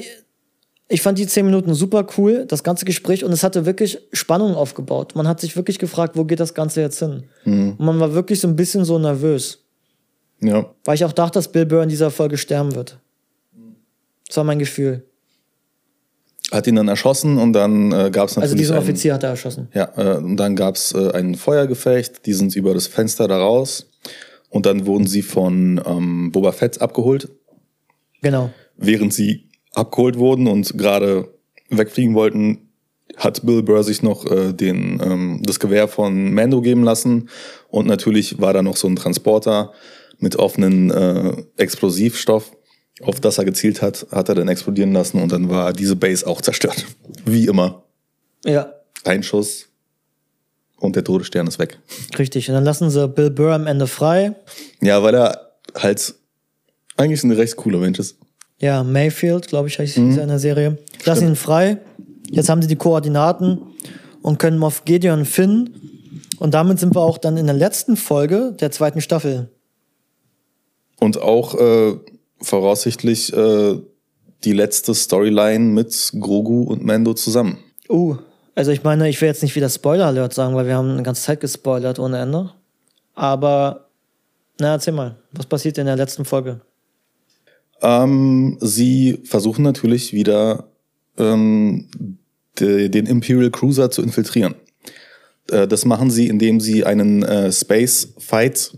ich 0.88 1.02
fand 1.02 1.18
die 1.18 1.26
zehn 1.26 1.44
Minuten 1.44 1.74
super 1.74 2.06
cool, 2.16 2.46
das 2.48 2.64
ganze 2.64 2.86
Gespräch, 2.86 3.24
und 3.24 3.30
es 3.30 3.42
hatte 3.42 3.66
wirklich 3.66 3.98
Spannung 4.14 4.54
aufgebaut. 4.54 5.14
Man 5.14 5.28
hat 5.28 5.38
sich 5.40 5.54
wirklich 5.54 5.78
gefragt, 5.78 6.16
wo 6.16 6.24
geht 6.24 6.40
das 6.40 6.54
Ganze 6.54 6.80
jetzt 6.80 6.98
hin? 6.98 7.24
Und 7.78 7.84
man 7.84 8.00
war 8.00 8.14
wirklich 8.14 8.40
so 8.40 8.48
ein 8.48 8.56
bisschen 8.56 8.86
so 8.86 8.98
nervös, 8.98 9.66
ja. 10.40 10.64
weil 10.84 10.94
ich 10.94 11.04
auch 11.04 11.12
dachte, 11.12 11.34
dass 11.34 11.52
Bill 11.52 11.66
Burr 11.66 11.82
in 11.82 11.90
dieser 11.90 12.10
Folge 12.10 12.38
sterben 12.38 12.74
wird. 12.74 12.98
Das 14.26 14.38
war 14.38 14.44
mein 14.44 14.58
Gefühl. 14.58 15.04
Hat 16.50 16.66
ihn 16.66 16.76
dann 16.76 16.88
erschossen 16.88 17.36
und 17.38 17.52
dann 17.52 17.92
äh, 17.92 18.10
gab 18.10 18.28
es 18.28 18.36
natürlich. 18.36 18.42
Also 18.42 18.56
diesen 18.56 18.74
einen- 18.76 18.82
Offizier 18.82 19.14
hat 19.14 19.22
er 19.22 19.30
erschossen. 19.30 19.68
Ja, 19.74 19.90
äh, 19.96 20.16
und 20.16 20.36
dann 20.38 20.56
gab's 20.56 20.92
äh, 20.92 21.10
ein 21.12 21.34
Feuergefecht, 21.34 22.24
die 22.24 22.32
sind 22.32 22.56
über 22.56 22.72
das 22.72 22.86
Fenster 22.86 23.28
da 23.28 23.38
raus 23.38 23.90
und 24.48 24.64
dann 24.64 24.86
wurden 24.86 25.06
sie 25.06 25.22
von 25.22 25.80
ähm, 25.84 26.32
Boba 26.32 26.52
Fett 26.52 26.80
abgeholt. 26.80 27.28
Genau. 28.22 28.50
Während 28.76 29.12
sie 29.12 29.48
abgeholt 29.74 30.18
wurden 30.18 30.46
und 30.46 30.76
gerade 30.78 31.28
wegfliegen 31.68 32.14
wollten, 32.14 32.70
hat 33.16 33.44
Bill 33.44 33.62
Burr 33.62 33.84
sich 33.84 34.02
noch 34.02 34.24
äh, 34.30 34.52
den, 34.52 35.00
ähm, 35.04 35.42
das 35.44 35.60
Gewehr 35.60 35.86
von 35.88 36.32
Mando 36.32 36.60
geben 36.62 36.82
lassen 36.82 37.28
und 37.68 37.86
natürlich 37.86 38.40
war 38.40 38.52
da 38.52 38.62
noch 38.62 38.76
so 38.76 38.88
ein 38.88 38.96
Transporter 38.96 39.72
mit 40.18 40.36
offenen 40.36 40.90
äh, 40.90 41.42
Explosivstoff. 41.56 42.52
Auf 43.02 43.20
das 43.20 43.38
er 43.38 43.44
gezielt 43.44 43.80
hat, 43.80 44.06
hat 44.10 44.28
er 44.28 44.34
dann 44.34 44.48
explodieren 44.48 44.92
lassen 44.92 45.20
und 45.22 45.30
dann 45.30 45.48
war 45.48 45.72
diese 45.72 45.96
Base 45.96 46.26
auch 46.26 46.40
zerstört. 46.40 46.84
Wie 47.24 47.46
immer. 47.46 47.84
Ja, 48.44 48.72
Ein 49.04 49.22
Schuss 49.22 49.66
und 50.80 50.96
der 50.96 51.04
Todesstern 51.04 51.46
ist 51.46 51.58
weg. 51.58 51.78
richtig. 52.18 52.48
Und 52.48 52.54
dann 52.54 52.64
lassen 52.64 52.90
sie 52.90 53.08
Bill 53.08 53.30
Burr 53.30 53.54
am 53.54 53.66
Ende 53.66 53.86
frei. 53.86 54.34
Ja, 54.80 55.02
weil 55.02 55.14
er 55.14 55.52
halt 55.74 56.14
eigentlich 56.96 57.22
ein 57.24 57.32
recht 57.32 57.56
cooler 57.56 57.78
Mensch 57.78 57.98
ist. 57.98 58.16
Ja, 58.60 58.82
Mayfield, 58.82 59.46
glaube 59.48 59.68
ich, 59.68 59.78
heißt 59.78 59.98
mhm. 59.98 60.18
in 60.18 60.28
der 60.28 60.38
Serie. 60.38 60.78
Lassen 61.04 61.28
ihn 61.28 61.36
frei. 61.36 61.78
Jetzt 62.30 62.48
haben 62.48 62.60
sie 62.60 62.68
die 62.68 62.76
Koordinaten 62.76 63.60
und 64.22 64.38
können 64.38 64.58
Moff 64.58 64.84
Gideon 64.84 65.24
finden. 65.24 66.28
Und 66.38 66.54
damit 66.54 66.78
sind 66.78 66.94
wir 66.94 67.00
auch 67.00 67.18
dann 67.18 67.36
in 67.36 67.46
der 67.46 67.54
letzten 67.54 67.96
Folge 67.96 68.54
der 68.60 68.70
zweiten 68.70 69.00
Staffel. 69.00 69.50
Und 71.00 71.20
auch 71.20 71.54
äh, 71.54 71.96
voraussichtlich 72.40 73.32
äh, 73.32 73.80
die 74.44 74.52
letzte 74.52 74.94
Storyline 74.94 75.64
mit 75.64 76.12
Grogu 76.18 76.62
und 76.62 76.84
Mando 76.84 77.14
zusammen. 77.14 77.58
Uh, 77.88 78.16
also 78.54 78.70
ich 78.70 78.82
meine, 78.82 79.08
ich 79.08 79.20
will 79.20 79.28
jetzt 79.28 79.42
nicht 79.42 79.56
wieder 79.56 79.68
Spoiler-Alert 79.68 80.34
sagen, 80.34 80.54
weil 80.54 80.66
wir 80.66 80.76
haben 80.76 80.90
eine 80.90 81.02
ganze 81.02 81.22
Zeit 81.22 81.40
gespoilert 81.40 81.98
ohne 81.98 82.18
Ende. 82.18 82.50
Aber, 83.14 83.88
na, 84.58 84.72
erzähl 84.72 84.94
mal, 84.94 85.16
was 85.32 85.46
passiert 85.46 85.78
in 85.78 85.86
der 85.86 85.96
letzten 85.96 86.24
Folge? 86.24 86.60
Ähm, 87.80 88.58
sie 88.60 89.20
versuchen 89.24 89.62
natürlich 89.62 90.12
wieder 90.12 90.68
ähm, 91.16 91.88
de, 92.58 92.88
den 92.88 93.06
Imperial 93.06 93.50
Cruiser 93.50 93.90
zu 93.90 94.02
infiltrieren. 94.02 94.54
Äh, 95.50 95.66
das 95.66 95.84
machen 95.84 96.10
sie, 96.10 96.28
indem 96.28 96.60
sie 96.60 96.84
einen 96.84 97.22
äh, 97.22 97.52
Space 97.52 98.14
Fight 98.18 98.76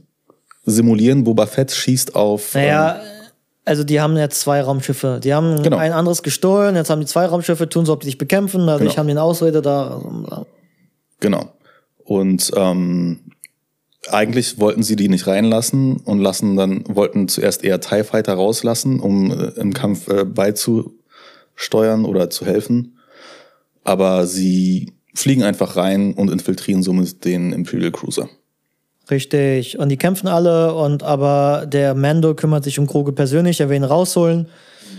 simulieren. 0.65 1.25
Boba 1.25 1.47
Fett 1.47 1.71
schießt 1.71 2.15
auf. 2.15 2.55
Naja, 2.55 3.01
also 3.65 3.85
die 3.85 4.01
haben 4.01 4.17
jetzt 4.17 4.41
zwei 4.41 4.61
Raumschiffe. 4.63 5.21
Die 5.23 5.35
haben 5.35 5.63
Genau. 5.63 5.77
ein 5.77 5.93
anderes 5.93 6.23
gestohlen, 6.23 6.77
jetzt 6.77 6.91
haben 6.91 7.01
die 7.01 7.07
zwei 7.07 7.27
Raumschiffe, 7.27 7.69
tun 7.69 7.87
so, 7.87 7.93
ob 7.93 8.01
die 8.01 8.07
sich 8.07 8.19
bekämpfen, 8.19 8.67
dadurch 8.67 8.91
Genau. 8.91 8.97
haben 8.99 9.07
die 9.07 9.13
eine 9.13 9.23
Ausrede 9.23 9.63
da. 9.63 10.03
Genau. 11.21 11.53
Und 12.05 12.51
ähm, 12.57 13.21
eigentlich 14.09 14.59
wollten 14.59 14.83
sie 14.83 14.97
die 14.97 15.09
nicht 15.09 15.27
reinlassen 15.27 15.99
und 15.99 16.19
lassen 16.21 16.57
dann 16.57 16.85
wollten 16.89 17.29
zuerst 17.29 17.63
eher 17.63 17.81
TIE 17.81 18.03
Fighter 18.03 18.35
rauslassen, 18.35 18.99
um 18.99 19.31
äh, 19.31 19.53
im 19.61 19.75
Kampf 19.75 20.09
äh, 20.09 20.25
beizusteuern 20.25 22.05
oder 22.07 22.31
zu 22.31 22.47
helfen. 22.47 22.99
Aber 23.85 24.27
sie 24.27 24.95
fliegen 25.15 25.43
einfach 25.43 25.77
rein 25.77 26.15
und 26.15 26.31
infiltrieren 26.31 26.83
somit 26.83 27.25
den 27.25 27.53
Imperial 27.53 27.91
Cruiser. 27.91 28.29
Richtig. 29.11 29.79
Und 29.79 29.89
die 29.89 29.97
kämpfen 29.97 30.29
alle 30.29 30.75
und 30.75 31.03
aber 31.03 31.67
der 31.67 31.95
Mando 31.95 32.35
kümmert 32.35 32.65
sich 32.65 32.79
um 32.79 32.87
Kroge 32.87 33.13
persönlich, 33.13 33.61
er 33.61 33.69
will 33.69 33.77
ihn 33.77 33.85
rausholen. 33.85 34.49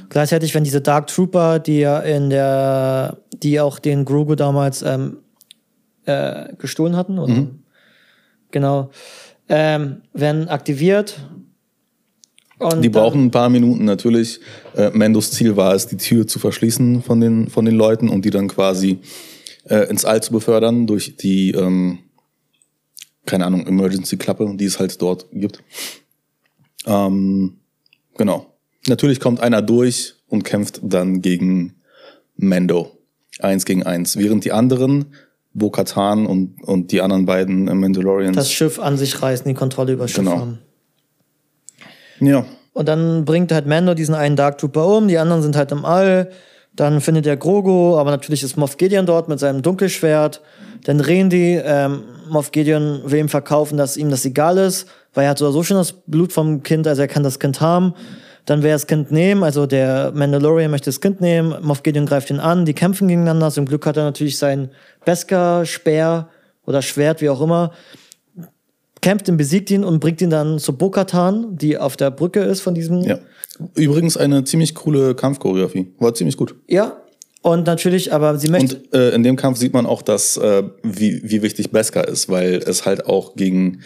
Gleichzeitig 0.10 0.54
werden 0.54 0.66
diese 0.66 0.82
Dark 0.82 1.08
Trooper, 1.08 1.60
die 1.60 1.80
ja 1.80 2.00
in 2.00 2.30
der, 2.30 3.18
die 3.32 3.62
auch 3.62 3.80
den 3.80 4.04
Grogu 4.04 4.36
damals 4.36 4.82
ähm, 4.82 5.20
äh, 6.06 6.54
gestohlen 6.58 6.98
hatten, 6.98 7.18
oder? 7.18 7.34
Genau. 8.52 8.90
Ähm, 9.48 10.02
werden 10.14 10.50
aktiviert. 10.50 11.18
Und 12.60 12.82
Die 12.82 12.90
brauchen 12.90 13.26
ein 13.26 13.32
paar 13.32 13.50
Minuten 13.50 13.86
natürlich. 13.86 14.40
Äh, 14.76 14.92
Mendos 14.92 15.32
Ziel 15.32 15.56
war 15.56 15.74
es, 15.74 15.88
die 15.88 15.98
Tür 15.98 16.28
zu 16.28 16.40
verschließen 16.40 17.02
von 17.02 17.22
den, 17.22 17.48
von 17.48 17.66
den 17.66 17.76
Leuten 17.76 18.10
und 18.10 18.26
die 18.26 18.30
dann 18.30 18.50
quasi 18.50 19.00
äh, 19.64 19.90
ins 19.90 20.06
All 20.06 20.22
zu 20.22 20.32
befördern 20.34 20.88
durch 20.88 21.16
die, 21.16 21.52
ähm, 21.52 22.00
keine 23.26 23.46
Ahnung, 23.46 23.66
Emergency-Klappe, 23.68 24.54
die 24.56 24.66
es 24.66 24.80
halt 24.80 25.02
dort 25.02 25.28
gibt. 25.32 25.64
Ähm, 26.86 27.58
genau. 28.18 28.48
Natürlich 28.88 29.20
kommt 29.20 29.40
einer 29.42 29.62
durch 29.62 30.16
und 30.28 30.44
kämpft 30.44 30.80
dann 30.84 31.22
gegen 31.22 31.76
Mando. 32.36 32.98
Eins 33.40 33.66
gegen 33.66 33.84
eins. 33.84 34.18
Während 34.18 34.44
die 34.46 34.52
anderen, 34.52 35.14
Bo-Katan 35.54 36.26
und, 36.26 36.64
und 36.64 36.92
die 36.92 37.02
anderen 37.02 37.26
beiden 37.26 37.66
Mandalorians. 37.66 38.36
das 38.36 38.52
Schiff 38.52 38.80
an 38.80 38.98
sich 38.98 39.22
reißen, 39.22 39.48
die 39.48 39.54
Kontrolle 39.54 39.94
über 39.94 40.04
das 40.06 40.12
Schiff 40.12 40.24
Genau. 40.24 40.38
haben. 40.40 40.60
ja. 42.20 42.46
Und 42.74 42.88
dann 42.88 43.26
bringt 43.26 43.52
halt 43.52 43.68
Mando 43.68 43.94
diesen 43.94 44.16
einen 44.16 44.38
Dark 44.38 44.58
Trooper 44.58 44.88
um, 44.88 45.10
die 45.10 45.18
anderen 45.18 45.42
sind 45.42 45.58
halt 45.58 45.74
im 45.74 45.84
All. 45.84 46.32
Dann 46.74 47.02
findet 47.02 47.28
er 47.28 47.38
Grogu, 47.38 47.98
aber 47.98 48.12
natürlich 48.12 48.44
ist 48.44 48.58
Moff 48.58 48.78
Gideon 48.78 49.06
dort 49.06 49.28
mit 49.28 49.40
seinem 49.40 49.62
Dunkelschwert. 49.62 50.42
Dann 50.86 51.00
reden 51.00 51.30
die, 51.30 51.60
ähm, 51.64 52.04
Moff 52.30 52.52
Gideon 52.52 53.02
will 53.06 53.20
ihm 53.20 53.30
verkaufen, 53.30 53.78
dass 53.78 53.98
ihm 53.98 54.10
das 54.10 54.26
egal 54.26 54.58
ist, 54.58 54.88
weil 55.14 55.26
er 55.26 55.32
hat 55.32 55.38
so 55.38 55.46
oder 55.46 55.54
so 55.54 55.64
schon 55.64 55.78
das 55.78 55.92
Blut 55.92 56.32
vom 56.32 56.64
Kind, 56.64 56.88
also 56.88 57.02
er 57.02 57.08
kann 57.08 57.24
das 57.24 57.40
Kind 57.40 57.60
haben. 57.60 57.94
Dann 58.46 58.64
will 58.64 58.70
er 58.70 58.76
das 58.76 58.88
Kind 58.88 59.12
nehmen, 59.12 59.44
also 59.44 59.68
der 59.68 60.12
Mandalorian 60.16 60.72
möchte 60.72 60.90
das 60.90 61.02
Kind 61.02 61.22
nehmen, 61.22 61.56
Moff 61.62 61.84
Gideon 61.84 62.06
greift 62.06 62.30
ihn 62.30 62.40
an, 62.40 62.66
die 62.66 62.74
kämpfen 62.74 63.08
gegeneinander. 63.08 63.52
Zum 63.52 63.66
Glück 63.66 63.86
hat 63.86 63.98
er 63.98 64.04
natürlich 64.04 64.38
sein 64.38 64.72
Beskar, 65.06 65.66
Speer 65.66 66.30
oder 66.66 66.82
Schwert, 66.82 67.22
wie 67.22 67.30
auch 67.30 67.42
immer, 67.42 67.72
kämpft 69.02 69.28
ihn, 69.28 69.38
besiegt 69.38 69.70
ihn 69.72 69.84
und 69.84 70.00
bringt 70.00 70.22
ihn 70.22 70.30
dann 70.30 70.58
zu 70.58 70.78
Bo-Katan, 70.78 71.58
die 71.58 71.78
auf 71.78 71.98
der 71.98 72.12
Brücke 72.12 72.40
ist 72.42 72.62
von 72.62 72.74
diesem 72.74 73.02
Ja. 73.02 73.20
Übrigens 73.76 74.18
eine 74.18 74.44
ziemlich 74.44 74.76
coole 74.76 75.16
Kampfchoreografie. 75.16 75.94
War 76.00 76.14
ziemlich 76.14 76.38
gut. 76.38 76.56
Ja, 76.68 77.02
und 77.42 77.66
natürlich, 77.66 78.14
aber 78.14 78.38
sie 78.38 78.50
möchte. 78.50 78.78
Und 78.78 78.94
äh, 78.94 79.10
in 79.12 79.24
dem 79.24 79.36
Kampf 79.36 79.58
sieht 79.58 79.74
man 79.74 79.86
auch, 79.86 80.02
dass 80.02 80.38
äh, 80.38 80.64
wie, 80.84 81.22
wie 81.24 81.42
wichtig 81.42 81.72
Beskar 81.72 82.08
ist, 82.08 82.30
weil 82.30 82.56
es 82.66 82.86
halt 82.86 83.08
auch 83.08 83.36
gegen, 83.36 83.82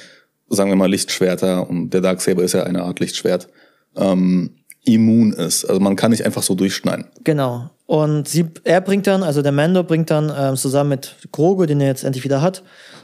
sagen 0.49 0.69
wir 0.69 0.75
mal, 0.75 0.89
Lichtschwerter 0.89 1.69
und 1.69 1.91
der 1.91 2.01
Darksaber 2.01 2.43
ist 2.43 2.53
ja 2.53 2.63
eine 2.63 2.83
Art 2.83 2.99
Lichtschwert, 2.99 3.47
ähm, 3.95 4.55
immun 4.83 5.31
ist. 5.31 5.63
Also 5.65 5.79
man 5.79 5.95
kann 5.95 6.11
nicht 6.11 6.25
einfach 6.25 6.43
so 6.43 6.53
durchschneiden. 6.53 7.05
Genau. 7.23 7.69
Und 7.85 8.27
sie, 8.27 8.45
er 8.65 8.81
bringt 8.81 9.07
dann, 9.07 9.23
also 9.23 9.41
der 9.41 9.51
Mando 9.51 9.83
bringt 9.83 10.11
dann 10.11 10.31
ähm, 10.37 10.55
zusammen 10.57 10.89
mit 10.89 11.15
Grogu, 11.31 11.65
den 11.65 11.79
er 11.79 11.87
jetzt 11.87 12.03
endlich 12.03 12.25
wieder 12.25 12.41
hat, 12.41 12.61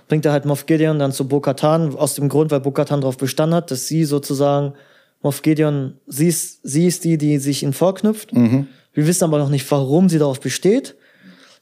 bringt 0.10 0.26
er 0.26 0.34
halt 0.34 0.46
Moff 0.46 0.66
Gideon 0.66 1.00
dann 1.00 1.14
zu 1.14 1.28
Bo-Katan, 1.28 1.96
aus 1.96 2.16
dem 2.16 2.28
Grund, 2.28 2.52
weil 2.52 2.60
Bo-Katan 2.60 3.02
darauf 3.02 3.18
bestanden 3.18 3.56
hat, 3.56 3.72
dass 3.72 3.88
sie 3.88 4.04
sozusagen 4.04 4.74
Moff 5.22 5.42
Gideon, 5.42 5.94
sie 6.08 6.28
ist, 6.28 6.60
sie 6.64 6.88
ist 6.88 7.04
die, 7.04 7.18
die 7.18 7.38
sich 7.38 7.64
ihn 7.64 7.74
vorknüpft. 7.74 8.34
Wir 8.34 9.08
wissen 9.08 9.24
aber 9.24 9.38
noch 9.38 9.50
nicht, 9.50 9.70
warum 9.72 10.10
sie 10.10 10.20
darauf 10.20 10.40
besteht. 10.40 10.96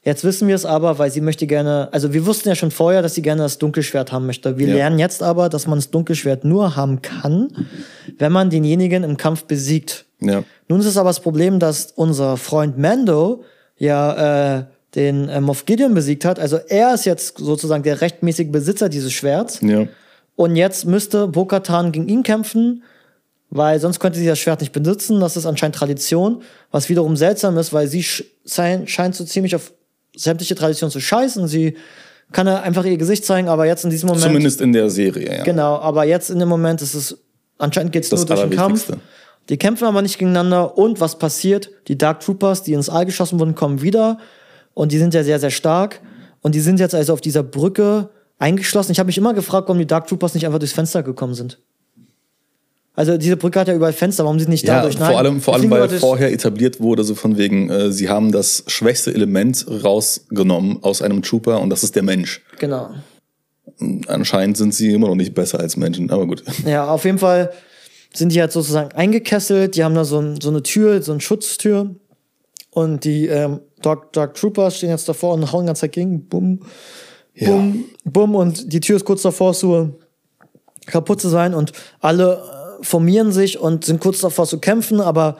Jetzt 0.02 0.24
wissen 0.24 0.48
wir 0.48 0.54
es 0.54 0.64
aber, 0.64 0.98
weil 0.98 1.10
sie 1.10 1.20
möchte 1.20 1.46
gerne, 1.46 1.90
also 1.92 2.14
wir 2.14 2.24
wussten 2.24 2.48
ja 2.48 2.54
schon 2.54 2.70
vorher, 2.70 3.02
dass 3.02 3.14
sie 3.14 3.20
gerne 3.22 3.42
das 3.42 3.58
Dunkelschwert 3.58 4.12
haben 4.12 4.24
möchte. 4.24 4.56
Wir 4.56 4.68
Ja. 4.68 4.74
lernen 4.76 4.98
jetzt 4.98 5.22
aber, 5.22 5.50
dass 5.50 5.66
man 5.66 5.76
das 5.78 5.90
Dunkelschwert 5.90 6.42
nur 6.44 6.74
haben 6.74 7.02
kann, 7.02 7.66
wenn 8.18 8.32
man 8.32 8.48
denjenigen 8.48 9.04
im 9.04 9.18
Kampf 9.18 9.44
besiegt. 9.44 10.06
Ja. 10.20 10.42
Nun 10.68 10.80
ist 10.80 10.86
es 10.86 10.96
aber 10.96 11.10
das 11.10 11.20
Problem, 11.20 11.58
dass 11.58 11.92
unser 11.94 12.38
Freund 12.38 12.78
Mando 12.78 13.44
ja 13.76 14.58
äh, 14.60 14.64
den 14.94 15.28
äh, 15.28 15.40
Moff 15.42 15.66
Gideon 15.66 15.92
besiegt 15.92 16.24
hat. 16.24 16.38
Also 16.38 16.56
er 16.56 16.94
ist 16.94 17.04
jetzt 17.04 17.36
sozusagen 17.36 17.82
der 17.82 18.00
rechtmäßige 18.00 18.48
Besitzer 18.50 18.88
dieses 18.88 19.12
Schwerts. 19.12 19.60
Ja. 19.60 19.86
Und 20.34 20.56
jetzt 20.56 20.86
müsste 20.86 21.28
Bo-Katan 21.28 21.92
gegen 21.92 22.08
ihn 22.08 22.22
kämpfen, 22.22 22.84
weil 23.50 23.80
sonst 23.80 23.98
könnte 23.98 24.18
sie 24.18 24.26
das 24.26 24.38
Schwert 24.38 24.60
nicht 24.60 24.72
besitzen. 24.72 25.20
Das 25.20 25.36
ist 25.36 25.44
anscheinend 25.44 25.76
Tradition, 25.76 26.42
was 26.70 26.88
wiederum 26.88 27.16
seltsam 27.16 27.58
ist, 27.58 27.72
weil 27.72 27.88
sie 27.88 28.02
sch 28.02 28.24
scheint 28.46 29.14
so 29.14 29.24
ziemlich 29.24 29.54
auf 29.56 29.72
sämtliche 30.16 30.54
Traditionen 30.54 30.92
zu 30.92 31.00
scheißen. 31.00 31.46
Sie 31.48 31.76
kann 32.32 32.46
ja 32.46 32.60
einfach 32.60 32.84
ihr 32.84 32.96
Gesicht 32.96 33.24
zeigen, 33.24 33.48
aber 33.48 33.66
jetzt 33.66 33.84
in 33.84 33.90
diesem 33.90 34.08
Moment. 34.08 34.24
Zumindest 34.24 34.60
in 34.60 34.72
der 34.72 34.88
Serie, 34.88 35.38
ja. 35.38 35.42
Genau, 35.44 35.76
aber 35.76 36.04
jetzt 36.04 36.30
in 36.30 36.38
dem 36.38 36.48
Moment 36.48 36.80
ist 36.80 36.94
es, 36.94 37.18
anscheinend 37.58 37.92
geht 37.92 38.04
es 38.04 38.10
nur 38.12 38.24
durch 38.24 38.40
den 38.40 38.50
Kampf. 38.50 38.92
Die 39.48 39.56
kämpfen 39.56 39.84
aber 39.84 40.00
nicht 40.00 40.18
gegeneinander 40.18 40.78
und 40.78 41.00
was 41.00 41.18
passiert? 41.18 41.70
Die 41.88 41.98
Dark 41.98 42.20
Troopers, 42.20 42.62
die 42.62 42.72
ins 42.72 42.88
All 42.88 43.04
geschossen 43.04 43.40
wurden, 43.40 43.56
kommen 43.56 43.82
wieder 43.82 44.18
und 44.74 44.92
die 44.92 44.98
sind 44.98 45.12
ja 45.12 45.24
sehr, 45.24 45.40
sehr 45.40 45.50
stark 45.50 46.00
und 46.40 46.54
die 46.54 46.60
sind 46.60 46.78
jetzt 46.78 46.94
also 46.94 47.12
auf 47.12 47.20
dieser 47.20 47.42
Brücke 47.42 48.10
eingeschlossen. 48.38 48.92
Ich 48.92 49.00
habe 49.00 49.08
mich 49.08 49.18
immer 49.18 49.34
gefragt, 49.34 49.66
warum 49.66 49.78
die 49.78 49.86
Dark 49.86 50.06
Troopers 50.06 50.34
nicht 50.34 50.46
einfach 50.46 50.60
durchs 50.60 50.74
Fenster 50.74 51.02
gekommen 51.02 51.34
sind. 51.34 51.58
Also 52.94 53.16
diese 53.16 53.36
Brücke 53.36 53.60
hat 53.60 53.68
ja 53.68 53.74
überall 53.74 53.92
Fenster, 53.92 54.24
warum 54.24 54.38
sind 54.38 54.48
die 54.48 54.52
nicht 54.52 54.66
Ja, 54.66 54.82
dadurch? 54.82 54.96
vor 54.96 55.16
allem, 55.18 55.40
vor 55.40 55.54
allem 55.54 55.70
weil 55.70 55.88
vorher 55.88 56.32
etabliert 56.32 56.80
wurde, 56.80 57.04
so 57.04 57.14
von 57.14 57.38
wegen, 57.38 57.70
äh, 57.70 57.92
sie 57.92 58.08
haben 58.08 58.32
das 58.32 58.64
schwächste 58.66 59.14
Element 59.14 59.64
rausgenommen 59.68 60.82
aus 60.82 61.00
einem 61.00 61.22
Trooper 61.22 61.60
und 61.60 61.70
das 61.70 61.84
ist 61.84 61.94
der 61.96 62.02
Mensch. 62.02 62.42
Genau. 62.58 62.90
Anscheinend 64.08 64.56
sind 64.56 64.74
sie 64.74 64.92
immer 64.92 65.08
noch 65.08 65.14
nicht 65.14 65.34
besser 65.34 65.60
als 65.60 65.76
Menschen, 65.76 66.10
aber 66.10 66.26
gut. 66.26 66.42
Ja, 66.66 66.90
auf 66.90 67.04
jeden 67.04 67.18
Fall 67.18 67.52
sind 68.12 68.32
die 68.32 68.40
halt 68.40 68.52
sozusagen 68.52 68.92
eingekesselt. 68.92 69.76
Die 69.76 69.84
haben 69.84 69.94
da 69.94 70.04
so, 70.04 70.18
ein, 70.18 70.40
so 70.40 70.50
eine 70.50 70.62
Tür, 70.62 71.00
so 71.02 71.12
eine 71.12 71.20
Schutztür. 71.20 71.94
Und 72.70 73.04
die 73.04 73.26
ähm, 73.26 73.60
Dark, 73.82 74.12
Dark 74.12 74.34
Troopers 74.34 74.76
stehen 74.76 74.90
jetzt 74.90 75.08
davor 75.08 75.34
und 75.34 75.52
hauen 75.52 75.62
die 75.62 75.66
ganze 75.68 75.82
Zeit 75.82 75.92
gegen. 75.92 76.26
Bumm, 76.26 76.60
bumm, 77.38 77.84
bumm. 78.04 78.34
Und 78.34 78.72
die 78.72 78.80
Tür 78.80 78.96
ist 78.96 79.04
kurz 79.04 79.22
davor, 79.22 79.54
so 79.54 79.98
kaputt 80.86 81.20
zu 81.20 81.28
sein. 81.28 81.54
Und 81.54 81.72
alle 82.00 82.42
formieren 82.82 83.32
sich 83.32 83.58
und 83.58 83.84
sind 83.84 84.00
kurz 84.00 84.20
davor 84.20 84.46
zu 84.46 84.58
kämpfen. 84.58 85.00
Aber 85.00 85.38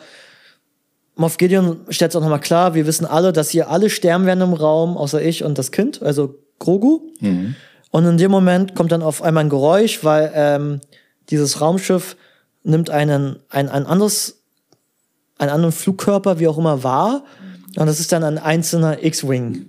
Moff 1.16 1.36
Gideon 1.36 1.80
stellt 1.88 2.12
es 2.12 2.16
auch 2.16 2.22
nochmal 2.22 2.40
klar, 2.40 2.74
wir 2.74 2.86
wissen 2.86 3.06
alle, 3.06 3.32
dass 3.32 3.50
hier 3.50 3.68
alle 3.68 3.90
sterben 3.90 4.26
werden 4.26 4.40
im 4.40 4.54
Raum, 4.54 4.96
außer 4.96 5.20
ich 5.22 5.44
und 5.44 5.58
das 5.58 5.70
Kind, 5.70 6.02
also 6.02 6.36
Grogu. 6.58 7.02
Und 7.90 8.06
in 8.06 8.16
dem 8.16 8.30
Moment 8.30 8.74
kommt 8.74 8.92
dann 8.92 9.02
auf 9.02 9.22
einmal 9.22 9.44
ein 9.44 9.50
Geräusch, 9.50 10.04
weil 10.04 10.30
ähm, 10.34 10.80
dieses 11.28 11.60
Raumschiff 11.60 12.16
nimmt 12.62 12.90
einen, 12.90 13.36
ein, 13.48 13.68
ein 13.68 13.86
anderes, 13.86 14.42
einen 15.38 15.50
anderen 15.50 15.72
Flugkörper, 15.72 16.38
wie 16.38 16.48
auch 16.48 16.58
immer, 16.58 16.82
wahr. 16.82 17.24
Und 17.76 17.86
das 17.86 18.00
ist 18.00 18.12
dann 18.12 18.24
ein 18.24 18.38
einzelner 18.38 19.04
X-Wing. 19.04 19.66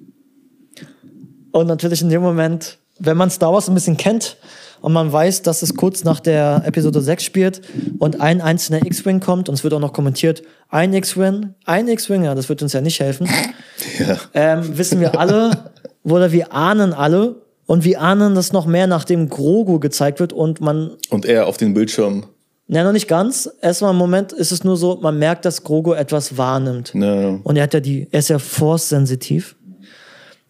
Und 1.51 1.67
natürlich 1.67 2.01
in 2.01 2.09
dem 2.09 2.21
Moment, 2.21 2.77
wenn 2.99 3.17
man 3.17 3.29
Star 3.29 3.53
Wars 3.53 3.67
ein 3.67 3.75
bisschen 3.75 3.97
kennt 3.97 4.37
und 4.81 4.91
man 4.93 5.11
weiß, 5.13 5.43
dass 5.43 5.61
es 5.61 5.75
kurz 5.75 6.03
nach 6.03 6.19
der 6.19 6.63
Episode 6.65 7.01
6 7.01 7.23
spielt 7.23 7.61
und 7.99 8.19
ein 8.19 8.41
einzelner 8.41 8.85
X-Wing 8.85 9.19
kommt 9.19 9.47
und 9.47 9.55
es 9.55 9.63
wird 9.63 9.73
auch 9.73 9.79
noch 9.79 9.93
kommentiert, 9.93 10.41
ein 10.69 10.93
X-Wing, 10.93 11.53
ein 11.65 11.87
X-Wing, 11.87 12.23
ja, 12.25 12.35
das 12.35 12.49
wird 12.49 12.61
uns 12.61 12.73
ja 12.73 12.81
nicht 12.81 12.99
helfen, 12.99 13.27
Ja. 13.99 14.17
ähm, 14.33 14.77
wissen 14.77 14.99
wir 14.99 15.19
alle, 15.19 15.71
oder 16.03 16.31
wir 16.31 16.53
ahnen 16.53 16.93
alle, 16.93 17.35
und 17.67 17.85
wir 17.85 18.01
ahnen 18.01 18.35
das 18.35 18.51
noch 18.51 18.65
mehr, 18.65 18.85
nachdem 18.85 19.29
Grogu 19.29 19.79
gezeigt 19.79 20.19
wird 20.19 20.33
und 20.33 20.59
man, 20.59 20.91
Und 21.09 21.25
er 21.25 21.47
auf 21.47 21.55
den 21.57 21.73
Bildschirm. 21.73 22.25
na, 22.67 22.83
noch 22.83 22.91
nicht 22.91 23.07
ganz. 23.07 23.49
Erstmal 23.61 23.91
im 23.91 23.97
Moment 23.97 24.33
ist 24.33 24.51
es 24.51 24.63
nur 24.65 24.75
so, 24.75 24.97
man 25.01 25.17
merkt, 25.17 25.45
dass 25.45 25.63
Grogu 25.63 25.93
etwas 25.93 26.37
wahrnimmt. 26.37 26.93
Ne, 26.95 27.39
Und 27.43 27.55
er 27.55 27.63
hat 27.63 27.73
ja 27.73 27.79
die, 27.79 28.07
er 28.11 28.19
ist 28.19 28.29
ja 28.29 28.39
Force-sensitiv. 28.39 29.55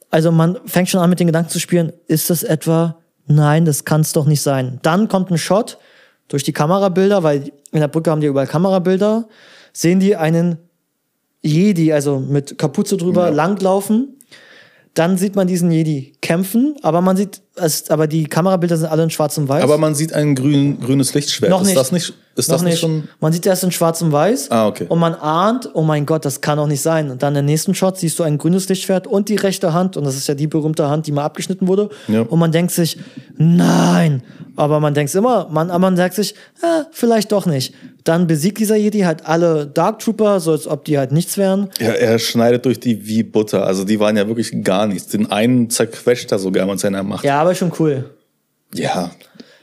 Also 0.09 0.32
man 0.32 0.57
fängt 0.65 0.89
schon 0.89 0.99
an 0.99 1.09
mit 1.09 1.19
den 1.19 1.27
Gedanken 1.27 1.49
zu 1.51 1.59
spielen, 1.59 1.93
ist 2.07 2.29
das 2.32 2.41
etwa, 2.43 2.97
nein, 3.32 3.65
das 3.65 3.86
kann 3.86 4.01
es 4.01 4.13
doch 4.13 4.25
nicht 4.25 4.41
sein. 4.41 4.79
Dann 4.82 5.07
kommt 5.07 5.32
ein 5.32 5.38
Shot 5.38 5.77
durch 6.27 6.43
die 6.43 6.53
Kamerabilder, 6.53 7.23
weil 7.23 7.51
in 7.71 7.79
der 7.79 7.88
Brücke 7.88 8.11
haben 8.11 8.21
die 8.21 8.27
überall 8.27 8.47
Kamerabilder, 8.47 9.27
sehen 9.73 9.99
die 9.99 10.15
einen 10.15 10.57
Jedi, 11.41 11.91
also 11.91 12.19
mit 12.19 12.57
Kapuze 12.57 12.97
drüber, 12.97 13.32
langlaufen. 13.32 14.17
Dann 14.93 15.17
sieht 15.17 15.36
man 15.36 15.47
diesen 15.47 15.71
Jedi 15.71 16.13
kämpfen, 16.21 16.75
aber 16.82 17.01
man 17.01 17.17
sieht, 17.17 17.41
es, 17.56 17.89
aber 17.89 18.08
die 18.08 18.26
Kamerabilder 18.26 18.78
sind 18.78 18.89
alle 18.89 19.04
in 19.04 19.10
schwarz 19.10 19.38
und 19.38 19.49
weiß. 19.49 19.62
aber 19.62 19.78
man 19.78 19.93
sieht 19.93 20.14
ein 20.14 20.36
grün, 20.36 20.80
grünes 20.80 21.14
Lichtschwert. 21.14 21.52
Noch 21.52 21.62
ist 21.62 21.68
nicht. 21.68 21.78
das 21.78 21.91
nicht, 21.91 22.14
ist 22.36 22.47
Noch 22.49 22.56
das 22.56 22.64
nicht 22.64 22.80
schon? 22.80 23.10
Man 23.20 23.34
sieht 23.34 23.45
erst 23.45 23.66
in 23.66 23.72
schwarz 23.72 24.02
und 24.02 24.14
weiß. 24.14 24.52
Ah, 24.52 24.68
okay. 24.68 24.86
Und 24.88 24.99
man 24.99 25.16
ahnt, 25.16 25.70
oh 25.74 25.82
mein 25.82 26.06
Gott, 26.06 26.24
das 26.24 26.39
kann 26.39 26.58
doch 26.58 26.68
nicht 26.68 26.82
sein. 26.82 27.12
Und 27.12 27.22
dann 27.24 27.36
im 27.36 27.45
nächsten 27.45 27.76
Shot 27.76 27.97
siehst 27.97 28.18
du 28.20 28.24
ein 28.24 28.38
grünes 28.38 28.70
Lichtschwert 28.70 29.06
und 29.06 29.28
die 29.28 29.36
rechte 29.36 29.74
Hand. 29.74 29.97
Und 29.97 30.06
das 30.06 30.16
ist 30.16 30.28
ja 30.28 30.34
die 30.34 30.47
berühmte 30.47 30.89
Hand, 30.89 31.08
die 31.08 31.12
mal 31.12 31.26
abgeschnitten 31.26 31.68
wurde. 31.68 31.89
Ja. 32.08 32.22
Und 32.22 32.39
man 32.39 32.54
denkt 32.54 32.72
sich, 32.72 32.97
nein. 33.38 34.24
Aber 34.56 34.80
man 34.80 34.93
denkt 34.93 35.14
immer, 35.16 35.47
man, 35.49 35.70
aber 35.70 35.80
man 35.80 35.97
sagt 35.97 36.16
sich, 36.16 36.36
ah, 36.62 36.84
vielleicht 36.91 37.32
doch 37.32 37.45
nicht. 37.45 37.74
Dann 38.04 38.28
besiegt 38.28 38.58
dieser 38.60 38.78
Jedi 38.78 39.02
halt 39.02 39.26
alle 39.26 39.68
Dark 39.68 39.99
Trooper, 39.99 40.39
so 40.39 40.52
als 40.52 40.68
ob 40.68 40.86
die 40.86 40.97
halt 40.97 41.12
nichts 41.12 41.38
wären. 41.38 41.70
Ja, 41.80 41.89
er 41.89 42.18
schneidet 42.18 42.66
durch 42.66 42.80
die 42.80 43.06
wie 43.06 43.24
Butter. 43.24 43.66
Also 43.66 43.84
die 43.84 43.99
waren 43.99 44.18
ja 44.18 44.28
wirklich 44.28 44.64
gar 44.64 44.88
nichts. 44.88 45.08
Den 45.08 45.32
einen 45.32 45.70
zerquetscht 45.70 46.32
er 46.32 46.39
sogar 46.39 46.66
mit 46.66 46.80
seiner 46.80 47.04
Macht. 47.04 47.24
Ja, 47.24 47.41
aber 47.42 47.56
schon 47.56 47.72
cool. 47.80 48.10
Ja. 48.74 49.12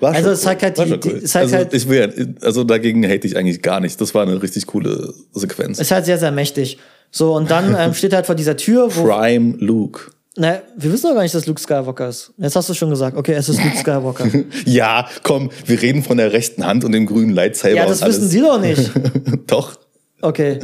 War 0.00 0.14
Also 0.14 0.30
es 0.30 0.42
zeigt 0.42 0.62
halt 0.62 0.78
die- 0.78 0.88
schon 0.88 1.00
die- 1.00 1.24
zeigt 1.24 1.36
also, 1.44 1.56
halt- 1.56 1.74
ich 1.74 1.88
will 1.88 2.36
also 2.42 2.62
dagegen 2.64 3.04
hate 3.04 3.26
ich 3.26 3.36
eigentlich 3.36 3.62
gar 3.62 3.80
nicht. 3.80 4.00
Das 4.00 4.14
war 4.14 4.22
eine 4.22 4.40
richtig 4.42 4.66
coole 4.66 5.12
Sequenz. 5.32 5.78
Ist 5.80 5.90
halt 5.90 6.04
sehr, 6.04 6.18
sehr 6.18 6.30
mächtig. 6.30 6.78
So, 7.10 7.34
und 7.34 7.50
dann 7.50 7.74
ähm, 7.78 7.94
steht 7.94 8.12
er 8.12 8.16
halt 8.16 8.26
vor 8.26 8.34
dieser 8.34 8.56
Tür, 8.56 8.94
wo 8.94 9.04
Prime 9.04 9.56
Luke. 9.58 10.10
Na, 10.36 10.60
wir 10.76 10.92
wissen 10.92 11.08
doch 11.08 11.14
gar 11.14 11.22
nicht, 11.22 11.34
dass 11.34 11.46
Luke 11.46 11.60
Skywalker 11.60 12.08
ist. 12.10 12.32
Jetzt 12.38 12.54
hast 12.54 12.68
du 12.68 12.74
schon 12.74 12.90
gesagt. 12.90 13.16
Okay, 13.16 13.32
es 13.32 13.48
ist 13.48 13.60
Luke 13.64 13.76
Skywalker. 13.80 14.28
Ja, 14.66 15.08
komm, 15.24 15.50
wir 15.66 15.82
reden 15.82 16.04
von 16.04 16.16
der 16.16 16.32
rechten 16.32 16.64
Hand 16.64 16.84
und 16.84 16.92
dem 16.92 17.06
grünen 17.06 17.30
Lightsaber. 17.30 17.74
ja, 17.74 17.86
das 17.86 18.04
wissen. 18.06 18.28
Sie 18.28 18.40
doch 18.40 18.60
nicht. 18.60 18.88
Doch. 19.48 19.76
Okay. 20.20 20.60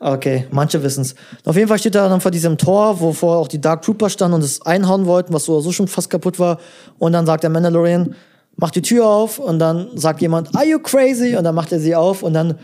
Okay, 0.00 0.46
manche 0.50 0.82
wissen's. 0.82 1.14
Auf 1.44 1.56
jeden 1.56 1.68
Fall 1.68 1.78
steht 1.78 1.94
er 1.96 2.08
dann 2.08 2.20
vor 2.20 2.30
diesem 2.30 2.56
Tor, 2.56 3.00
wo 3.00 3.12
vorher 3.12 3.40
auch 3.40 3.48
die 3.48 3.60
Dark 3.60 3.82
Trooper 3.82 4.08
standen 4.08 4.36
und 4.36 4.44
es 4.44 4.62
einhauen 4.62 5.06
wollten, 5.06 5.32
was 5.32 5.44
so 5.44 5.54
oder 5.54 5.62
so 5.62 5.72
schon 5.72 5.88
fast 5.88 6.08
kaputt 6.08 6.38
war. 6.38 6.58
Und 6.98 7.12
dann 7.12 7.26
sagt 7.26 7.42
der 7.42 7.50
Mandalorian, 7.50 8.14
mach 8.56 8.70
die 8.70 8.82
Tür 8.82 9.06
auf. 9.06 9.38
Und 9.38 9.58
dann 9.58 9.88
sagt 9.94 10.20
jemand, 10.20 10.54
are 10.54 10.66
you 10.66 10.78
crazy? 10.78 11.36
Und 11.36 11.44
dann 11.44 11.54
macht 11.54 11.72
er 11.72 11.80
sie 11.80 11.96
auf 11.96 12.22
und 12.22 12.34
dann 12.34 12.58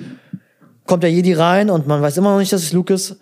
kommt 0.87 1.03
der 1.03 1.11
Jedi 1.11 1.33
rein 1.33 1.71
und 1.71 1.87
man 1.87 2.03
weiß 2.03 2.17
immer 2.19 2.33
noch 2.33 2.39
nicht, 2.39 2.53
dass 2.53 2.63
es 2.63 2.73
Luke 2.73 2.93
ist. 2.93 3.17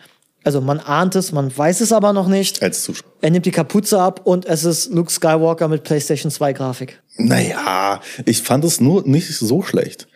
Also 0.45 0.61
man 0.61 0.81
ahnt 0.81 1.15
es, 1.15 1.31
man 1.31 1.57
weiß 1.57 1.81
es 1.81 1.93
aber 1.93 2.13
noch 2.13 2.27
nicht. 2.27 2.63
Als 2.63 2.83
Zuschauer. 2.83 3.09
Er 3.21 3.31
nimmt 3.31 3.47
die 3.47 3.53
Kapuze 3.53 4.01
ab 4.01 4.23
und 4.25 4.45
es 4.47 4.65
ist 4.65 4.93
Luke 4.93 5.11
Skywalker 5.11 5.69
mit 5.69 5.85
PlayStation 5.85 6.33
2 6.33 6.53
Grafik. 6.53 7.01
Naja, 7.17 8.01
ich 8.25 8.43
fand 8.43 8.65
es 8.65 8.81
nur 8.81 9.07
nicht 9.07 9.33
so 9.33 9.63
schlecht. 9.63 10.09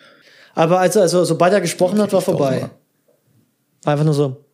Aber 0.55 0.81
als 0.81 0.97
er, 0.97 1.03
also, 1.03 1.25
sobald 1.25 1.53
er 1.53 1.61
gesprochen 1.61 2.01
hat, 2.01 2.13
war 2.13 2.23
vorbei. 2.23 2.71
War 3.83 3.93
einfach 3.93 4.05
nur 4.05 4.15
so, 4.15 4.45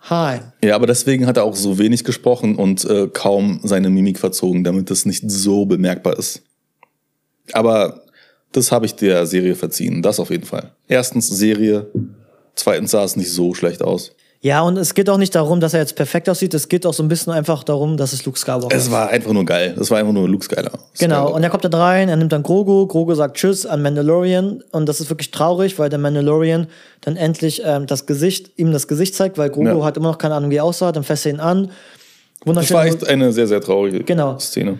hi. 0.00 0.40
Ja, 0.62 0.74
aber 0.74 0.86
deswegen 0.86 1.26
hat 1.26 1.36
er 1.36 1.44
auch 1.44 1.56
so 1.56 1.78
wenig 1.78 2.04
gesprochen 2.04 2.56
und 2.56 2.84
äh, 2.84 3.08
kaum 3.08 3.60
seine 3.62 3.90
Mimik 3.90 4.18
verzogen, 4.18 4.64
damit 4.64 4.90
es 4.90 5.06
nicht 5.06 5.30
so 5.30 5.66
bemerkbar 5.66 6.18
ist. 6.18 6.42
Aber 7.52 8.02
das 8.52 8.72
habe 8.72 8.86
ich 8.86 8.94
der 8.94 9.26
Serie 9.26 9.54
verziehen, 9.54 10.02
das 10.02 10.18
auf 10.18 10.30
jeden 10.30 10.46
Fall. 10.46 10.72
Erstens 10.88 11.28
Serie, 11.28 11.90
zweitens 12.54 12.92
sah 12.92 13.04
es 13.04 13.16
nicht 13.16 13.30
so 13.30 13.54
schlecht 13.54 13.82
aus. 13.82 14.15
Ja, 14.46 14.60
und 14.62 14.76
es 14.76 14.94
geht 14.94 15.10
auch 15.10 15.18
nicht 15.18 15.34
darum, 15.34 15.58
dass 15.58 15.74
er 15.74 15.80
jetzt 15.80 15.96
perfekt 15.96 16.28
aussieht. 16.28 16.54
Es 16.54 16.68
geht 16.68 16.86
auch 16.86 16.92
so 16.94 17.02
ein 17.02 17.08
bisschen 17.08 17.32
einfach 17.32 17.64
darum, 17.64 17.96
dass 17.96 18.12
es 18.12 18.24
Luke 18.24 18.38
Skywalker 18.38 18.68
Es 18.76 18.84
ist. 18.84 18.90
war 18.92 19.08
einfach 19.08 19.32
nur 19.32 19.44
geil. 19.44 19.74
Es 19.80 19.90
war 19.90 19.98
einfach 19.98 20.12
nur 20.12 20.28
Luke 20.28 20.44
Skyler. 20.44 20.70
Genau, 21.00 21.34
und 21.34 21.42
er 21.42 21.50
kommt 21.50 21.64
dann 21.64 21.74
rein, 21.74 22.08
er 22.08 22.14
nimmt 22.16 22.30
dann 22.32 22.44
Grogu, 22.44 22.86
Grogu 22.86 23.14
sagt 23.14 23.38
Tschüss 23.38 23.66
an 23.66 23.82
Mandalorian 23.82 24.62
und 24.70 24.86
das 24.88 25.00
ist 25.00 25.10
wirklich 25.10 25.32
traurig, 25.32 25.78
weil 25.80 25.88
der 25.88 25.98
Mandalorian 25.98 26.68
dann 27.00 27.16
endlich 27.16 27.62
ähm, 27.64 27.86
das 27.88 28.06
Gesicht, 28.06 28.52
ihm 28.56 28.70
das 28.70 28.86
Gesicht 28.86 29.16
zeigt, 29.16 29.36
weil 29.36 29.50
Grogu 29.50 29.66
Ja. 29.80 29.84
hat 29.84 29.96
immer 29.96 30.10
noch 30.10 30.18
keine 30.18 30.34
Ahnung, 30.36 30.50
wie 30.50 30.56
er 30.56 30.64
aussah, 30.64 30.92
dann 30.92 31.02
fässt 31.02 31.26
er 31.26 31.32
ihn 31.32 31.40
an. 31.40 31.66
Das 32.40 32.46
Wunderschön. 32.46 32.76
war 32.76 32.86
echt 32.86 33.04
eine 33.08 33.32
sehr, 33.32 33.48
sehr 33.48 33.60
traurige 33.60 34.04
Genau. 34.04 34.38
Szene. 34.38 34.78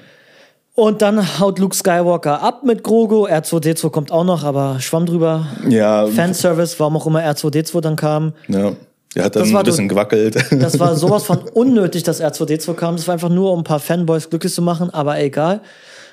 Und 0.76 1.02
dann 1.02 1.40
haut 1.40 1.58
Luke 1.58 1.74
Skywalker 1.74 2.40
ab 2.40 2.62
mit 2.62 2.84
Grogu. 2.84 3.26
R2D2 3.26 3.90
kommt 3.90 4.12
auch 4.12 4.24
noch, 4.24 4.44
aber 4.44 4.78
schwamm 4.78 5.06
drüber. 5.06 5.46
Ja, 5.68 6.06
Fanservice, 6.06 6.78
warum 6.78 6.96
auch 6.98 7.06
immer 7.06 7.20
R2D2 7.24 7.80
dann 7.80 7.96
kam. 7.96 8.32
ja. 8.46 8.72
Er 9.16 9.24
hat 9.24 9.36
dann 9.36 9.44
Das 9.44 9.52
war 9.52 9.60
ein 9.60 9.64
bisschen 9.64 9.88
gewackelt. 9.88 10.36
Das 10.50 10.78
war 10.78 10.94
sowas 10.94 11.24
von 11.24 11.38
unnötig, 11.54 12.02
dass 12.02 12.22
R2D2 12.22 12.74
kam. 12.74 12.96
Das 12.96 13.06
war 13.08 13.14
einfach 13.14 13.30
nur, 13.30 13.50
um 13.50 13.60
ein 13.60 13.64
paar 13.64 13.80
Fanboys 13.80 14.28
glücklich 14.28 14.52
zu 14.52 14.60
machen, 14.60 14.90
aber 14.90 15.18
egal. 15.18 15.62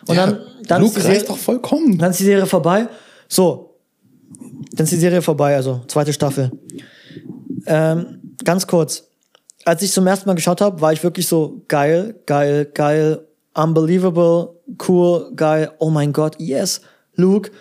Und 0.08 0.16
dann, 0.16 0.40
dann, 0.68 0.82
Luke 0.82 0.98
ist 0.98 1.08
die 1.08 1.12
Serie, 1.12 1.28
doch 1.28 1.38
vollkommen. 1.38 1.98
dann 1.98 2.12
ist 2.12 2.20
die 2.22 2.24
Serie 2.24 2.46
vorbei. 2.46 2.88
So, 3.28 3.76
dann 4.72 4.86
ist 4.86 4.92
die 4.92 4.98
Serie 4.98 5.22
vorbei, 5.22 5.56
also 5.56 5.82
zweite 5.88 6.14
Staffel. 6.14 6.52
Ähm, 7.66 8.22
ganz 8.44 8.68
kurz. 8.68 9.04
als 9.66 9.82
ich 9.82 9.92
zum 9.92 10.08
ersten 10.08 10.28
Mal 10.30 10.36
geschaut 10.36 10.62
habe, 10.62 10.80
war 10.80 10.94
ich 10.94 11.04
wirklich 11.04 11.28
so 11.28 11.62
geil, 11.68 12.16
geil, 12.26 12.70
geil, 12.74 13.26
unbelievable, 13.54 14.50
cool, 14.88 15.32
geil, 15.36 15.72
oh 15.80 15.90
mein 15.90 16.14
Gott, 16.14 16.36
yes, 16.40 16.82
Luke. 17.16 17.52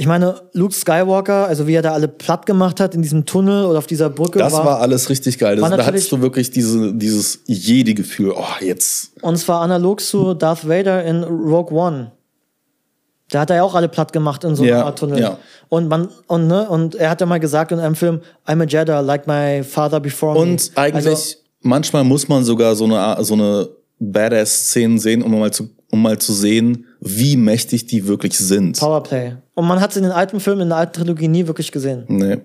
Ich 0.00 0.06
meine, 0.06 0.40
Luke 0.54 0.72
Skywalker, 0.72 1.46
also 1.46 1.66
wie 1.66 1.74
er 1.74 1.82
da 1.82 1.92
alle 1.92 2.08
platt 2.08 2.46
gemacht 2.46 2.80
hat 2.80 2.94
in 2.94 3.02
diesem 3.02 3.26
Tunnel 3.26 3.66
oder 3.66 3.76
auf 3.78 3.86
dieser 3.86 4.08
Brücke. 4.08 4.38
Das 4.38 4.54
war, 4.54 4.64
war 4.64 4.80
alles 4.80 5.10
richtig 5.10 5.38
geil. 5.38 5.56
Das, 5.56 5.68
da 5.68 5.84
hattest 5.84 6.10
du 6.10 6.22
wirklich 6.22 6.50
diese, 6.50 6.94
dieses 6.94 7.40
Jedi-Gefühl. 7.46 8.32
Oh, 8.34 8.64
jetzt. 8.64 9.12
Und 9.20 9.36
zwar 9.36 9.60
analog 9.60 10.00
zu 10.00 10.32
Darth 10.32 10.66
Vader 10.66 11.04
in 11.04 11.22
Rogue 11.22 11.76
One. 11.78 12.12
Da 13.28 13.40
hat 13.40 13.50
er 13.50 13.56
ja 13.56 13.62
auch 13.62 13.74
alle 13.74 13.90
platt 13.90 14.14
gemacht 14.14 14.42
in 14.44 14.56
so 14.56 14.62
einer 14.62 14.72
Ja, 14.72 14.84
Art 14.86 14.98
Tunnel. 14.98 15.20
ja. 15.20 15.36
Und 15.68 15.88
man, 15.88 16.08
und, 16.28 16.46
ne, 16.46 16.66
und 16.70 16.94
er 16.94 17.10
hat 17.10 17.20
ja 17.20 17.26
mal 17.26 17.38
gesagt 17.38 17.70
in 17.70 17.78
einem 17.78 17.94
Film, 17.94 18.22
I'm 18.46 18.62
a 18.62 18.64
Jedi, 18.66 18.92
like 19.04 19.26
my 19.26 19.62
father 19.62 20.00
before 20.00 20.32
me. 20.32 20.40
Und 20.40 20.70
eigentlich, 20.76 21.06
Also, 21.08 21.36
manchmal 21.60 22.04
muss 22.04 22.26
man 22.26 22.42
sogar 22.42 22.74
so 22.74 22.84
eine, 22.86 23.22
so 23.22 23.34
eine 23.34 23.68
Badass-Szenen 23.98 24.98
sehen, 24.98 25.22
um 25.22 25.38
mal, 25.38 25.52
zu, 25.52 25.68
um 25.90 26.00
mal 26.00 26.18
zu 26.18 26.32
sehen, 26.32 26.86
wie 27.00 27.36
mächtig 27.36 27.84
die 27.86 28.06
wirklich 28.06 28.38
sind. 28.38 28.78
Powerplay. 28.80 29.34
Und 29.60 29.66
man 29.66 29.78
hat 29.78 29.90
es 29.90 29.98
in 29.98 30.04
den 30.04 30.12
alten 30.12 30.40
Filmen, 30.40 30.62
in 30.62 30.68
der 30.70 30.78
alten 30.78 30.94
Trilogie 30.94 31.28
nie 31.28 31.46
wirklich 31.46 31.70
gesehen. 31.70 32.04
Nee. 32.08 32.38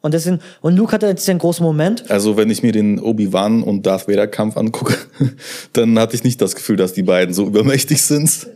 Und 0.00 0.14
deswegen, 0.14 0.38
und 0.62 0.74
Luke 0.74 0.90
hatte 0.90 1.06
jetzt 1.06 1.28
den 1.28 1.36
großen 1.36 1.62
Moment. 1.62 2.10
Also 2.10 2.38
wenn 2.38 2.48
ich 2.48 2.62
mir 2.62 2.72
den 2.72 2.98
Obi-Wan 2.98 3.62
und 3.62 3.84
Darth 3.84 4.08
Vader 4.08 4.26
Kampf 4.26 4.56
angucke, 4.56 4.94
dann 5.74 5.98
hatte 5.98 6.16
ich 6.16 6.24
nicht 6.24 6.40
das 6.40 6.54
Gefühl, 6.54 6.76
dass 6.76 6.94
die 6.94 7.02
beiden 7.02 7.34
so 7.34 7.44
übermächtig 7.44 8.00
sind. 8.00 8.46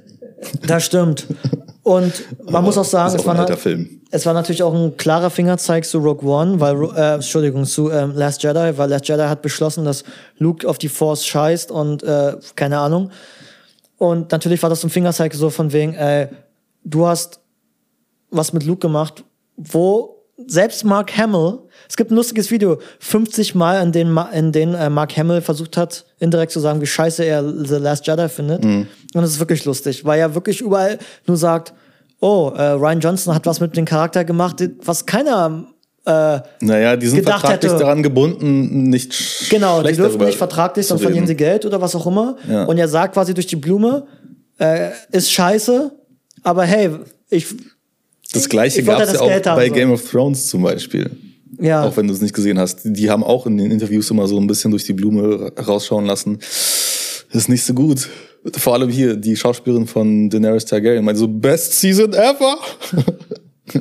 Das 0.66 0.86
stimmt. 0.86 1.26
Und 1.82 2.24
man 2.50 2.64
muss 2.64 2.78
auch 2.78 2.86
sagen, 2.86 3.08
ist 3.08 3.20
es 3.20 3.20
auch 3.20 3.36
war, 3.36 3.46
es 4.10 4.24
war 4.24 4.32
natürlich 4.32 4.62
auch 4.62 4.72
ein 4.72 4.96
klarer 4.96 5.28
Fingerzeig 5.28 5.84
zu 5.84 5.98
Rogue 5.98 6.26
One, 6.26 6.58
weil, 6.58 6.74
äh, 6.96 7.14
Entschuldigung, 7.16 7.66
zu 7.66 7.90
ähm, 7.90 8.12
Last 8.14 8.42
Jedi, 8.42 8.78
weil 8.78 8.88
Last 8.88 9.06
Jedi 9.06 9.24
hat 9.24 9.42
beschlossen, 9.42 9.84
dass 9.84 10.04
Luke 10.38 10.66
auf 10.66 10.78
die 10.78 10.88
Force 10.88 11.26
scheißt 11.26 11.70
und 11.70 12.02
äh, 12.02 12.32
keine 12.54 12.78
Ahnung. 12.78 13.10
Und 13.98 14.32
natürlich 14.32 14.62
war 14.62 14.70
das 14.70 14.82
ein 14.84 14.88
Fingerzeig 14.88 15.34
so 15.34 15.50
von 15.50 15.74
wegen, 15.74 15.92
äh, 15.92 16.28
du 16.82 17.06
hast 17.06 17.40
was 18.30 18.52
mit 18.52 18.64
Luke 18.64 18.80
gemacht, 18.80 19.24
wo 19.56 20.12
selbst 20.46 20.84
Mark 20.84 21.16
Hamill, 21.16 21.60
es 21.88 21.96
gibt 21.96 22.10
ein 22.10 22.14
lustiges 22.14 22.50
Video, 22.50 22.78
50 22.98 23.54
Mal, 23.54 23.82
in 23.82 23.92
denen, 23.92 24.18
in 24.34 24.52
denen 24.52 24.74
äh, 24.74 24.90
Mark 24.90 25.16
Hamill 25.16 25.40
versucht 25.40 25.76
hat, 25.78 26.04
indirekt 26.18 26.52
zu 26.52 26.60
sagen, 26.60 26.80
wie 26.82 26.86
scheiße 26.86 27.24
er 27.24 27.42
The 27.64 27.76
Last 27.76 28.06
Jedi 28.06 28.28
findet. 28.28 28.62
Und 28.64 28.86
es 29.14 29.30
ist 29.30 29.38
wirklich 29.38 29.64
lustig, 29.64 30.04
weil 30.04 30.20
er 30.20 30.34
wirklich 30.34 30.60
überall 30.60 30.98
nur 31.26 31.38
sagt, 31.38 31.72
oh, 32.20 32.52
äh, 32.54 32.62
Ryan 32.72 33.00
Johnson 33.00 33.34
hat 33.34 33.46
was 33.46 33.60
mit 33.60 33.76
dem 33.76 33.86
Charakter 33.86 34.24
gemacht, 34.24 34.62
was 34.84 35.06
keiner 35.06 35.64
äh, 36.04 36.40
Naja, 36.60 36.96
die 36.96 37.06
sind 37.06 37.22
vertraglich 37.24 37.70
hätte- 37.72 37.78
daran 37.82 38.02
gebunden, 38.02 38.90
nicht 38.90 39.48
Genau, 39.48 39.82
die 39.82 39.94
dürfen 39.94 40.22
nicht 40.22 40.36
vertraglich, 40.38 40.86
sonst 40.86 41.00
verlieren 41.02 41.26
sie 41.26 41.34
Geld 41.36 41.64
oder 41.64 41.80
was 41.80 41.94
auch 41.94 42.06
immer. 42.06 42.36
Ja. 42.46 42.64
Und 42.64 42.76
er 42.76 42.88
sagt 42.88 43.14
quasi 43.14 43.32
durch 43.32 43.46
die 43.46 43.56
Blume, 43.56 44.06
äh, 44.58 44.90
ist 45.12 45.32
scheiße, 45.32 45.92
aber 46.42 46.64
hey, 46.64 46.90
ich, 47.30 47.46
Das 48.32 48.48
gleiche 48.48 48.82
gab 48.82 49.00
es 49.00 49.12
das 49.12 49.20
ja 49.20 49.52
auch 49.52 49.56
bei. 49.56 49.68
Game 49.68 49.90
of 49.90 50.08
Thrones 50.10 50.46
zum 50.46 50.62
Beispiel. 50.62 51.10
ja, 51.60 51.84
Auch 51.84 51.96
wenn 51.96 52.06
du 52.06 52.14
es 52.14 52.20
nicht 52.20 52.34
gesehen 52.34 52.58
hast. 52.58 52.80
Die 52.84 53.10
haben 53.10 53.22
auch 53.22 53.46
in 53.46 53.56
den 53.56 53.70
Interviews 53.70 54.10
immer 54.10 54.26
so 54.26 54.38
ein 54.38 54.46
bisschen 54.46 54.70
durch 54.70 54.84
die 54.84 54.92
Blume 54.92 55.52
rausschauen 55.58 56.06
lassen. 56.06 56.38
Ist 57.32 57.48
nicht 57.48 57.64
so 57.64 57.74
gut. 57.74 58.08
Vor 58.56 58.74
allem 58.74 58.90
hier, 58.90 59.16
die 59.16 59.36
Schauspielerin 59.36 59.86
von 59.86 60.30
Daenerys 60.30 60.64
Targaryen 60.64 61.04
meinte 61.04 61.20
so, 61.20 61.28
best 61.28 61.80
season 61.80 62.12
ever. 62.12 62.58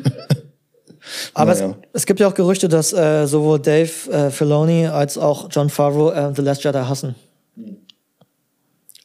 aber 1.33 1.53
naja. 1.53 1.75
es, 1.93 2.01
es 2.01 2.05
gibt 2.05 2.19
ja 2.19 2.27
auch 2.27 2.33
Gerüchte, 2.33 2.67
dass 2.67 2.91
äh, 2.91 3.27
sowohl 3.27 3.59
Dave 3.59 3.91
äh, 4.11 4.31
Filoni 4.31 4.87
als 4.87 5.17
auch 5.17 5.49
John 5.51 5.69
Favreau 5.69 6.11
äh, 6.11 6.33
The 6.35 6.41
Last 6.41 6.63
Jedi 6.63 6.79
hassen. 6.79 7.15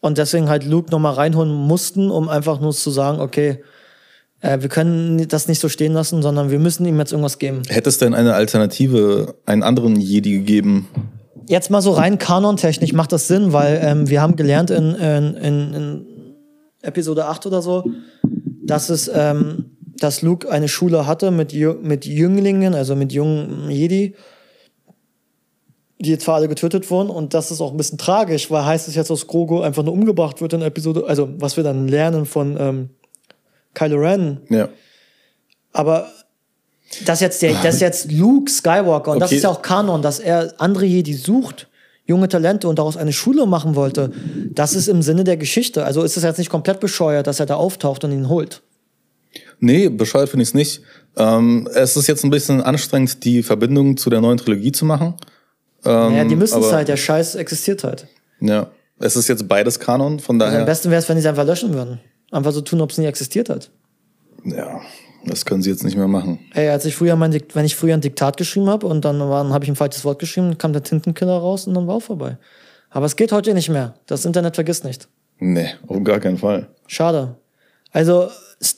Und 0.01 0.16
deswegen 0.16 0.49
halt 0.49 0.64
Luke 0.64 0.91
nochmal 0.91 1.14
reinholen 1.14 1.53
mussten, 1.53 2.11
um 2.11 2.28
einfach 2.30 2.59
nur 2.61 2.72
zu 2.72 2.91
sagen, 2.91 3.20
okay, 3.20 3.62
äh, 4.41 4.61
wir 4.61 4.68
können 4.68 5.26
das 5.28 5.49
nicht 5.49 5.61
so 5.61 5.68
stehen 5.68 5.93
lassen, 5.93 6.22
sondern 6.22 6.51
wir 6.51 6.59
müssen 6.59 6.86
ihm 6.86 6.99
jetzt 6.99 7.12
irgendwas 7.12 7.38
geben. 7.38 7.62
Hätte 7.68 7.88
es 7.88 7.99
denn 7.99 8.14
eine 8.14 8.34
Alternative, 8.34 9.34
einen 9.47 9.62
anderen 9.62 9.97
Jedi 9.97 10.32
gegeben? 10.32 10.88
Jetzt 11.47 11.70
mal 11.70 11.82
so 11.82 11.93
rein 11.93 12.18
kanontechnisch 12.18 12.93
macht 12.93 13.12
das 13.12 13.28
Sinn, 13.28 13.53
weil 13.53 13.80
ähm, 13.82 14.09
wir 14.09 14.22
haben 14.22 14.36
gelernt 14.36 14.70
in, 14.70 14.95
in, 14.95 15.34
in, 15.34 15.74
in 15.74 16.07
Episode 16.82 17.26
8 17.26 17.47
oder 17.47 17.61
so, 17.61 17.84
dass 18.64 18.88
es, 18.88 19.11
ähm, 19.12 19.76
dass 19.99 20.22
Luke 20.22 20.51
eine 20.51 20.68
Schule 20.68 21.07
hatte 21.07 21.30
mit, 21.30 21.53
mit 21.82 22.07
Jünglingen, 22.07 22.74
also 22.74 22.97
mit 22.97 23.12
jungen 23.12 23.70
Jedi, 23.70 24.14
die 25.99 26.16
zwar 26.16 26.36
alle 26.36 26.49
getötet 26.49 26.91
wurden 26.91 27.11
und 27.11 27.34
das 27.34 27.51
ist 27.51 27.61
auch 27.61 27.72
ein 27.72 27.76
bisschen 27.76 27.99
tragisch, 27.99 28.51
weil 28.51 28.64
heißt 28.64 28.88
es 28.88 28.95
jetzt, 28.95 29.11
dass 29.11 29.26
Grogu 29.26 29.61
einfach 29.61 29.82
nur 29.82 29.93
umgebracht 29.93 30.41
wird 30.41 30.55
in 30.55 30.62
Episode, 30.62 31.05
also 31.07 31.28
was 31.36 31.59
wir 31.59 31.64
dann 31.64 31.88
lernen 31.88 32.24
von 32.24 32.57
ähm, 32.59 32.91
Kylo 33.74 33.96
Ren, 33.98 34.40
Ja. 34.48 34.68
aber 35.72 36.08
das 37.04 37.20
jetzt, 37.20 37.40
der, 37.42 37.54
das 37.62 37.80
jetzt 37.80 38.10
Luke 38.10 38.50
Skywalker 38.50 39.12
und 39.12 39.20
das 39.20 39.28
Okay. 39.28 39.36
ist 39.36 39.42
ja 39.44 39.50
auch 39.50 39.62
Kanon, 39.62 40.02
dass 40.02 40.18
er 40.18 40.54
andere 40.58 40.84
Jedi 40.86 41.14
sucht, 41.14 41.68
junge 42.04 42.28
Talente 42.28 42.66
und 42.68 42.78
daraus 42.80 42.96
eine 42.96 43.12
Schule 43.12 43.46
machen 43.46 43.76
wollte. 43.76 44.10
Das 44.52 44.74
ist 44.74 44.88
im 44.88 45.00
Sinne 45.02 45.22
der 45.22 45.36
Geschichte. 45.36 45.84
Also 45.84 46.02
ist 46.02 46.16
es 46.16 46.24
jetzt 46.24 46.38
nicht 46.38 46.50
komplett 46.50 46.80
bescheuert, 46.80 47.28
dass 47.28 47.38
er 47.38 47.46
da 47.46 47.54
auftaucht 47.54 48.02
und 48.02 48.10
ihn 48.10 48.28
holt. 48.28 48.62
Nee, 49.60 49.88
bescheuert 49.88 50.28
finde 50.30 50.42
ich 50.42 50.48
es 50.48 50.54
nicht. 50.54 50.80
Ähm, 51.16 51.68
es 51.72 51.96
ist 51.96 52.08
jetzt 52.08 52.24
ein 52.24 52.30
bisschen 52.30 52.60
anstrengend, 52.62 53.22
die 53.24 53.44
Verbindung 53.44 53.96
zu 53.96 54.10
der 54.10 54.20
neuen 54.20 54.38
Trilogie 54.38 54.72
zu 54.72 54.84
machen. 54.84 55.14
Ähm, 55.84 56.14
ja, 56.16 56.24
die 56.24 56.34
müssen 56.34 56.60
es 56.60 56.72
halt, 56.72 56.88
der 56.88 56.96
Scheiß 56.96 57.36
existiert 57.36 57.84
halt. 57.84 58.08
Ja. 58.40 58.68
Es 58.98 59.14
ist 59.16 59.28
jetzt 59.28 59.46
beides 59.48 59.78
Kanon, 59.78 60.18
von 60.18 60.36
Also 60.42 60.46
daher. 60.50 60.60
am 60.60 60.66
besten 60.66 60.90
wäre 60.90 61.00
es, 61.00 61.08
wenn 61.08 61.16
die 61.16 61.20
es 61.20 61.26
einfach 61.26 61.46
löschen 61.46 61.72
würden. 61.72 62.00
Einfach 62.30 62.52
so 62.52 62.60
tun, 62.60 62.80
ob 62.80 62.90
es 62.90 62.98
nie 62.98 63.06
existiert 63.06 63.48
hat. 63.48 63.70
ja, 64.44 64.80
das 65.26 65.44
können 65.44 65.62
sie 65.62 65.70
jetzt 65.70 65.84
nicht 65.84 65.96
mehr 65.96 66.08
machen. 66.08 66.38
Ey, 66.54 66.68
als 66.70 66.84
ich 66.86 66.96
früher 66.96 67.14
mein 67.16 67.32
Dik- 67.32 67.54
wenn 67.54 67.64
ich 67.66 67.76
früher 67.76 67.94
ein 67.94 68.00
Diktat 68.00 68.36
geschrieben 68.38 68.68
habe 68.70 68.86
und 68.86 69.04
dann 69.04 69.20
habe 69.20 69.64
ich 69.64 69.70
ein 69.70 69.76
falsches 69.76 70.04
Wort 70.04 70.18
geschrieben, 70.18 70.56
kam 70.56 70.72
der 70.72 70.82
Tintenkiller 70.82 71.36
raus 71.38 71.66
und 71.66 71.74
dann 71.74 71.86
war 71.86 71.96
auch 71.96 72.02
vorbei. 72.02 72.38
Aber 72.88 73.06
es 73.06 73.16
geht 73.16 73.30
heute 73.32 73.52
nicht 73.54 73.68
mehr. 73.68 73.94
Das 74.06 74.24
Internet 74.24 74.54
vergisst 74.54 74.84
nicht. 74.84 75.08
Nee, 75.38 75.68
auf 75.86 76.02
gar 76.04 76.20
keinen 76.20 76.38
Fall. 76.38 76.68
Schade. 76.86 77.36
Also, 77.92 78.28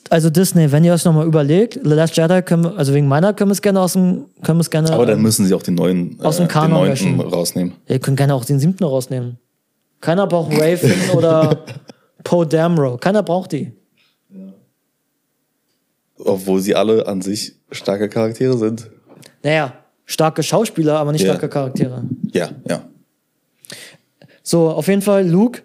also 0.09 0.29
Disney, 0.29 0.71
wenn 0.71 0.83
ihr 0.83 0.93
euch 0.93 1.05
nochmal 1.05 1.25
überlegt, 1.27 1.79
The 1.83 1.89
Last 1.91 2.15
Jedi 2.17 2.41
können 2.41 2.63
wir, 2.63 2.77
also 2.77 2.93
wegen 2.93 3.07
meiner 3.07 3.33
können 3.33 3.49
wir 3.49 3.53
es 3.53 3.61
gerne 3.61 3.79
aus 3.81 3.93
dem, 3.93 4.25
können 4.43 4.57
wir 4.57 4.61
es 4.61 4.69
gerne. 4.69 4.91
Aber 4.91 5.05
dann 5.05 5.21
müssen 5.21 5.45
sie 5.45 5.53
auch 5.53 5.61
den 5.63 5.75
neuen, 5.75 6.19
Aus 6.21 6.37
dem 6.37 6.45
äh, 6.45 6.47
den 6.47 6.51
Kanon 6.51 6.69
neunten 6.71 6.89
löschen. 6.89 7.19
rausnehmen. 7.21 7.73
ihr 7.87 7.99
könnt 7.99 8.17
gerne 8.17 8.33
auch 8.33 8.43
den 8.45 8.59
siebten 8.59 8.83
rausnehmen. 8.83 9.37
Keiner 10.01 10.27
braucht 10.27 10.53
Finn 10.53 10.93
oder 11.15 11.63
Poe 12.23 12.45
Dameron. 12.45 12.99
Keiner 12.99 13.23
braucht 13.23 13.51
die. 13.51 13.71
Obwohl 16.17 16.59
sie 16.61 16.75
alle 16.75 17.05
an 17.07 17.21
sich 17.21 17.55
starke 17.71 18.07
Charaktere 18.07 18.57
sind. 18.57 18.89
Naja, 19.41 19.73
starke 20.05 20.43
Schauspieler, 20.43 20.97
aber 20.99 21.11
nicht 21.11 21.21
Ja. 21.23 21.29
starke 21.33 21.49
Charaktere. 21.49 22.03
Ja, 22.31 22.49
ja. 22.67 22.83
So, 24.41 24.69
auf 24.69 24.87
jeden 24.87 25.01
Fall, 25.01 25.27
Luke. 25.27 25.61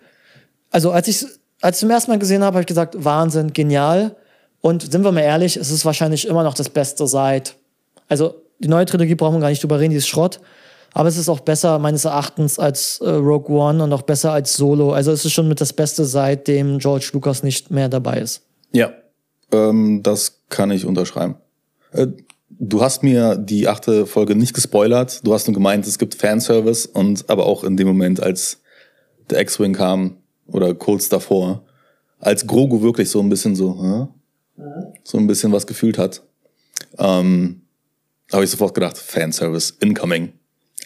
Also, 0.71 0.91
als 0.91 1.09
ich 1.09 1.25
als 1.61 1.77
ich 1.77 1.81
zum 1.81 1.91
ersten 1.91 2.11
Mal 2.13 2.19
gesehen 2.19 2.43
habe, 2.43 2.55
habe 2.55 2.61
ich 2.63 2.67
gesagt, 2.69 2.95
Wahnsinn, 3.05 3.53
genial. 3.53 4.15
Und 4.61 4.91
sind 4.93 5.03
wir 5.05 5.13
mal 5.13 5.21
ehrlich, 5.23 5.57
es 5.57 5.71
ist 5.71 5.85
wahrscheinlich 5.85 6.27
immer 6.27 6.45
noch 6.45 6.55
das 6.55 6.69
Beste 6.69 7.07
seit. 7.07 7.57
Also, 8.09 8.35
die 8.61 8.69
neue 8.69 8.87
Trilogie 8.87 9.15
brauchen 9.17 9.35
wir 9.37 9.41
gar 9.41 9.51
nicht 9.51 9.63
drüber 9.63 9.79
reden, 9.81 9.91
die 9.91 9.97
ist 9.97 10.09
Schrott. 10.09 10.41
Aber 10.95 11.09
es 11.09 11.16
ist 11.16 11.28
auch 11.28 11.41
besser, 11.41 11.78
meines 11.78 12.05
Erachtens, 12.05 12.59
als 12.59 13.01
äh, 13.01 13.11
Rogue 13.11 13.55
One 13.55 13.84
und 13.84 13.93
auch 13.93 14.03
besser 14.03 14.32
als 14.32 14.55
Solo. 14.55 14.93
Also, 14.93 15.12
es 15.12 15.24
ist 15.24 15.32
schon 15.32 15.49
mit 15.49 15.61
das 15.61 15.72
Beste, 15.72 16.05
seitdem 16.05 16.78
George 16.78 17.11
Lucas 17.12 17.43
nicht 17.43 17.70
mehr 17.70 17.89
dabei 17.89 18.20
ist. 18.20 18.43
Ja, 18.72 18.93
ähm, 19.53 20.03
das 20.03 20.41
kann 20.49 20.70
ich 20.70 20.84
unterschreiben. 20.84 21.36
Äh, 21.93 22.09
du 22.51 22.80
hast 22.82 23.03
mir 23.03 23.36
die 23.36 23.68
achte 23.68 24.07
Folge 24.07 24.34
nicht 24.34 24.55
gespoilert. 24.55 25.26
Du 25.26 25.34
hast 25.34 25.47
nur 25.47 25.55
gemeint, 25.55 25.86
es 25.86 25.99
gibt 25.99 26.14
Fanservice 26.14 26.86
und 26.86 27.28
aber 27.28 27.47
auch 27.47 27.64
in 27.64 27.76
dem 27.76 27.86
Moment, 27.86 28.22
als 28.22 28.61
der 29.30 29.41
X-Wing 29.41 29.74
kam 29.74 30.16
oder 30.47 30.74
kurz 30.74 31.09
davor, 31.09 31.64
als 32.18 32.47
Grogu 32.47 32.82
wirklich 32.82 33.11
so 33.11 33.20
ein 33.20 33.28
bisschen 33.28 33.55
so, 33.55 33.82
hä? 33.82 34.07
so 35.05 35.18
ein 35.18 35.26
bisschen 35.26 35.53
was 35.53 35.66
gefühlt 35.66 35.99
hat, 35.99 36.22
ähm, 36.99 37.62
habe 38.32 38.45
ich 38.45 38.51
sofort 38.51 38.74
gedacht, 38.74 38.99
Fanservice 38.99 39.74
incoming. 39.80 40.32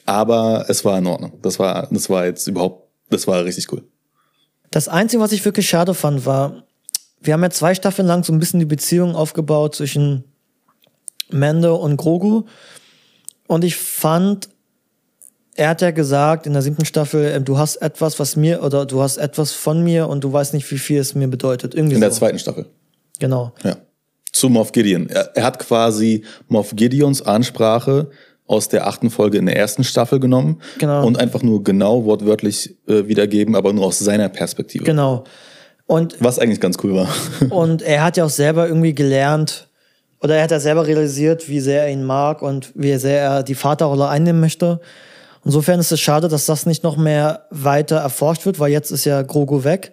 Aber 0.04 0.66
es 0.68 0.84
war 0.84 0.98
in 0.98 1.06
Ordnung. 1.06 1.32
Das 1.42 1.58
war, 1.58 1.88
das 1.90 2.10
war 2.10 2.26
jetzt 2.26 2.46
überhaupt, 2.46 2.88
das 3.10 3.26
war 3.26 3.44
richtig 3.44 3.72
cool. 3.72 3.82
Das 4.70 4.88
Einzige, 4.88 5.22
was 5.22 5.32
ich 5.32 5.44
wirklich 5.44 5.68
schade 5.68 5.94
fand, 5.94 6.26
war, 6.26 6.64
wir 7.20 7.34
haben 7.34 7.42
ja 7.42 7.50
zwei 7.50 7.74
Staffeln 7.74 8.08
lang 8.08 8.24
so 8.24 8.32
ein 8.32 8.38
bisschen 8.38 8.58
die 8.58 8.66
Beziehung 8.66 9.14
aufgebaut 9.14 9.74
zwischen 9.76 10.24
Mando 11.30 11.76
und 11.76 11.96
Grogu. 11.96 12.44
Und 13.46 13.64
ich 13.64 13.76
fand, 13.76 14.48
er 15.54 15.68
hat 15.68 15.82
ja 15.82 15.90
gesagt 15.90 16.46
in 16.46 16.54
der 16.54 16.62
siebten 16.62 16.84
Staffel, 16.84 17.24
äh, 17.24 17.40
du 17.40 17.58
hast 17.58 17.76
etwas, 17.76 18.18
was 18.18 18.36
mir, 18.36 18.62
oder 18.62 18.86
du 18.86 19.02
hast 19.02 19.18
etwas 19.18 19.52
von 19.52 19.84
mir 19.84 20.08
und 20.08 20.24
du 20.24 20.32
weißt 20.32 20.54
nicht, 20.54 20.70
wie 20.70 20.78
viel 20.78 20.98
es 20.98 21.14
mir 21.14 21.28
bedeutet. 21.28 21.74
Irgendwie 21.74 21.94
In 21.94 22.00
der 22.00 22.10
so. 22.10 22.18
zweiten 22.18 22.38
Staffel. 22.38 22.66
Genau. 23.18 23.52
Ja. 23.62 23.76
Zu 24.32 24.48
Moff 24.48 24.72
Gideon. 24.72 25.08
Er, 25.10 25.36
er 25.36 25.44
hat 25.44 25.58
quasi 25.58 26.24
Moff 26.48 26.74
Gideons 26.74 27.22
Ansprache 27.22 28.10
aus 28.52 28.68
der 28.68 28.86
achten 28.86 29.10
Folge 29.10 29.38
in 29.38 29.46
der 29.46 29.56
ersten 29.56 29.84
Staffel 29.84 30.20
genommen 30.20 30.60
Genau. 30.78 31.04
und 31.06 31.18
einfach 31.18 31.42
nur 31.42 31.64
genau 31.64 32.04
wortwörtlich 32.04 32.76
äh, 32.86 33.06
wiedergeben, 33.06 33.56
aber 33.56 33.72
nur 33.72 33.86
aus 33.86 33.98
seiner 33.98 34.28
Perspektive. 34.28 34.84
Genau. 34.84 35.24
Und 35.86 36.16
Was 36.20 36.38
eigentlich 36.38 36.60
ganz 36.60 36.76
cool 36.84 36.94
war. 36.94 37.08
Und 37.50 37.82
er 37.82 38.04
hat 38.04 38.16
ja 38.16 38.24
auch 38.24 38.30
selber 38.30 38.66
irgendwie 38.68 38.94
gelernt, 38.94 39.68
oder 40.20 40.36
er 40.36 40.44
hat 40.44 40.52
ja 40.52 40.60
selber 40.60 40.86
realisiert, 40.86 41.48
wie 41.48 41.58
sehr 41.60 41.82
er 41.82 41.90
ihn 41.90 42.04
mag 42.04 42.42
und 42.42 42.70
wie 42.76 42.96
sehr 42.96 43.20
er 43.20 43.42
die 43.42 43.56
Vaterrolle 43.56 44.06
einnehmen 44.08 44.40
möchte. 44.40 44.80
Insofern 45.44 45.80
ist 45.80 45.90
es 45.90 46.00
schade, 46.00 46.28
dass 46.28 46.46
das 46.46 46.64
nicht 46.64 46.84
noch 46.84 46.96
mehr 46.96 47.46
weiter 47.50 47.96
erforscht 47.96 48.46
wird, 48.46 48.60
weil 48.60 48.70
jetzt 48.70 48.92
ist 48.92 49.04
ja 49.04 49.22
Grogu 49.22 49.64
weg. 49.64 49.92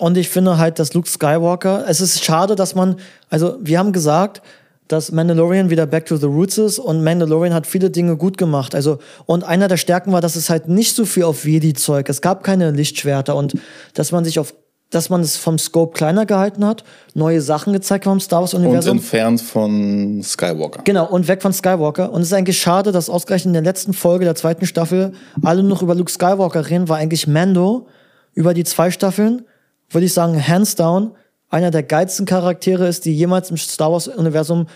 Und 0.00 0.18
ich 0.18 0.28
finde 0.28 0.58
halt, 0.58 0.80
dass 0.80 0.92
Luke 0.94 1.08
Skywalker, 1.08 1.84
es 1.88 2.00
ist 2.00 2.24
schade, 2.24 2.56
dass 2.56 2.74
man, 2.74 2.96
also 3.30 3.56
wir 3.60 3.78
haben 3.78 3.92
gesagt, 3.92 4.42
dass 4.88 5.10
Mandalorian 5.12 5.70
wieder 5.70 5.86
back 5.86 6.06
to 6.06 6.16
the 6.16 6.26
roots 6.26 6.58
ist 6.58 6.78
und 6.78 7.02
Mandalorian 7.02 7.52
hat 7.54 7.66
viele 7.66 7.90
Dinge 7.90 8.16
gut 8.16 8.38
gemacht. 8.38 8.74
Also, 8.74 8.98
und 9.26 9.44
einer 9.44 9.68
der 9.68 9.76
Stärken 9.76 10.12
war, 10.12 10.20
dass 10.20 10.36
es 10.36 10.48
halt 10.50 10.68
nicht 10.68 10.94
so 10.94 11.04
viel 11.04 11.24
auf 11.24 11.44
Jedi-Zeug, 11.44 12.08
es 12.08 12.20
gab 12.20 12.44
keine 12.44 12.70
Lichtschwerter 12.70 13.34
und 13.36 13.54
dass 13.94 14.12
man 14.12 14.24
sich 14.24 14.38
auf, 14.38 14.54
dass 14.90 15.10
man 15.10 15.20
es 15.20 15.36
vom 15.36 15.58
Scope 15.58 15.94
kleiner 15.96 16.26
gehalten 16.26 16.64
hat, 16.64 16.84
neue 17.14 17.40
Sachen 17.40 17.72
gezeigt 17.72 18.06
haben 18.06 18.20
Star 18.20 18.38
Und 18.38 18.42
Wars-Universum. 18.44 18.98
entfernt 18.98 19.40
von 19.40 20.20
Skywalker. 20.22 20.82
Genau, 20.84 21.06
und 21.08 21.26
weg 21.26 21.42
von 21.42 21.52
Skywalker. 21.52 22.12
Und 22.12 22.20
es 22.20 22.28
ist 22.28 22.32
eigentlich 22.32 22.58
schade, 22.60 22.92
dass 22.92 23.10
ausgerechnet 23.10 23.48
in 23.48 23.52
der 23.54 23.62
letzten 23.62 23.92
Folge 23.92 24.24
der 24.24 24.36
zweiten 24.36 24.64
Staffel 24.66 25.12
alle 25.42 25.64
noch 25.64 25.82
über 25.82 25.96
Luke 25.96 26.10
Skywalker 26.10 26.70
reden, 26.70 26.88
weil 26.88 27.02
eigentlich 27.02 27.26
Mando 27.26 27.88
über 28.34 28.54
die 28.54 28.62
zwei 28.62 28.92
Staffeln, 28.92 29.42
würde 29.90 30.06
ich 30.06 30.12
sagen, 30.12 30.40
hands 30.46 30.76
down, 30.76 31.12
einer 31.48 31.70
der 31.70 31.82
geilsten 31.82 32.26
Charaktere 32.26 32.86
ist, 32.88 33.04
die 33.04 33.14
jemals 33.16 33.50
im 33.50 33.56
Star 33.56 33.92
Wars-Universum 33.92 34.66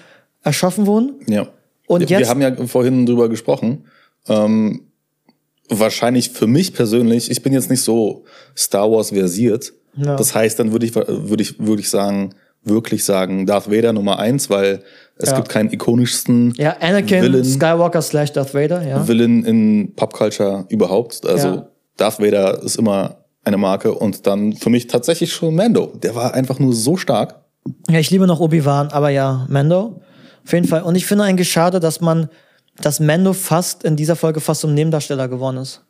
erschaffen 0.43 0.87
wurden. 0.87 1.15
Ja. 1.29 1.47
Und 1.87 2.09
wir 2.09 2.19
jetzt- 2.19 2.29
haben 2.29 2.41
ja 2.41 2.55
vorhin 2.67 3.07
drüber 3.07 3.29
gesprochen. 3.29 3.85
Ähm, 4.29 4.83
wahrscheinlich 5.69 6.31
für 6.31 6.47
mich 6.47 6.73
persönlich, 6.75 7.31
ich 7.31 7.43
bin 7.43 7.53
jetzt 7.53 7.71
nicht 7.71 7.83
so 7.83 8.25
Star 8.57 8.91
Wars 8.91 9.11
versiert. 9.11 9.73
Ja. 9.97 10.17
Das 10.17 10.35
heißt, 10.35 10.59
dann 10.59 10.73
würde 10.73 10.87
ich, 10.87 10.95
würde 10.95 11.43
ich, 11.43 11.59
würde 11.59 11.81
ich 11.83 11.91
sagen, 11.91 12.35
wirklich 12.63 13.05
sagen, 13.05 13.47
Darth 13.47 13.71
Vader 13.71 13.93
Nummer 13.93 14.19
eins, 14.19 14.51
weil 14.51 14.83
es 15.17 15.31
Ja. 15.31 15.37
gibt 15.37 15.49
keinen 15.49 15.73
ikonischsten 15.73 16.53
Ja, 16.57 16.77
Anakin 16.81 17.23
Villain, 17.23 17.45
Skywalker 17.45 18.03
slash 18.03 18.33
Darth 18.33 18.55
Vader, 18.55 18.87
ja. 18.87 19.07
Villain 19.09 19.45
in 19.45 19.93
Popculture 19.97 20.67
überhaupt. 20.69 21.25
Also 21.27 21.49
Ja. 21.49 21.69
Darth 21.97 22.21
Vader 22.21 22.63
ist 22.63 22.77
immer 22.77 23.20
eine 23.45 23.57
Marke 23.57 23.95
und 23.95 24.27
dann 24.27 24.53
für 24.53 24.71
mich 24.71 24.87
tatsächlich 24.87 25.33
schon 25.33 25.55
Mando. 25.55 25.93
Der 26.03 26.15
war 26.15 26.35
einfach 26.35 26.59
nur 26.59 26.75
so 26.75 26.97
stark. 26.97 27.41
Ja, 27.89 27.99
ich 27.99 28.11
liebe 28.11 28.27
noch 28.27 28.41
Obi-Wan, 28.41 28.89
aber 28.89 29.11
ja, 29.11 29.47
Mando. 29.49 30.01
Auf 30.45 30.53
jeden 30.53 30.67
Fall. 30.67 30.83
Und 30.83 30.95
ich 30.95 31.07
finde 31.07 31.25
eigentlich 31.25 31.51
schade, 31.51 31.81
dass 31.81 32.01
man, 32.01 32.29
dass 32.81 33.01
Mando 33.01 33.33
fast 33.33 33.85
in 33.85 33.97
dieser 33.97 34.17
Folge 34.17 34.41
fast 34.41 34.63
zum 34.63 34.75
Nebendarsteller 34.75 35.29
geworden 35.29 35.59
ist. 35.59 35.85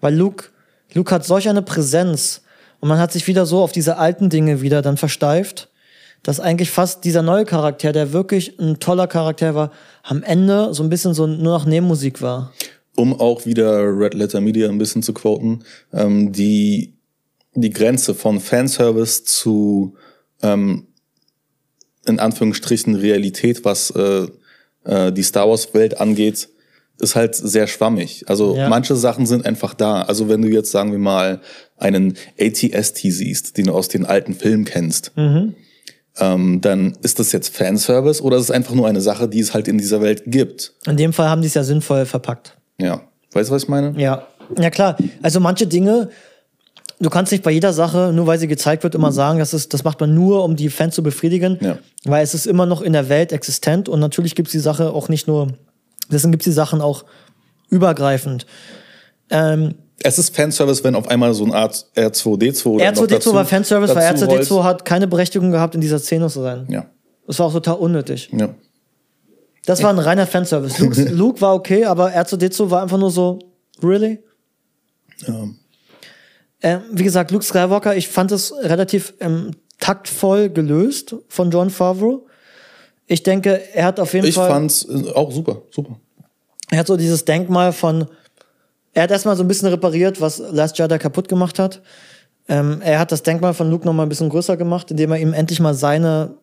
Weil 0.00 0.14
Luke, 0.14 0.46
Luke 0.94 1.14
hat 1.14 1.24
solch 1.24 1.48
eine 1.48 1.62
Präsenz 1.62 2.42
und 2.80 2.88
man 2.88 2.98
hat 2.98 3.12
sich 3.12 3.26
wieder 3.26 3.46
so 3.46 3.62
auf 3.62 3.72
diese 3.72 3.96
alten 3.98 4.30
Dinge 4.30 4.60
wieder 4.62 4.82
dann 4.82 4.96
versteift, 4.96 5.70
dass 6.22 6.40
eigentlich 6.40 6.70
fast 6.70 7.04
dieser 7.04 7.22
neue 7.22 7.44
Charakter, 7.44 7.92
der 7.92 8.12
wirklich 8.12 8.58
ein 8.58 8.78
toller 8.80 9.06
Charakter 9.06 9.54
war, 9.54 9.70
am 10.02 10.22
Ende 10.22 10.74
so 10.74 10.82
ein 10.82 10.88
bisschen 10.88 11.14
so 11.14 11.26
nur 11.26 11.58
noch 11.58 11.66
Nebenmusik 11.66 12.20
war. 12.22 12.52
um 12.96 13.18
auch 13.18 13.44
wieder 13.44 13.80
Red 13.96 14.14
Letter 14.14 14.40
Media 14.40 14.68
ein 14.68 14.78
bisschen 14.78 15.02
zu 15.02 15.12
quoten, 15.12 15.64
ähm, 15.92 16.32
die, 16.32 16.95
die 17.62 17.70
Grenze 17.70 18.14
von 18.14 18.40
Fanservice 18.40 19.24
zu 19.24 19.94
ähm, 20.42 20.86
in 22.06 22.20
Anführungsstrichen 22.20 22.94
Realität, 22.94 23.64
was 23.64 23.90
äh, 23.90 24.26
äh, 24.84 25.12
die 25.12 25.22
Star 25.22 25.48
Wars 25.48 25.74
Welt 25.74 26.00
angeht, 26.00 26.48
ist 26.98 27.16
halt 27.16 27.34
sehr 27.34 27.66
schwammig. 27.66 28.24
Also 28.28 28.56
Ja. 28.56 28.68
manche 28.68 28.94
Sachen 28.96 29.26
sind 29.26 29.44
einfach 29.44 29.74
da. 29.74 30.02
Also 30.02 30.28
wenn 30.28 30.40
du 30.42 30.48
jetzt, 30.48 30.70
sagen 30.70 30.92
wir 30.92 30.98
mal, 30.98 31.40
einen 31.76 32.16
ATST 32.40 32.98
siehst, 33.12 33.56
den 33.58 33.66
du 33.66 33.72
aus 33.72 33.88
den 33.88 34.06
alten 34.06 34.34
Filmen 34.34 34.64
kennst, 34.64 35.12
ähm, 36.18 36.60
dann 36.62 36.96
ist 37.02 37.18
das 37.18 37.32
jetzt 37.32 37.54
Fanservice 37.54 38.22
oder 38.22 38.36
ist 38.38 38.44
es 38.44 38.50
einfach 38.50 38.74
nur 38.74 38.88
eine 38.88 39.00
Sache, 39.02 39.28
die 39.28 39.40
es 39.40 39.52
halt 39.52 39.68
in 39.68 39.76
dieser 39.76 40.00
Welt 40.00 40.22
gibt? 40.26 40.72
In 40.86 40.96
dem 40.96 41.12
Fall 41.12 41.28
haben 41.28 41.42
die 41.42 41.48
es 41.48 41.54
ja 41.54 41.64
sinnvoll 41.64 42.06
verpackt. 42.06 42.56
Ja. 42.80 43.02
Weißt 43.32 43.50
du, 43.50 43.54
was 43.54 43.64
ich 43.64 43.68
meine? 43.68 43.92
Ja, 44.00 44.26
ja 44.58 44.70
klar. 44.70 44.96
Also 45.20 45.40
manche 45.40 45.66
Dinge, 45.66 46.08
du 47.00 47.10
kannst 47.10 47.32
nicht 47.32 47.44
bei 47.44 47.50
jeder 47.50 47.72
Sache, 47.72 48.10
nur 48.14 48.26
weil 48.26 48.38
sie 48.38 48.48
gezeigt 48.48 48.82
wird, 48.82 48.94
immer 48.94 49.12
sagen, 49.12 49.38
das, 49.38 49.52
ist, 49.54 49.74
das 49.74 49.84
macht 49.84 50.00
man 50.00 50.14
nur, 50.14 50.44
um 50.44 50.56
die 50.56 50.70
Fans 50.70 50.94
zu 50.94 51.02
befriedigen, 51.02 51.58
Ja. 51.60 51.78
weil 52.04 52.22
es 52.24 52.34
ist 52.34 52.46
immer 52.46 52.66
noch 52.66 52.80
in 52.82 52.92
der 52.92 53.08
Welt 53.08 53.32
existent 53.32 53.88
und 53.88 54.00
natürlich 54.00 54.34
gibt 54.34 54.48
es 54.48 54.52
die 54.52 54.58
Sache 54.58 54.92
auch 54.92 55.08
nicht 55.08 55.26
nur, 55.28 55.48
deswegen 56.10 56.32
gibt 56.32 56.42
es 56.42 56.46
die 56.46 56.52
Sachen 56.52 56.80
auch 56.80 57.04
übergreifend. 57.70 58.46
Ähm, 59.30 59.74
Es 60.02 60.18
ist 60.18 60.34
Fanservice, 60.36 60.84
wenn 60.84 60.94
auf 60.94 61.08
einmal 61.08 61.34
so 61.34 61.44
eine 61.44 61.54
Art 61.54 61.86
R2D2 61.96 62.66
oder 62.66 62.92
noch 62.92 63.02
R2D2 63.02 63.06
dazu- 63.08 63.34
war 63.34 63.44
Fanservice, 63.44 63.94
weil 63.94 64.12
dazu 64.12 64.24
R2D2 64.26 64.50
rollt. 64.54 64.64
hat 64.64 64.84
keine 64.84 65.06
Berechtigung 65.06 65.50
gehabt, 65.50 65.74
in 65.74 65.80
dieser 65.80 65.98
Szene 65.98 66.28
zu 66.28 66.42
sein. 66.42 66.66
Ja, 66.70 66.86
Das 67.26 67.38
war 67.38 67.46
auch 67.46 67.52
total 67.52 67.76
unnötig. 67.76 68.30
ja. 68.32 68.50
Das 69.64 69.82
war 69.82 69.90
ein 69.90 69.98
reiner 69.98 70.28
Fanservice. 70.28 70.78
Luke, 70.80 71.02
Luke 71.10 71.40
war 71.40 71.52
okay, 71.56 71.84
aber 71.86 72.10
R2D2 72.10 72.70
war 72.70 72.82
einfach 72.82 72.98
nur 72.98 73.10
so, 73.10 73.40
really? 73.82 74.20
ja. 75.26 75.34
Ähm, 76.62 76.82
wie 76.92 77.04
gesagt, 77.04 77.30
Luke 77.30 77.44
Skywalker, 77.44 77.96
ich 77.96 78.08
fand 78.08 78.32
es 78.32 78.52
relativ 78.62 79.14
ähm, 79.20 79.52
taktvoll 79.78 80.48
gelöst 80.48 81.14
von 81.28 81.50
John 81.50 81.70
Favreau. 81.70 82.26
Ich 83.06 83.22
denke, 83.22 83.60
er 83.74 83.84
hat 83.84 84.00
auf 84.00 84.14
jeden 84.14 84.26
Ich 84.26 84.34
Fall, 84.34 84.48
fand's 84.48 84.84
äh, 84.88 85.12
auch 85.12 85.30
super, 85.30 85.62
super. 85.70 85.98
er 86.70 86.78
hat 86.78 86.86
so 86.86 86.96
dieses 86.96 87.24
Denkmal 87.24 87.72
von, 87.72 88.06
er 88.94 89.04
hat 89.04 89.10
erstmal 89.10 89.36
so 89.36 89.44
ein 89.44 89.48
bisschen 89.48 89.68
repariert, 89.68 90.20
was 90.20 90.38
Last 90.38 90.78
Jedi 90.78 90.98
kaputt 90.98 91.28
gemacht 91.28 91.58
hat. 91.58 91.82
Ähm, 92.48 92.80
er 92.82 92.98
hat 92.98 93.12
das 93.12 93.22
Denkmal 93.22 93.54
von 93.54 93.70
Luke 93.70 93.84
noch 93.84 93.92
mal 93.92 94.04
ein 94.04 94.08
bisschen 94.08 94.28
größer 94.28 94.56
gemacht, 94.56 94.90
indem 94.90 95.12
er 95.12 95.18
ihm 95.18 95.32
endlich 95.34 95.60
mal 95.60 95.74
seine, 95.74 96.36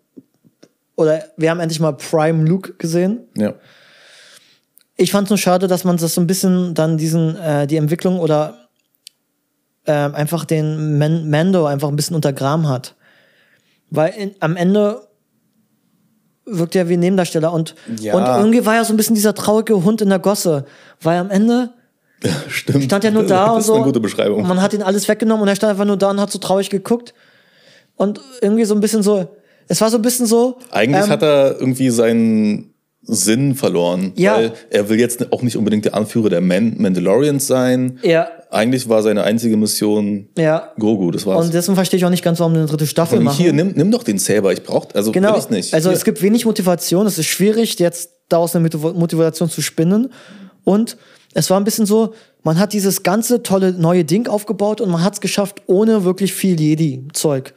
oder 0.95 1.23
wir 1.37 1.49
haben 1.49 1.59
endlich 1.59 1.79
mal 1.79 1.93
Prime 1.93 2.45
Luke 2.45 2.73
gesehen. 2.73 3.27
Ja. 3.35 3.55
Ich 4.95 5.11
fand 5.11 5.25
es 5.25 5.29
nur 5.31 5.37
schade, 5.39 5.67
dass 5.67 5.85
man 5.85 5.97
das 5.97 6.13
so 6.13 6.21
ein 6.21 6.27
bisschen 6.27 6.75
dann 6.75 6.97
diesen, 6.97 7.35
äh, 7.35 7.65
die 7.65 7.77
Entwicklung 7.77 8.19
oder 8.19 8.62
ähm, 9.85 10.15
einfach 10.15 10.45
den 10.45 10.97
Man 10.97 11.29
Mando 11.29 11.65
einfach 11.65 11.89
ein 11.89 11.95
bisschen 11.95 12.15
untergraben 12.15 12.67
hat. 12.67 12.95
Weil 13.89 14.13
in, 14.13 14.35
am 14.39 14.55
Ende 14.55 15.07
wirkt 16.45 16.75
er 16.75 16.89
wie 16.89 16.93
ein 16.93 16.99
Nebendarsteller 16.99 17.53
und, 17.53 17.75
Ja. 17.99 18.15
und 18.15 18.25
irgendwie 18.25 18.65
war 18.65 18.75
er 18.75 18.85
so 18.85 18.93
ein 18.93 18.97
bisschen 18.97 19.15
dieser 19.15 19.33
traurige 19.33 19.83
Hund 19.83 20.01
in 20.01 20.09
der 20.09 20.19
Gosse. 20.19 20.65
Weil 21.01 21.17
am 21.19 21.29
Ende 21.29 21.71
Stimmt. 22.47 22.83
stand 22.85 23.03
er 23.05 23.11
nur 23.11 23.23
da 23.27 23.45
das 23.45 23.53
und 23.53 23.59
ist 23.59 23.65
so. 23.67 23.73
eine 23.75 23.83
gute 23.83 23.99
Und 23.99 24.03
Beschreibung. 24.03 24.47
man 24.47 24.61
hat 24.61 24.73
ihn 24.73 24.81
alles 24.81 25.07
weggenommen 25.07 25.41
und 25.43 25.47
er 25.47 25.55
stand 25.55 25.71
einfach 25.71 25.85
nur 25.85 25.97
da 25.97 26.09
und 26.09 26.19
hat 26.19 26.31
so 26.31 26.39
traurig 26.39 26.69
geguckt. 26.69 27.13
Und 27.95 28.19
irgendwie 28.41 28.65
so 28.65 28.73
ein 28.73 28.81
bisschen 28.81 29.03
so, 29.03 29.27
es 29.67 29.79
war 29.79 29.89
so 29.89 29.97
ein 29.97 30.01
bisschen 30.01 30.25
so. 30.25 30.57
Eigentlich 30.71 31.03
ähm, 31.05 31.09
hat 31.09 31.21
er 31.21 31.59
irgendwie 31.59 31.89
seinen 31.91 32.72
Sinn 33.05 33.55
verloren. 33.55 34.13
Ja. 34.15 34.35
Weil 34.37 34.53
er 34.69 34.89
will 34.89 34.99
jetzt 34.99 35.31
auch 35.33 35.41
nicht 35.41 35.57
unbedingt 35.57 35.85
der 35.85 35.93
Anführer 35.95 36.29
der 36.29 36.41
Man 36.41 36.75
Mandalorians 36.77 37.47
sein. 37.47 37.99
Ja, 38.03 38.27
Eigentlich 38.49 38.87
war 38.87 39.01
seine 39.03 39.23
einzige 39.23 39.57
Mission 39.57 40.27
ja. 40.37 40.71
Grogu, 40.79 41.11
das 41.11 41.25
war's. 41.25 41.45
Und 41.45 41.53
deswegen 41.53 41.75
verstehe 41.75 41.97
ich 41.97 42.05
auch 42.05 42.09
nicht 42.11 42.23
ganz, 42.23 42.39
warum 42.39 42.53
eine 42.53 42.65
dritte 42.65 42.85
Staffel 42.87 43.19
machen. 43.19 43.35
hier, 43.35 43.51
nimm, 43.51 43.73
nimm 43.75 43.89
doch 43.91 44.03
den 44.03 44.19
Saber, 44.19 44.53
ich 44.53 44.63
brauch, 44.63 44.87
also 44.93 45.11
Genau. 45.11 45.33
will 45.33 45.39
ich 45.39 45.49
nicht. 45.49 45.73
Also 45.73 45.89
hier. 45.89 45.97
es 45.97 46.05
gibt 46.05 46.21
wenig 46.21 46.45
Motivation. 46.45 47.05
Es 47.07 47.17
ist 47.17 47.25
schwierig, 47.25 47.77
jetzt 47.79 48.11
daraus 48.29 48.55
eine 48.55 48.63
Motiv- 48.63 48.93
Motivation 48.93 49.49
zu 49.49 49.61
spinnen. 49.61 50.13
Und 50.63 50.97
es 51.33 51.49
war 51.49 51.59
ein 51.59 51.63
bisschen 51.63 51.85
so, 51.87 52.13
man 52.43 52.59
hat 52.59 52.73
dieses 52.73 53.03
ganze 53.03 53.41
tolle 53.43 53.73
neue 53.73 54.05
Ding 54.05 54.27
aufgebaut 54.27 54.79
und 54.81 54.89
man 54.91 55.03
hat 55.03 55.13
es 55.15 55.21
geschafft, 55.21 55.61
ohne 55.65 56.03
wirklich 56.03 56.31
viel 56.33 56.59
Jedi-Zeug. 56.59 57.53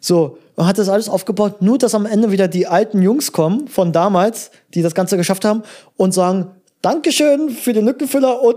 So, 0.00 0.38
man 0.56 0.66
hat 0.66 0.78
das 0.78 0.88
alles 0.88 1.08
aufgebaut, 1.08 1.62
nur 1.62 1.78
dass 1.78 1.94
am 1.94 2.06
Ende 2.06 2.30
wieder 2.30 2.48
die 2.48 2.66
alten 2.66 3.02
Jungs 3.02 3.32
kommen 3.32 3.68
von 3.68 3.92
damals, 3.92 4.50
die 4.74 4.82
das 4.82 4.94
Ganze 4.94 5.16
geschafft 5.16 5.44
haben 5.44 5.62
und 5.96 6.12
sagen, 6.12 6.50
Dankeschön 6.82 7.50
für 7.50 7.72
den 7.72 7.84
Lückenfüller 7.86 8.42
und 8.42 8.56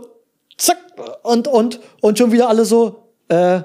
zack, 0.57 0.77
und, 1.23 1.47
und, 1.47 1.79
und 2.01 2.17
schon 2.17 2.31
wieder 2.31 2.49
alle 2.49 2.65
so, 2.65 3.03
äh, 3.27 3.61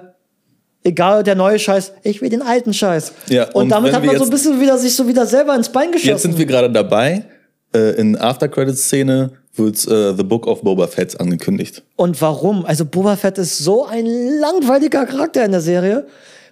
egal 0.85 1.22
der 1.22 1.35
neue 1.35 1.59
Scheiß, 1.59 1.93
ich 2.03 2.20
will 2.20 2.28
den 2.28 2.43
alten 2.43 2.72
Scheiß. 2.72 3.12
Ja, 3.28 3.45
und, 3.49 3.55
und 3.55 3.68
damit 3.70 3.93
hat 3.93 4.03
wir 4.03 4.09
man 4.09 4.18
so 4.18 4.24
ein 4.24 4.31
bisschen 4.31 4.61
wieder 4.61 4.78
sich 4.78 4.95
so 4.95 5.09
wieder 5.09 5.26
selber 5.26 5.55
ins 5.55 5.70
Bein 5.70 5.93
geschossen. 5.93 6.09
Jetzt 6.11 6.22
sind 6.22 6.39
wir 6.39 6.47
gerade 6.47 6.70
dabei. 6.70 7.24
Äh, 7.72 8.01
in 8.01 8.16
After-Credits-Szene 8.16 9.31
wird 9.55 9.87
äh, 9.87 10.14
The 10.14 10.22
Book 10.22 10.47
of 10.47 10.62
Boba 10.62 10.87
Fett 10.87 11.18
angekündigt. 11.20 11.83
Und 11.97 12.20
warum? 12.20 12.64
Also 12.64 12.85
Boba 12.85 13.16
Fett 13.16 13.39
ist 13.39 13.59
so 13.59 13.85
ein 13.85 14.07
langweiliger 14.07 15.07
Charakter 15.07 15.45
in 15.45 15.53
der 15.53 15.61
Serie. 15.61 16.07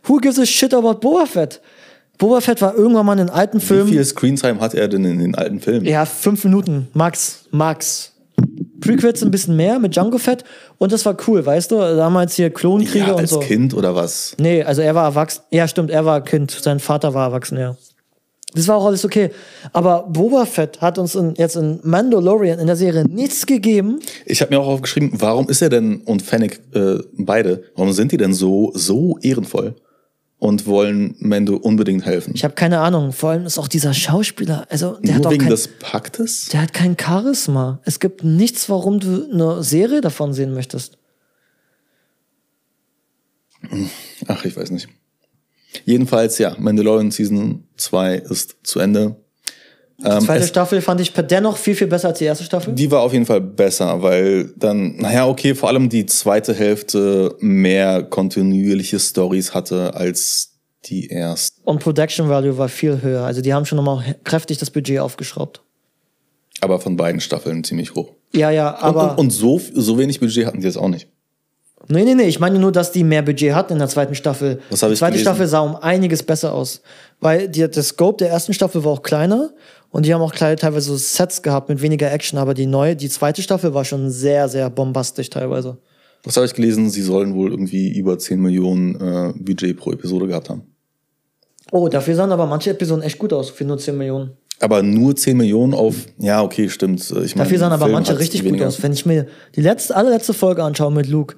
Who 0.08 0.18
gives 0.18 0.38
a 0.38 0.46
shit 0.46 0.72
about 0.74 1.00
Boba 1.00 1.26
Fett? 1.26 1.60
Boba 2.18 2.40
Fett 2.40 2.60
war 2.62 2.74
irgendwann 2.74 3.06
mal 3.06 3.12
in 3.12 3.26
den 3.26 3.30
alten 3.30 3.58
Wie 3.60 3.64
Filmen. 3.64 3.88
viel 3.92 4.04
Screentime 4.04 4.60
hat 4.60 4.74
er 4.74 4.88
denn 4.88 5.04
in 5.04 5.18
den 5.18 5.34
alten 5.34 5.60
Filmen? 5.60 5.84
Ja, 5.86 6.04
fünf 6.04 6.42
Minuten, 6.44 6.88
max, 6.94 7.44
max. 7.50 8.12
Prequels 8.80 9.22
ein 9.22 9.30
bisschen 9.30 9.56
mehr 9.56 9.78
mit 9.80 9.94
Django 9.96 10.18
Fett 10.18 10.44
und 10.78 10.92
das 10.92 11.04
war 11.04 11.16
cool, 11.26 11.44
weißt 11.44 11.70
du? 11.72 11.76
Damals 11.76 12.34
hier 12.34 12.50
Klonkrieger 12.50 13.08
Ja, 13.08 13.12
und 13.14 13.20
als 13.20 13.30
so. 13.30 13.40
Kind 13.40 13.74
oder 13.74 13.94
was? 13.94 14.34
Nee, 14.38 14.62
also 14.62 14.80
er 14.82 14.94
war 14.94 15.04
erwachsen. 15.04 15.42
Ja, 15.50 15.66
stimmt, 15.66 15.90
er 15.90 16.04
war 16.04 16.22
Kind. 16.22 16.50
Sein 16.52 16.78
Vater 16.80 17.12
war 17.14 17.26
erwachsen, 17.28 17.58
ja. 17.58 17.76
Das 18.54 18.66
war 18.66 18.76
auch 18.76 18.86
alles 18.86 19.04
okay. 19.04 19.30
Aber 19.72 20.06
Boba 20.08 20.46
Fett 20.46 20.80
hat 20.80 20.98
uns 20.98 21.14
in, 21.16 21.34
jetzt 21.36 21.56
in 21.56 21.80
Mandalorian 21.82 22.58
in 22.58 22.66
der 22.66 22.76
Serie 22.76 23.04
nichts 23.04 23.44
gegeben. 23.46 23.98
Ich 24.24 24.40
habe 24.40 24.54
mir 24.54 24.60
auch 24.60 24.68
aufgeschrieben, 24.68 25.10
warum 25.14 25.48
ist 25.48 25.60
er 25.60 25.68
denn 25.68 26.00
und 26.02 26.22
Fennec 26.22 26.60
äh, 26.74 26.98
beide, 27.18 27.64
warum 27.76 27.92
sind 27.92 28.12
die 28.12 28.16
denn 28.16 28.32
so 28.32 28.72
so 28.74 29.18
ehrenvoll 29.20 29.74
und 30.38 30.66
wollen 30.66 31.16
Mando 31.18 31.56
unbedingt 31.56 32.04
helfen? 32.06 32.32
Ich 32.34 32.44
habe 32.44 32.54
keine 32.54 32.80
Ahnung. 32.80 33.12
Vor 33.12 33.30
allem 33.30 33.44
ist 33.46 33.58
auch 33.58 33.68
dieser 33.68 33.94
Schauspieler, 33.94 34.66
also 34.70 34.98
der 35.00 35.14
hat 35.14 35.22
Nur 35.22 35.28
auch 35.28 35.32
wegen 35.32 35.42
kein, 35.42 35.50
des 35.50 35.68
Paktes? 35.68 36.46
der 36.46 36.62
hat 36.62 36.72
kein 36.72 36.96
Charisma. 36.98 37.80
Es 37.84 38.00
gibt 38.00 38.24
nichts, 38.24 38.68
warum 38.68 39.00
du 39.00 39.28
eine 39.32 39.62
Serie 39.62 40.00
davon 40.00 40.32
sehen 40.32 40.54
möchtest. 40.54 40.98
Ach, 44.26 44.44
ich 44.44 44.56
weiß 44.56 44.70
nicht. 44.70 44.88
Jedenfalls, 45.84 46.38
ja, 46.38 46.56
Mandalorian 46.58 47.10
Season 47.10 47.64
2 47.76 48.14
ist 48.14 48.56
zu 48.62 48.78
Ende. 48.78 49.16
Die 50.00 50.06
Ähm, 50.06 50.20
zweite 50.20 50.44
es- 50.44 50.48
Staffel 50.48 50.80
fand 50.80 51.00
ich 51.00 51.12
dennoch 51.12 51.56
viel, 51.56 51.74
viel 51.74 51.88
besser 51.88 52.08
als 52.08 52.18
die 52.18 52.24
erste 52.24 52.44
Staffel. 52.44 52.72
Die 52.72 52.88
war 52.90 53.00
auf 53.02 53.12
jeden 53.12 53.26
Fall 53.26 53.40
besser, 53.40 54.00
weil 54.00 54.52
dann, 54.56 54.96
naja, 54.96 55.26
okay, 55.26 55.56
vor 55.56 55.68
allem 55.68 55.88
die 55.88 56.06
zweite 56.06 56.54
Hälfte 56.54 57.34
mehr 57.40 58.04
kontinuierliche 58.04 59.00
Stories 59.00 59.54
hatte 59.54 59.94
als 59.94 60.52
die 60.84 61.08
erste. 61.08 61.60
Und 61.64 61.80
Production 61.82 62.28
Value 62.28 62.56
war 62.56 62.68
viel 62.68 63.02
höher. 63.02 63.24
Also 63.24 63.40
die 63.40 63.52
haben 63.52 63.64
schon 63.64 63.76
nochmal 63.76 64.14
kräftig 64.22 64.58
das 64.58 64.70
Budget 64.70 65.00
aufgeschraubt. 65.00 65.62
Aber 66.60 66.78
von 66.80 66.96
beiden 66.96 67.20
Staffeln 67.20 67.64
ziemlich 67.64 67.94
hoch. 67.96 68.12
Ja, 68.32 68.50
ja, 68.52 68.70
Und, 68.70 68.82
aber. 68.84 69.10
und, 69.12 69.18
und 69.18 69.30
so, 69.30 69.60
so 69.74 69.98
wenig 69.98 70.20
Budget 70.20 70.46
hatten 70.46 70.60
die 70.60 70.66
jetzt 70.66 70.78
auch 70.78 70.88
nicht. 70.88 71.08
Nee, 71.90 72.04
nee, 72.04 72.14
nee, 72.14 72.24
ich 72.24 72.38
meine 72.38 72.58
nur, 72.58 72.70
dass 72.70 72.92
die 72.92 73.02
mehr 73.02 73.22
Budget 73.22 73.54
hatten 73.54 73.72
in 73.74 73.78
der 73.78 73.88
zweiten 73.88 74.14
Staffel. 74.14 74.60
Was 74.68 74.82
hab 74.82 74.88
die 74.90 74.92
ich 74.94 74.98
zweite 74.98 75.12
gelesen? 75.12 75.24
Staffel 75.30 75.46
sah 75.46 75.60
um 75.60 75.74
einiges 75.76 76.22
besser 76.22 76.52
aus. 76.52 76.82
Weil 77.20 77.48
die, 77.48 77.66
der 77.68 77.82
Scope 77.82 78.18
der 78.18 78.28
ersten 78.30 78.52
Staffel 78.52 78.84
war 78.84 78.92
auch 78.92 79.02
kleiner 79.02 79.50
und 79.90 80.06
die 80.06 80.12
haben 80.12 80.20
auch 80.20 80.32
kleine, 80.32 80.56
teilweise 80.56 80.90
so 80.90 80.96
Sets 80.96 81.42
gehabt 81.42 81.68
mit 81.68 81.80
weniger 81.80 82.12
Action, 82.12 82.38
aber 82.38 82.54
die 82.54 82.66
neue, 82.66 82.96
die 82.96 83.08
zweite 83.08 83.42
Staffel 83.42 83.74
war 83.74 83.84
schon 83.84 84.10
sehr, 84.10 84.48
sehr 84.48 84.68
bombastisch 84.70 85.30
teilweise. 85.30 85.78
Was 86.24 86.36
habe 86.36 86.46
ich 86.46 86.54
gelesen? 86.54 86.90
Sie 86.90 87.02
sollen 87.02 87.34
wohl 87.34 87.50
irgendwie 87.50 87.96
über 87.96 88.18
10 88.18 88.40
Millionen 88.40 88.94
äh, 88.96 89.32
Budget 89.36 89.76
pro 89.76 89.92
Episode 89.92 90.26
gehabt 90.26 90.50
haben. 90.50 90.62
Oh, 91.70 91.88
dafür 91.88 92.14
sahen 92.14 92.32
aber 92.32 92.46
manche 92.46 92.70
Episoden 92.70 93.02
echt 93.02 93.18
gut 93.18 93.32
aus, 93.32 93.50
für 93.50 93.64
nur 93.64 93.78
10 93.78 93.96
Millionen. 93.96 94.32
Aber 94.60 94.82
nur 94.82 95.14
10 95.14 95.36
Millionen 95.36 95.74
auf, 95.74 95.94
ja, 96.18 96.42
okay, 96.42 96.68
stimmt. 96.68 97.00
Ich 97.00 97.36
meine, 97.36 97.44
Dafür 97.44 97.58
sahen 97.58 97.72
aber 97.72 97.84
Film 97.84 97.92
manche 97.92 98.18
richtig 98.18 98.44
gut 98.44 98.60
aus. 98.62 98.82
Wenn 98.82 98.92
ich 98.92 99.06
mir 99.06 99.26
die 99.54 99.60
letzte, 99.60 99.94
allerletzte 99.94 100.34
Folge 100.34 100.64
anschaue 100.64 100.90
mit 100.90 101.06
Luke, 101.06 101.36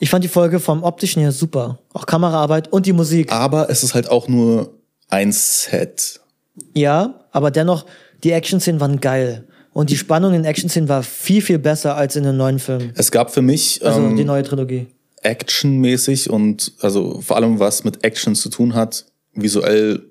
ich 0.00 0.10
fand 0.10 0.24
die 0.24 0.28
Folge 0.28 0.60
vom 0.60 0.82
optischen 0.82 1.20
her 1.20 1.32
super. 1.32 1.78
Auch 1.92 2.06
Kameraarbeit 2.06 2.72
und 2.72 2.86
die 2.86 2.92
Musik. 2.92 3.30
Aber 3.30 3.68
es 3.70 3.82
ist 3.82 3.94
halt 3.94 4.10
auch 4.10 4.28
nur 4.28 4.78
ein 5.08 5.30
Set. 5.32 6.20
Ja, 6.74 7.26
aber 7.32 7.50
dennoch, 7.50 7.86
die 8.22 8.30
Action-Szenen 8.30 8.80
waren 8.80 9.00
geil. 9.00 9.46
Und 9.72 9.90
die 9.90 9.96
Spannung 9.96 10.34
in 10.34 10.44
Action-Szenen 10.44 10.88
war 10.88 11.02
viel, 11.02 11.42
viel 11.42 11.58
besser 11.58 11.96
als 11.96 12.14
in 12.16 12.22
den 12.22 12.36
neuen 12.36 12.58
Filmen. 12.60 12.92
Es 12.94 13.10
gab 13.10 13.32
für 13.32 13.42
mich 13.42 13.84
Also 13.84 14.00
ähm, 14.00 14.16
die 14.16 14.24
neue 14.24 14.44
Trilogie. 14.44 14.86
actionmäßig 15.22 16.30
und 16.30 16.72
also 16.80 17.20
vor 17.20 17.36
allem 17.36 17.58
was 17.58 17.82
mit 17.82 18.04
Action 18.04 18.34
zu 18.36 18.50
tun 18.50 18.74
hat, 18.74 19.06
visuell 19.32 20.02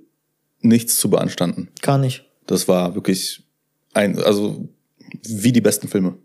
nichts 0.60 0.98
zu 0.98 1.10
beanstanden. 1.10 1.70
Gar 1.82 1.98
nicht. 1.98 2.26
Das 2.46 2.68
war 2.68 2.94
wirklich 2.96 3.44
ein, 3.94 4.20
also 4.22 4.68
wie 5.24 5.52
die 5.54 5.62
besten 5.62 5.88
Filme. 5.88 6.16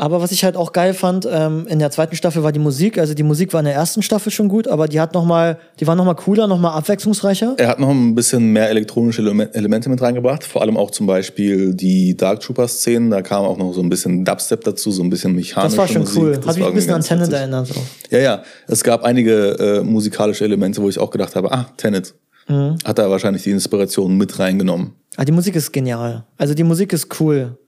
Aber 0.00 0.22
was 0.22 0.32
ich 0.32 0.44
halt 0.44 0.56
auch 0.56 0.72
geil 0.72 0.94
fand, 0.94 1.28
ähm, 1.30 1.66
in 1.68 1.78
der 1.78 1.90
zweiten 1.90 2.16
Staffel 2.16 2.42
war 2.42 2.52
die 2.52 2.58
Musik. 2.58 2.96
Also 2.96 3.12
die 3.12 3.22
Musik 3.22 3.52
war 3.52 3.60
in 3.60 3.66
der 3.66 3.74
ersten 3.74 4.00
Staffel 4.00 4.32
schon 4.32 4.48
gut, 4.48 4.66
aber 4.66 4.88
die 4.88 4.98
hat 4.98 5.12
noch 5.12 5.26
mal, 5.26 5.58
die 5.78 5.86
war 5.86 5.94
noch 5.94 6.06
mal 6.06 6.14
cooler, 6.14 6.46
noch 6.46 6.58
mal 6.58 6.70
abwechslungsreicher. 6.72 7.56
Er 7.58 7.68
hat 7.68 7.80
noch 7.80 7.90
ein 7.90 8.14
bisschen 8.14 8.50
mehr 8.50 8.70
elektronische 8.70 9.20
Eleme- 9.20 9.52
Elemente 9.52 9.90
mit 9.90 10.00
reingebracht, 10.00 10.42
vor 10.42 10.62
allem 10.62 10.78
auch 10.78 10.90
zum 10.90 11.06
Beispiel 11.06 11.74
die 11.74 12.16
Dark 12.16 12.40
Trooper-Szenen. 12.40 13.10
Da 13.10 13.20
kam 13.20 13.44
auch 13.44 13.58
noch 13.58 13.74
so 13.74 13.82
ein 13.82 13.90
bisschen 13.90 14.24
Dubstep 14.24 14.64
dazu, 14.64 14.90
so 14.90 15.02
ein 15.02 15.10
bisschen 15.10 15.34
mechanische 15.34 15.76
Das 15.76 15.76
war 15.76 15.86
schon 15.86 16.00
Musik. 16.00 16.18
cool. 16.22 16.32
Das 16.36 16.46
Hat 16.46 16.56
mich 16.56 16.66
ein 16.66 16.74
bisschen 16.74 16.94
an 16.94 17.02
Tenet 17.02 17.32
erinnert. 17.34 17.66
So. 17.66 17.74
Ja, 18.08 18.18
ja. 18.20 18.42
Es 18.68 18.82
gab 18.82 19.04
einige 19.04 19.50
äh, 19.58 19.82
musikalische 19.82 20.44
Elemente, 20.44 20.80
wo 20.80 20.88
ich 20.88 20.98
auch 20.98 21.10
gedacht 21.10 21.36
habe, 21.36 21.52
ah, 21.52 21.66
Tenet. 21.76 22.14
Mhm. 22.48 22.76
Hat 22.86 22.98
da 22.98 23.10
wahrscheinlich 23.10 23.42
die 23.42 23.50
Inspiration 23.50 24.16
mit 24.16 24.38
reingenommen. 24.38 24.92
Aber 25.16 25.26
die 25.26 25.32
Musik 25.32 25.56
ist 25.56 25.70
genial. 25.72 26.24
Also 26.38 26.54
die 26.54 26.64
Musik 26.64 26.94
ist 26.94 27.20
cool. 27.20 27.58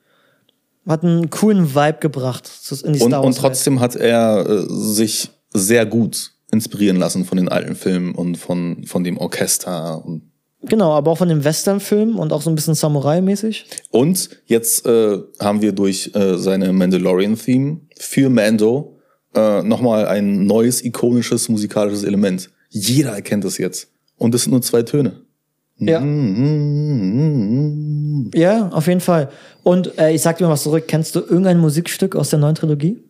Hat 0.86 1.04
einen 1.04 1.30
coolen 1.30 1.74
Vibe 1.74 1.98
gebracht 2.00 2.50
in 2.84 2.94
die 2.94 3.00
Und, 3.00 3.08
Star 3.10 3.10
Wars. 3.22 3.26
und 3.26 3.36
trotzdem 3.38 3.80
hat 3.80 3.94
er 3.96 4.46
äh, 4.48 4.64
sich 4.68 5.30
sehr 5.54 5.86
gut 5.86 6.32
inspirieren 6.50 6.96
lassen 6.96 7.24
von 7.24 7.36
den 7.38 7.48
alten 7.48 7.74
Filmen 7.74 8.14
und 8.14 8.36
von, 8.36 8.84
von 8.86 9.04
dem 9.04 9.16
Orchester. 9.18 10.04
Und, 10.04 10.22
Genau, 10.64 10.92
aber 10.92 11.10
auch 11.10 11.18
von 11.18 11.28
dem 11.28 11.42
Western-Film 11.42 12.20
und 12.20 12.32
auch 12.32 12.40
so 12.40 12.48
ein 12.48 12.54
bisschen 12.54 12.74
Samurai-mäßig. 12.74 13.64
und 13.90 14.30
jetzt 14.46 14.86
äh, 14.86 15.18
haben 15.40 15.60
wir 15.60 15.72
durch 15.72 16.12
äh, 16.14 16.36
seine 16.38 16.72
Mandalorian-Theme 16.72 17.80
für 17.98 18.30
Mando 18.30 18.96
äh, 19.34 19.62
nochmal 19.62 20.06
ein 20.06 20.46
neues, 20.46 20.84
ikonisches 20.84 21.48
musikalisches 21.48 22.04
Element. 22.04 22.48
Jeder 22.68 23.10
erkennt 23.10 23.44
es 23.44 23.58
jetzt. 23.58 23.88
Und 24.18 24.34
es 24.36 24.42
sind 24.42 24.52
nur 24.52 24.62
zwei 24.62 24.82
Töne. 24.84 25.21
Ja. 25.86 26.00
Ja, 28.34 28.68
auf 28.68 28.86
jeden 28.86 29.00
Fall. 29.00 29.30
Und 29.62 29.98
äh, 29.98 30.12
ich 30.12 30.22
sag 30.22 30.38
dir 30.38 30.44
mal 30.44 30.52
was 30.52 30.62
zurück. 30.62 30.84
Kennst 30.88 31.14
du 31.14 31.20
irgendein 31.20 31.58
Musikstück 31.58 32.16
aus 32.16 32.30
der 32.30 32.38
neuen 32.38 32.54
Trilogie? 32.54 33.02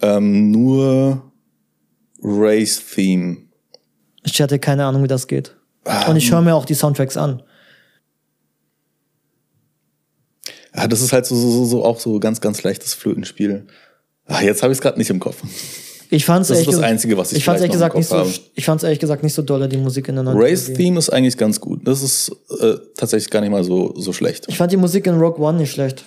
Ähm, 0.00 0.50
nur 0.50 1.32
Race 2.22 2.82
Theme. 2.94 3.38
Ich 4.24 4.40
hatte 4.40 4.58
keine 4.58 4.84
Ahnung, 4.84 5.02
wie 5.02 5.08
das 5.08 5.26
geht. 5.26 5.56
Ah, 5.84 6.10
Und 6.10 6.16
ich 6.16 6.30
höre 6.30 6.42
mir 6.42 6.54
auch 6.54 6.64
die 6.64 6.74
Soundtracks 6.74 7.16
an. 7.16 7.42
Ja, 10.74 10.86
das 10.86 11.02
ist 11.02 11.12
halt 11.12 11.26
so, 11.26 11.36
so, 11.36 11.64
so 11.64 11.84
auch 11.84 12.00
so 12.00 12.18
ganz, 12.18 12.40
ganz 12.40 12.62
leichtes 12.62 12.94
Flötenspiel. 12.94 13.66
Ah, 14.26 14.40
jetzt 14.42 14.62
habe 14.62 14.72
ich 14.72 14.78
es 14.78 14.82
gerade 14.82 14.98
nicht 14.98 15.10
im 15.10 15.20
Kopf. 15.20 15.42
Ich 16.14 16.26
fand's 16.26 16.48
Das 16.48 16.58
ist 16.58 16.66
ehrlich 16.66 16.80
das 16.80 16.84
Einzige, 16.90 17.16
was 17.16 17.32
ich 17.32 17.38
ich 17.38 17.44
fand's 17.44 17.62
ehrlich 17.62 17.72
gesagt 17.72 17.96
nicht 17.96 18.06
so. 18.06 18.26
Ich 18.54 18.64
fand's 18.66 18.84
ehrlich 18.84 18.98
gesagt 18.98 19.22
nicht 19.22 19.32
so 19.32 19.40
dolle 19.40 19.66
die 19.68 19.78
Musik 19.78 20.08
in 20.08 20.16
der 20.16 20.24
neuen 20.24 20.36
Race 20.38 20.64
Trilogie. 20.66 20.82
Theme 20.84 20.98
ist 20.98 21.08
eigentlich 21.10 21.38
ganz 21.38 21.58
gut. 21.58 21.80
Das 21.88 22.02
ist 22.02 22.30
äh, 22.60 22.74
tatsächlich 22.96 23.30
gar 23.30 23.40
nicht 23.40 23.50
mal 23.50 23.64
so, 23.64 23.94
so 23.96 24.12
schlecht. 24.12 24.44
Ich 24.48 24.58
fand 24.58 24.70
die 24.72 24.76
Musik 24.76 25.06
in 25.06 25.14
Rogue 25.18 25.42
One 25.42 25.56
nicht 25.58 25.72
schlecht. 25.72 26.04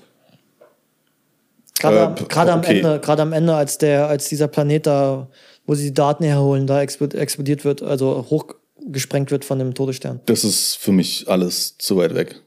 Gerade, 1.79 1.97
Äh, 1.97 2.01
am- 2.01 2.15
gerade 2.27 2.51
am 2.53 2.59
okay. 2.59 2.77
Ende, 2.77 2.99
gerade 2.99 3.21
am 3.23 3.33
Ende, 3.33 3.55
als 3.55 3.77
der, 3.79 4.07
als 4.07 4.29
dieser 4.29 4.47
Planet 4.47 4.85
da, 4.85 5.27
wo 5.65 5.73
sie 5.73 5.85
die 5.85 5.93
Daten 5.95 6.23
herholen, 6.23 6.67
da 6.67 6.79
explod- 6.81 7.15
explodiert 7.15 7.65
wird, 7.65 7.81
also 7.81 8.25
hochgesprengt 8.29 9.31
wird 9.31 9.43
von 9.43 9.57
dem 9.57 9.73
Todesstern. 9.73 10.19
Das 10.27 10.43
ist 10.43 10.75
für 10.75 10.91
mich 10.91 11.27
alles 11.27 11.77
zu 11.79 11.97
weit 11.97 12.13
weg. 12.13 12.41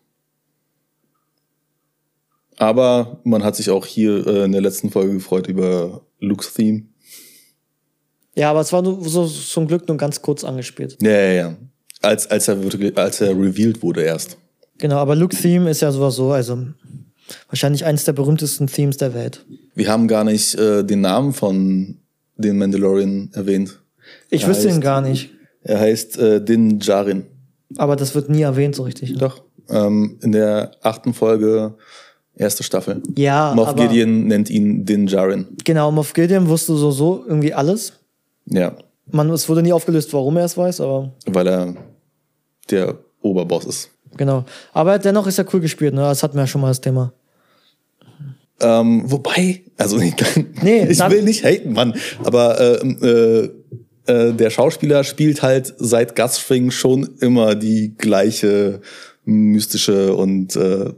Aber 2.57 3.21
man 3.25 3.45
hat 3.45 3.57
sich 3.57 3.71
auch 3.71 3.87
hier 3.87 4.27
äh, 4.27 4.45
in 4.45 4.53
der 4.53 4.61
letzten 4.61 4.91
Folge 4.91 5.13
gefreut 5.15 5.47
über 5.47 6.03
Luke's 6.21 6.53
Theme. 6.55 6.85
Ja, 8.39 8.51
aber 8.51 8.61
es 8.61 8.73
war 8.73 8.83
nur 8.83 9.07
so 9.09 9.27
zum 9.27 9.67
Glück 9.67 9.87
nur 9.89 9.97
ganz 9.97 10.23
kurz 10.23 10.45
angespielt. 10.45 10.97
Ja, 11.03 11.11
ja, 11.11 11.33
ja. 11.33 11.57
Als, 12.01 12.27
als, 12.31 12.47
er, 12.49 12.63
wirklich- 12.63 12.97
als 12.97 13.21
er 13.21 13.31
revealed 13.31 13.83
wurde 13.83 14.03
erst. 14.03 14.39
Genau, 14.79 14.97
aber 14.97 15.17
Luke's 15.17 15.43
Theme 15.43 15.69
ist 15.71 15.81
ja 15.83 15.91
sowas 15.91 16.15
so, 16.15 16.31
also 16.33 16.57
wahrscheinlich 17.49 17.85
eines 17.85 18.05
der 18.05 18.13
berühmtesten 18.13 18.67
Themes 18.69 18.97
der 18.97 19.13
Welt. 19.15 19.45
Wir 19.75 19.89
haben 19.91 20.07
gar 20.09 20.25
nicht 20.25 20.55
äh, 20.55 20.85
den 20.85 21.01
Namen 21.01 21.33
von 21.33 21.99
den 22.37 22.59
Mandalorian 22.59 23.31
erwähnt. 23.35 23.81
Ich 24.31 24.43
Er 24.45 24.49
wüsste 24.51 24.69
ihn 24.69 24.77
heißt- 24.77 24.81
gar 24.81 25.01
nicht, 25.01 25.31
Er 25.63 25.81
heißt 25.81 26.19
äh, 26.19 26.43
Din 26.45 26.79
Djarin. 26.79 27.25
aber 27.77 27.97
das 27.97 28.15
wird 28.15 28.29
nie 28.31 28.43
erwähnt 28.43 28.77
so 28.77 28.85
richtig. 28.85 29.11
Ne? 29.11 29.19
Doch. 29.19 29.43
Ähm, 29.69 30.19
in 30.23 30.33
der 30.33 30.71
achten 30.83 31.13
Folge, 31.13 31.75
erste 32.37 32.63
Staffel. 32.63 33.03
Ja, 33.17 33.53
Moff 33.55 33.69
aber 33.69 33.89
Gideon 33.89 34.29
nennt 34.29 34.49
ihn 34.49 34.85
Din 34.87 35.07
Djarin. 35.07 35.47
genau, 35.65 35.91
Moff 35.91 36.13
Gideon 36.15 36.49
wusste 36.49 36.77
so 36.77 36.91
so 36.93 37.25
irgendwie 37.27 37.53
alles. 37.53 37.93
Ja, 38.51 38.73
Man, 39.11 39.31
es 39.31 39.49
wurde 39.49 39.63
nie 39.63 39.73
aufgelöst, 39.73 40.13
warum 40.13 40.37
er 40.37 40.45
es 40.45 40.57
weiß, 40.57 40.81
aber 40.81 41.13
weil 41.27 41.47
er 41.47 41.75
der 42.71 42.99
Oberboss 43.23 43.65
ist. 43.65 43.91
genau. 44.17 44.45
Aber 44.73 44.99
dennoch 44.99 45.27
ist 45.27 45.39
er 45.39 45.47
cool 45.53 45.61
gespielt, 45.61 45.95
ne? 45.95 46.03
Das 46.03 46.23
hatten 46.23 46.35
wir 46.35 46.43
ja 46.43 46.47
schon 46.47 46.61
mal 46.61 46.69
das 46.69 46.81
Thema. 46.81 47.13
Ähm, 48.61 49.03
wobei, 49.07 49.63
also 49.77 49.99
ich, 50.01 50.15
Nee, 50.63 50.87
ich 50.89 50.99
will 50.99 51.23
nicht 51.23 51.45
haten, 51.45 51.73
Mann, 51.73 51.95
aber 52.25 52.61
äh, 52.61 52.87
äh, 52.87 53.51
äh, 54.07 54.33
der 54.33 54.51
Schauspieler 54.51 55.05
spielt 55.05 55.43
halt 55.43 55.75
seit 55.79 56.17
Gusfring 56.17 56.71
schon 56.71 57.09
immer 57.21 57.55
die 57.55 57.95
gleiche 57.97 58.81
mystische 59.25 60.15
und 60.17 60.57
äh, 60.57 60.93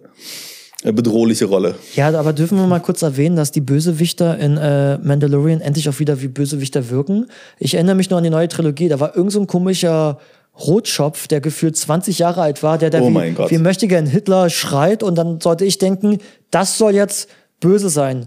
bedrohliche 0.83 1.45
Rolle. 1.45 1.75
Ja, 1.95 2.09
aber 2.19 2.33
dürfen 2.33 2.59
wir 2.59 2.67
mal 2.67 2.81
kurz 2.81 3.03
erwähnen, 3.03 3.37
dass 3.37 3.51
die 3.53 3.61
Bösewichter 3.61 4.39
in 4.39 4.57
äh, 4.57 4.99
Mandalorian 4.99 5.61
endlich 5.61 5.89
auch 5.89 5.99
wieder 5.99 6.23
wie 6.23 6.29
Bösewichter 6.29 6.89
wirken? 6.91 7.27
Ich 7.59 7.75
erinnere 7.75 7.95
mich 7.97 8.11
nur 8.11 8.19
an 8.19 8.25
die 8.25 8.31
neue 8.31 8.49
Trilogie, 8.49 8.89
da 8.89 8.99
war 9.01 9.15
irgend 9.15 9.33
so 9.33 9.41
ein 9.41 9.47
komischer 9.47 10.19
Rotschopf, 10.59 11.29
der 11.29 11.41
gefühlt 11.41 11.77
20 11.77 12.19
Jahre 12.19 12.43
alt 12.43 12.63
war, 12.63 12.79
der 12.79 12.91
da 12.91 13.01
Oh 13.01 13.11
wie, 13.11 13.31
Gott. 13.31 13.51
wie 13.51 13.59
möchte 13.59 13.89
gern 13.89 14.07
Hitler 14.07 14.51
schreit 14.51 15.03
und 15.03 15.17
dann 15.17 15.41
sollte 15.41 15.65
ich 15.65 15.79
denken, 15.79 16.19
das 16.51 16.79
soll 16.79 16.95
jetzt 16.95 17.29
böse 17.61 17.89
sein. 17.89 18.27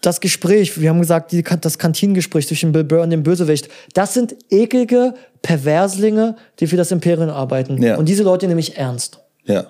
Das 0.00 0.20
Gespräch, 0.20 0.80
wir 0.80 0.88
haben 0.90 1.00
gesagt, 1.00 1.32
die, 1.32 1.42
das 1.42 1.78
Kantinengespräch 1.78 2.46
zwischen 2.46 2.70
Bill 2.72 2.84
Burr 2.84 3.02
und 3.02 3.10
dem 3.10 3.24
Bösewicht, 3.24 3.68
das 3.92 4.14
sind 4.14 4.36
eklige 4.48 5.14
Perverslinge, 5.42 6.36
die 6.60 6.68
für 6.68 6.76
das 6.76 6.92
Imperium 6.92 7.30
arbeiten. 7.30 7.82
Ja. 7.82 7.96
Und 7.96 8.08
diese 8.08 8.22
Leute 8.22 8.46
nehme 8.46 8.60
ich 8.60 8.76
ernst. 8.76 9.18
Ja. 9.44 9.66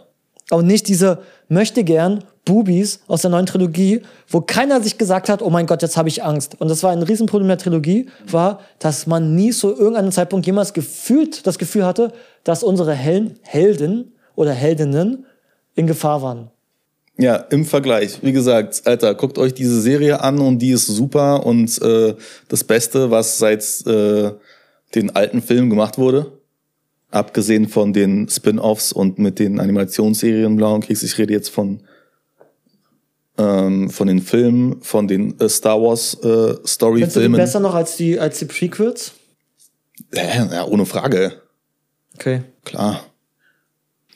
Und 0.50 0.66
nicht 0.66 0.88
diese 0.88 1.20
möchte 1.50 1.84
gern 1.84 2.24
Bubis 2.44 3.00
aus 3.06 3.22
der 3.22 3.30
neuen 3.30 3.46
Trilogie, 3.46 4.02
wo 4.28 4.40
keiner 4.40 4.82
sich 4.82 4.96
gesagt 4.96 5.28
hat, 5.28 5.42
oh 5.42 5.50
mein 5.50 5.66
Gott, 5.66 5.82
jetzt 5.82 5.96
habe 5.96 6.08
ich 6.08 6.24
Angst. 6.24 6.58
Und 6.58 6.68
das 6.68 6.82
war 6.82 6.90
ein 6.90 7.02
Riesenproblem 7.02 7.48
der 7.48 7.58
Trilogie, 7.58 8.08
war, 8.26 8.60
dass 8.78 9.06
man 9.06 9.34
nie 9.34 9.50
zu 9.50 9.70
irgendeinem 9.70 10.12
Zeitpunkt 10.12 10.46
jemals 10.46 10.72
gefühlt 10.72 11.46
das 11.46 11.58
Gefühl 11.58 11.84
hatte, 11.84 12.12
dass 12.44 12.62
unsere 12.62 12.94
Hel 12.94 13.34
Helden 13.42 14.12
oder 14.36 14.52
Heldinnen 14.52 15.26
in 15.74 15.86
Gefahr 15.86 16.22
waren. 16.22 16.50
Ja, 17.18 17.36
im 17.36 17.66
Vergleich. 17.66 18.20
Wie 18.22 18.32
gesagt, 18.32 18.82
Alter, 18.86 19.14
guckt 19.14 19.36
euch 19.36 19.52
diese 19.52 19.80
Serie 19.80 20.22
an 20.22 20.38
und 20.38 20.58
die 20.60 20.70
ist 20.70 20.86
super 20.86 21.44
und 21.44 21.80
äh, 21.82 22.14
das 22.48 22.64
Beste, 22.64 23.10
was 23.10 23.38
seit 23.38 23.62
äh, 23.86 24.32
den 24.94 25.14
alten 25.14 25.42
Filmen 25.42 25.68
gemacht 25.68 25.98
wurde. 25.98 26.39
Abgesehen 27.10 27.68
von 27.68 27.92
den 27.92 28.28
Spin-offs 28.28 28.92
und 28.92 29.18
mit 29.18 29.38
den 29.38 29.58
Animationsserien 29.58 30.56
Blau 30.56 30.74
und 30.74 30.86
Keks. 30.86 31.02
Ich 31.02 31.18
rede 31.18 31.32
jetzt 31.32 31.50
von 31.50 31.82
ähm, 33.40 33.90
von 33.90 34.06
den 34.06 34.20
Filmen, 34.20 34.82
von 34.82 35.08
den 35.08 35.38
äh, 35.40 35.48
Star 35.48 35.80
Wars 35.80 36.14
äh, 36.22 36.54
Findest 36.64 37.16
du 37.16 37.20
die 37.20 37.28
besser 37.28 37.60
noch 37.60 37.74
als 37.74 37.96
die, 37.96 38.18
als 38.20 38.38
die 38.38 38.44
Prequels? 38.44 39.12
Ja, 40.14 40.46
ja, 40.52 40.64
ohne 40.66 40.84
Frage. 40.86 41.40
Okay. 42.14 42.42
Klar. 42.64 43.04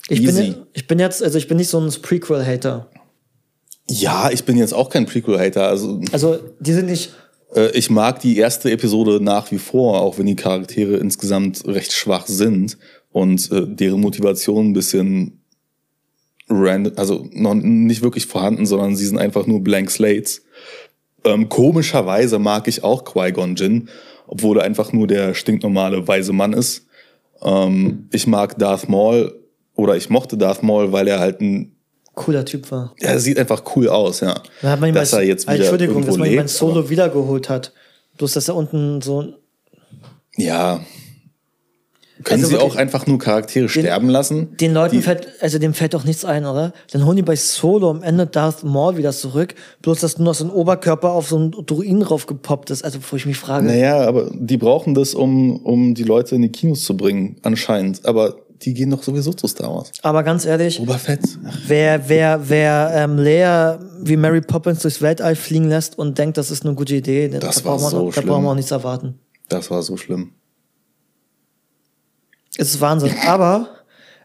Ich 0.08 0.20
Easy. 0.20 0.50
bin, 0.50 0.66
ich 0.74 0.86
bin 0.86 0.98
jetzt, 0.98 1.22
also 1.22 1.38
ich 1.38 1.48
bin 1.48 1.56
nicht 1.56 1.68
so 1.68 1.80
ein 1.80 1.90
Prequel-Hater. 1.90 2.90
Ja, 3.88 4.30
ich 4.30 4.44
bin 4.44 4.58
jetzt 4.58 4.74
auch 4.74 4.90
kein 4.90 5.06
Prequel-Hater. 5.06 5.68
Also 5.68 6.00
Also, 6.12 6.38
die 6.60 6.72
sind 6.72 6.86
nicht, 6.86 7.14
ich 7.72 7.90
mag 7.90 8.20
die 8.20 8.36
erste 8.36 8.70
Episode 8.70 9.22
nach 9.22 9.50
wie 9.50 9.58
vor, 9.58 10.00
auch 10.00 10.18
wenn 10.18 10.26
die 10.26 10.36
Charaktere 10.36 10.96
insgesamt 10.96 11.66
recht 11.66 11.92
schwach 11.92 12.26
sind 12.26 12.78
und 13.12 13.50
äh, 13.52 13.66
deren 13.66 14.00
Motivation 14.00 14.70
ein 14.70 14.72
bisschen 14.72 15.40
random, 16.48 16.92
also 16.96 17.28
noch 17.32 17.54
nicht 17.54 18.02
wirklich 18.02 18.26
vorhanden, 18.26 18.66
sondern 18.66 18.96
sie 18.96 19.06
sind 19.06 19.18
einfach 19.18 19.46
nur 19.46 19.62
blank 19.62 19.90
slates. 19.90 20.44
Ähm, 21.24 21.48
komischerweise 21.48 22.38
mag 22.38 22.68
ich 22.68 22.84
auch 22.84 23.04
Qui-Gon 23.04 23.56
Jinn, 23.56 23.88
obwohl 24.26 24.58
er 24.58 24.64
einfach 24.64 24.92
nur 24.92 25.06
der 25.06 25.34
stinknormale 25.34 26.06
weise 26.06 26.32
Mann 26.32 26.52
ist. 26.52 26.86
Ähm, 27.42 28.08
ich 28.12 28.26
mag 28.26 28.58
Darth 28.58 28.88
Maul 28.88 29.40
oder 29.74 29.96
ich 29.96 30.10
mochte 30.10 30.36
Darth 30.36 30.62
Maul, 30.62 30.92
weil 30.92 31.08
er 31.08 31.20
halt 31.20 31.40
ein 31.40 31.73
cooler 32.14 32.44
Typ 32.44 32.70
war. 32.70 32.94
er 33.00 33.18
sieht 33.20 33.38
einfach 33.38 33.62
cool 33.76 33.88
aus, 33.88 34.20
ja. 34.20 34.34
Da 34.62 34.70
hat 34.70 34.80
man 34.80 34.90
ihn 34.90 34.94
dass 34.94 35.10
bei, 35.10 35.18
er 35.18 35.24
jetzt 35.28 35.46
wieder 35.46 35.56
Entschuldigung, 35.58 36.04
dass 36.06 36.16
man 36.16 36.28
lebt, 36.28 36.48
Solo 36.48 36.80
aber- 36.80 36.90
wiedergeholt 36.90 37.48
hat. 37.48 37.72
Bloß, 38.18 38.32
dass 38.34 38.48
er 38.48 38.56
unten 38.56 39.00
so, 39.02 39.34
Ja. 40.36 40.80
Können 42.22 42.42
Also 42.44 42.46
sie 42.46 42.52
wirklich- 42.60 42.72
auch 42.72 42.76
einfach 42.76 43.06
nur 43.08 43.18
Charaktere 43.18 43.68
sterben 43.68 44.08
lassen? 44.08 44.56
den 44.56 44.72
Leuten 44.72 45.02
fällt, 45.02 45.26
also 45.40 45.58
dem 45.58 45.74
fällt 45.74 45.94
doch 45.94 46.04
nichts 46.04 46.24
ein, 46.24 46.46
oder? 46.46 46.72
Dann 46.92 47.04
holen 47.04 47.16
die 47.16 47.22
bei 47.22 47.34
Solo 47.34 47.90
am 47.90 48.04
Ende 48.04 48.26
Darth 48.28 48.62
Maul 48.62 48.96
wieder 48.96 49.12
zurück, 49.12 49.54
bloß, 49.82 49.98
dass 49.98 50.16
nur 50.16 50.26
noch 50.26 50.34
so 50.34 50.44
ein 50.44 50.50
Oberkörper 50.50 51.10
auf 51.10 51.28
so 51.28 51.36
einen 51.36 51.50
Druiden 51.50 52.02
raufgepoppt 52.02 52.70
ist, 52.70 52.84
also, 52.84 53.00
wo 53.10 53.16
ich 53.16 53.26
mich 53.26 53.36
frage. 53.36 53.66
Naja, 53.66 54.06
aber 54.06 54.30
die 54.32 54.56
brauchen 54.56 54.94
das, 54.94 55.12
um, 55.14 55.56
um 55.64 55.94
die 55.94 56.04
Leute 56.04 56.36
in 56.36 56.42
die 56.42 56.50
Kinos 56.52 56.82
zu 56.84 56.96
bringen, 56.96 57.36
anscheinend. 57.42 58.06
Aber 58.06 58.36
die 58.64 58.74
gehen 58.74 58.90
doch 58.90 59.02
sowieso 59.02 59.32
zu 59.32 59.46
Star 59.46 59.74
Wars. 59.74 59.92
Aber 60.02 60.22
ganz 60.22 60.44
ehrlich, 60.44 60.78
Boba 60.78 60.98
Fett. 60.98 61.20
Ach, 61.46 61.58
wer, 61.66 62.08
wer, 62.08 62.48
wer 62.48 62.90
ähm, 62.94 63.18
Leia 63.18 63.78
wie 64.00 64.16
Mary 64.16 64.40
Poppins 64.40 64.80
durchs 64.82 65.00
Weltall 65.02 65.36
fliegen 65.36 65.68
lässt 65.68 65.98
und 65.98 66.18
denkt, 66.18 66.36
das 66.38 66.50
ist 66.50 66.64
eine 66.64 66.74
gute 66.74 66.94
Idee, 66.94 67.28
da, 67.28 67.38
Das 67.38 67.62
da, 67.62 67.64
war 67.70 67.78
man, 67.80 67.90
so 67.90 68.06
da 68.06 68.12
schlimm. 68.12 68.26
brauchen 68.26 68.44
wir 68.44 68.50
auch 68.50 68.54
nichts 68.54 68.70
erwarten. 68.70 69.18
das 69.48 69.70
war 69.70 69.82
so 69.82 69.96
schlimm. 69.96 70.32
Es 72.56 72.68
ist 72.74 72.80
Wahnsinn. 72.80 73.12
Aber, 73.26 73.68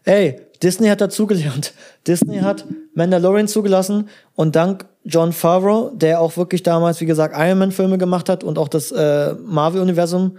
ey, 0.04 0.40
Disney 0.62 0.88
hat 0.88 1.00
dazugelernt. 1.00 1.72
Disney 2.06 2.38
hat 2.38 2.64
Mandalorian 2.94 3.48
zugelassen 3.48 4.08
und 4.34 4.54
dank 4.56 4.86
John 5.04 5.32
Favreau, 5.32 5.90
der 5.94 6.20
auch 6.20 6.36
wirklich 6.36 6.62
damals, 6.62 7.00
wie 7.00 7.06
gesagt, 7.06 7.34
Iron 7.36 7.58
Man-Filme 7.58 7.98
gemacht 7.98 8.28
hat 8.28 8.44
und 8.44 8.58
auch 8.58 8.68
das 8.68 8.92
äh, 8.92 9.34
Marvel-Universum 9.34 10.36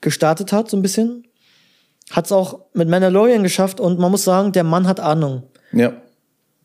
gestartet 0.00 0.52
hat, 0.52 0.70
so 0.70 0.76
ein 0.76 0.82
bisschen, 0.82 1.26
hat 2.10 2.26
es 2.26 2.32
auch 2.32 2.60
mit 2.72 2.88
Mandalorian 2.88 3.42
geschafft 3.42 3.80
und 3.80 3.98
man 3.98 4.10
muss 4.10 4.24
sagen, 4.24 4.52
der 4.52 4.64
Mann 4.64 4.86
hat 4.86 5.00
Ahnung. 5.00 5.42
Ja. 5.72 5.92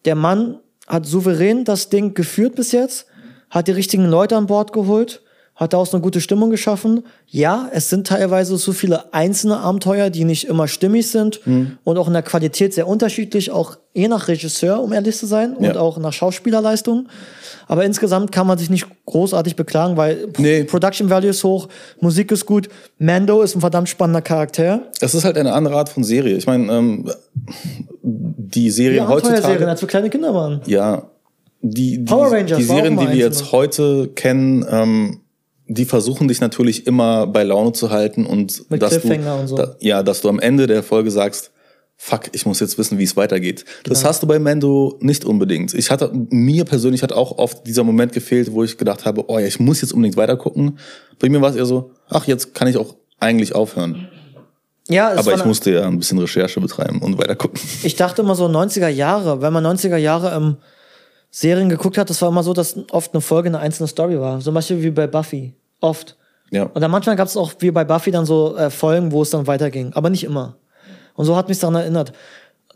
Der 0.05 0.15
Mann 0.15 0.59
hat 0.87 1.05
souverän 1.05 1.65
das 1.65 1.89
Ding 1.89 2.13
geführt 2.13 2.55
bis 2.55 2.71
jetzt, 2.71 3.07
hat 3.49 3.67
die 3.67 3.71
richtigen 3.71 4.05
Leute 4.05 4.35
an 4.35 4.47
Bord 4.47 4.73
geholt, 4.73 5.21
hat 5.63 5.73
daraus 5.73 5.93
eine 5.93 6.01
gute 6.03 6.21
Stimmung 6.21 6.49
geschaffen. 6.49 7.03
Ja, 7.27 7.69
es 7.73 7.89
sind 7.89 8.05
teilweise 8.07 8.57
so 8.57 8.71
viele 8.73 9.13
einzelne 9.13 9.57
Abenteuer, 9.57 10.09
die 10.09 10.23
nicht 10.25 10.47
immer 10.47 10.67
stimmig 10.67 11.09
sind 11.09 11.41
und 11.83 11.97
auch 11.97 12.07
in 12.07 12.13
der 12.13 12.21
Qualität 12.21 12.73
sehr 12.73 12.87
unterschiedlich, 12.87 13.51
auch 13.51 13.77
je 13.93 14.07
nach 14.07 14.27
Regisseur, 14.27 14.81
um 14.81 14.93
ehrlich 14.93 15.17
zu 15.17 15.25
sein, 15.25 15.55
und 15.55 15.63
Ja. 15.65 15.75
auch 15.79 15.97
nach 15.97 16.13
Schauspielerleistung. 16.13 17.07
Aber 17.67 17.85
insgesamt 17.85 18.31
kann 18.31 18.45
man 18.45 18.57
sich 18.57 18.69
nicht 18.69 18.87
großartig 19.05 19.55
beklagen, 19.55 19.95
weil 19.97 20.27
Nee. 20.37 20.63
Production 20.65 21.09
Value 21.09 21.29
ist 21.29 21.43
hoch, 21.43 21.69
Musik 22.01 22.31
ist 22.31 22.45
gut, 22.45 22.67
Mando 22.99 23.41
ist 23.41 23.55
ein 23.55 23.61
verdammt 23.61 23.87
spannender 23.89 24.21
Charakter. 24.21 24.81
Es 24.99 25.15
ist 25.15 25.23
halt 25.23 25.37
eine 25.37 25.53
andere 25.53 25.75
Art 25.77 25.89
von 25.89 26.03
Serie. 26.03 26.35
Ich 26.35 26.45
meine, 26.45 26.71
ähm, 26.73 27.09
die 28.01 28.63
Die 28.63 28.69
Serien 28.69 29.05
Abenteuerserien, 29.05 29.43
heutzutage. 29.43 29.69
als 29.69 29.81
wir 29.81 29.87
kleine 29.87 30.09
Kinder 30.09 30.33
waren. 30.33 30.61
Ja. 30.65 31.03
Die, 31.61 31.99
die, 31.99 32.03
Power 32.03 32.29
Rangers 32.31 32.57
die 32.57 32.63
Serien, 32.65 32.97
die 32.97 33.07
wir 33.07 33.15
jetzt 33.15 33.53
heute 33.53 34.09
kennen, 34.09 34.65
ähm, 34.69 35.21
die 35.73 35.85
versuchen 35.85 36.27
dich 36.27 36.41
natürlich 36.41 36.87
immer 36.87 37.27
bei 37.27 37.43
Laune 37.43 37.73
zu 37.73 37.89
halten 37.89 38.25
und 38.25 38.69
Mit 38.69 38.81
dass 38.81 38.99
du, 39.01 39.13
und 39.13 39.47
so. 39.47 39.55
da, 39.57 39.75
ja, 39.79 40.03
dass 40.03 40.21
du 40.21 40.29
am 40.29 40.39
Ende 40.39 40.67
der 40.67 40.83
Folge 40.83 41.11
sagst, 41.11 41.51
fuck, 41.97 42.23
ich 42.33 42.45
muss 42.45 42.59
jetzt 42.59 42.77
wissen, 42.77 42.97
wie 42.97 43.03
es 43.03 43.15
weitergeht. 43.15 43.63
Das 43.83 43.99
Genau. 43.99 44.09
hast 44.09 44.23
du 44.23 44.27
bei 44.27 44.39
Mando 44.39 44.97
nicht 44.99 45.23
unbedingt. 45.25 45.73
Ich 45.73 45.89
hatte, 45.89 46.11
mir 46.29 46.65
persönlich 46.65 47.01
hat 47.03 47.13
auch 47.13 47.37
oft 47.37 47.65
dieser 47.65 47.83
Moment 47.83 48.11
gefehlt, 48.11 48.51
wo 48.51 48.63
ich 48.63 48.77
gedacht 48.77 49.05
habe, 49.05 49.29
oh 49.29 49.39
ja, 49.39 49.45
ich 49.47 49.59
muss 49.59 49.81
jetzt 49.81 49.93
unbedingt 49.93 50.17
weitergucken. 50.17 50.79
Bei 51.19 51.29
mir 51.29 51.41
war 51.41 51.49
es 51.51 51.55
eher 51.55 51.65
so, 51.65 51.91
ach, 52.09 52.27
jetzt 52.27 52.53
kann 52.53 52.67
ich 52.67 52.77
auch 52.77 52.95
eigentlich 53.19 53.55
aufhören. 53.55 54.09
Ja, 54.89 55.13
Aber 55.17 55.33
ich 55.33 55.45
musste 55.45 55.71
ja 55.71 55.87
ein 55.87 55.97
bisschen 55.97 56.19
Recherche 56.19 56.59
betreiben 56.59 57.01
und 57.01 57.17
weitergucken. 57.17 57.59
Ich 57.83 57.95
dachte 57.95 58.21
immer 58.21 58.35
so 58.35 58.47
90er 58.47 58.89
Jahre, 58.89 59.41
wenn 59.41 59.53
man 59.53 59.65
90er 59.65 59.95
Jahre 59.95 60.35
ähm, 60.35 60.57
Serien 61.31 61.69
geguckt 61.69 61.97
hat, 61.97 62.09
das 62.09 62.21
war 62.21 62.29
immer 62.29 62.43
so, 62.43 62.53
dass 62.53 62.75
oft 62.91 63.13
eine 63.13 63.21
Folge 63.21 63.47
eine 63.47 63.59
einzelne 63.59 63.87
Story 63.87 64.19
war. 64.19 64.39
Zum 64.41 64.53
Beispiel 64.53 64.83
wie 64.83 64.91
bei 64.91 65.07
Buffy. 65.07 65.53
Oft. 65.83 66.15
Ja. 66.49 66.63
Und 66.63 66.81
dann 66.81 66.91
manchmal 66.91 67.15
gab 67.15 67.27
es 67.27 67.35
auch 67.35 67.53
wie 67.59 67.71
bei 67.71 67.83
Buffy 67.83 68.11
dann 68.11 68.25
so 68.25 68.55
äh, 68.55 68.69
Folgen, 68.69 69.11
wo 69.11 69.21
es 69.21 69.31
dann 69.31 69.47
weiterging. 69.47 69.91
Aber 69.93 70.09
nicht 70.09 70.23
immer. 70.23 70.55
Und 71.15 71.25
so 71.25 71.35
hat 71.35 71.49
mich 71.49 71.59
daran 71.59 71.75
erinnert. 71.75 72.13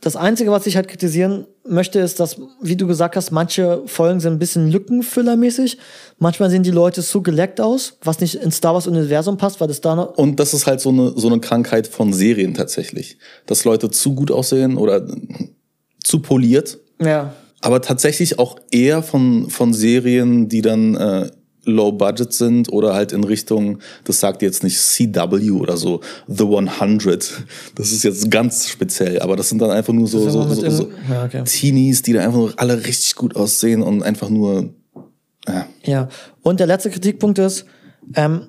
Das 0.02 0.16
Einzige, 0.16 0.52
was 0.52 0.68
ich 0.68 0.76
halt 0.76 0.88
kritisieren 0.88 1.48
möchte, 1.68 2.00
ist, 2.00 2.20
dass, 2.20 2.40
wie 2.62 2.76
du 2.76 2.86
gesagt 2.86 3.16
hast, 3.16 3.32
manche 3.32 3.82
Folgen 3.88 4.20
sind 4.20 4.34
ein 4.34 4.40
bisschen 4.40 4.70
lückenfüllermäßig. 4.70 5.78
Manchmal 6.20 6.50
sehen 6.50 6.64
die 6.64 6.72
Leute 6.72 7.02
zu 7.02 7.24
geleckt 7.24 7.60
aus, 7.62 7.98
was 8.04 8.20
nicht 8.20 8.36
ins 8.36 8.58
Star 8.58 8.76
Wars-Universum 8.76 9.38
passt, 9.38 9.60
weil 9.60 9.68
das 9.68 9.82
da 9.82 9.96
noch. 9.96 10.18
Und 10.18 10.40
das 10.40 10.54
ist 10.54 10.68
halt 10.68 10.82
so 10.82 10.90
eine, 10.90 11.14
so 11.16 11.28
eine 11.28 11.40
Krankheit 11.40 11.88
von 11.88 12.14
Serien 12.14 12.54
tatsächlich. 12.54 13.18
Dass 13.48 13.64
Leute 13.64 13.90
zu 13.90 14.14
gut 14.14 14.32
aussehen 14.32 14.78
oder 14.78 15.08
zu 16.04 16.20
poliert. 16.20 16.78
Ja. 17.02 17.34
Aber 17.62 17.82
tatsächlich 17.82 18.38
auch 18.38 18.58
eher 18.70 19.02
von, 19.02 19.50
von 19.50 19.74
Serien, 19.74 20.48
die 20.48 20.62
dann 20.62 20.96
äh, 20.96 21.32
low 21.68 21.92
budget 21.92 22.34
sind 22.34 22.72
oder 22.72 22.94
halt 22.94 23.12
in 23.12 23.24
Richtung, 23.24 23.80
das 24.06 24.20
sagt 24.20 24.42
jetzt 24.42 24.64
nicht 24.64 24.80
CW 24.80 25.52
oder 25.52 25.78
so, 25.78 26.02
The 26.28 26.46
100. 26.46 27.44
Das 27.76 27.92
ist 27.92 28.04
jetzt 28.04 28.32
ganz 28.32 28.70
speziell, 28.70 29.20
aber 29.20 29.36
das 29.36 29.50
sind 29.50 29.62
dann 29.62 29.72
einfach 29.72 29.94
nur 29.94 30.08
so, 30.08 30.28
so, 30.30 30.48
so, 30.48 30.70
so 30.70 30.90
ja, 31.10 31.26
okay. 31.26 31.44
Teenies, 31.44 32.02
die 32.02 32.14
da 32.14 32.22
einfach 32.22 32.38
nur 32.38 32.54
alle 32.58 32.86
richtig 32.86 33.16
gut 33.16 33.36
aussehen 33.36 33.84
und 33.84 34.02
einfach 34.02 34.30
nur, 34.30 34.74
ja. 35.48 35.68
Ja, 35.84 36.10
und 36.42 36.60
der 36.60 36.68
letzte 36.68 36.90
Kritikpunkt 36.90 37.38
ist, 37.40 37.66
ähm, 38.16 38.48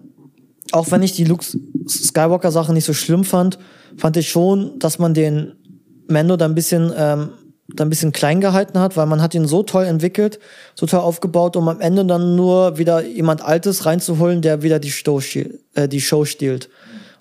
auch 0.73 0.91
wenn 0.91 1.03
ich 1.03 1.13
die 1.13 1.25
Luke 1.25 1.45
Skywalker-Sache 1.89 2.73
nicht 2.73 2.85
so 2.85 2.93
schlimm 2.93 3.25
fand, 3.25 3.59
fand 3.97 4.17
ich 4.17 4.29
schon, 4.29 4.79
dass 4.79 4.99
man 4.99 5.15
den 5.15 5.55
Mando 6.09 6.37
da 6.37 6.45
ein 6.45 6.55
bisschen, 6.55 6.93
ähm, 6.97 7.31
da 7.69 7.85
ein 7.85 7.91
bisschen 7.91 8.13
klein 8.13 8.41
gehalten 8.41 8.79
hat, 8.79 8.97
weil 8.97 9.07
man 9.07 9.21
hat 9.21 9.35
ihn 9.35 9.47
so 9.47 9.63
toll 9.63 9.85
entwickelt, 9.85 10.39
so 10.75 10.87
toll 10.87 11.01
aufgebaut, 11.01 11.57
um 11.57 11.69
am 11.69 11.81
Ende 11.81 12.05
dann 12.05 12.35
nur 12.35 12.79
wieder 12.79 13.05
jemand 13.05 13.43
Altes 13.43 13.85
reinzuholen, 13.85 14.41
der 14.41 14.63
wieder 14.63 14.79
die 14.79 14.91
Show, 14.91 15.21
äh, 15.75 15.89
die 15.89 16.01
Show 16.01 16.25
stiehlt. 16.25 16.71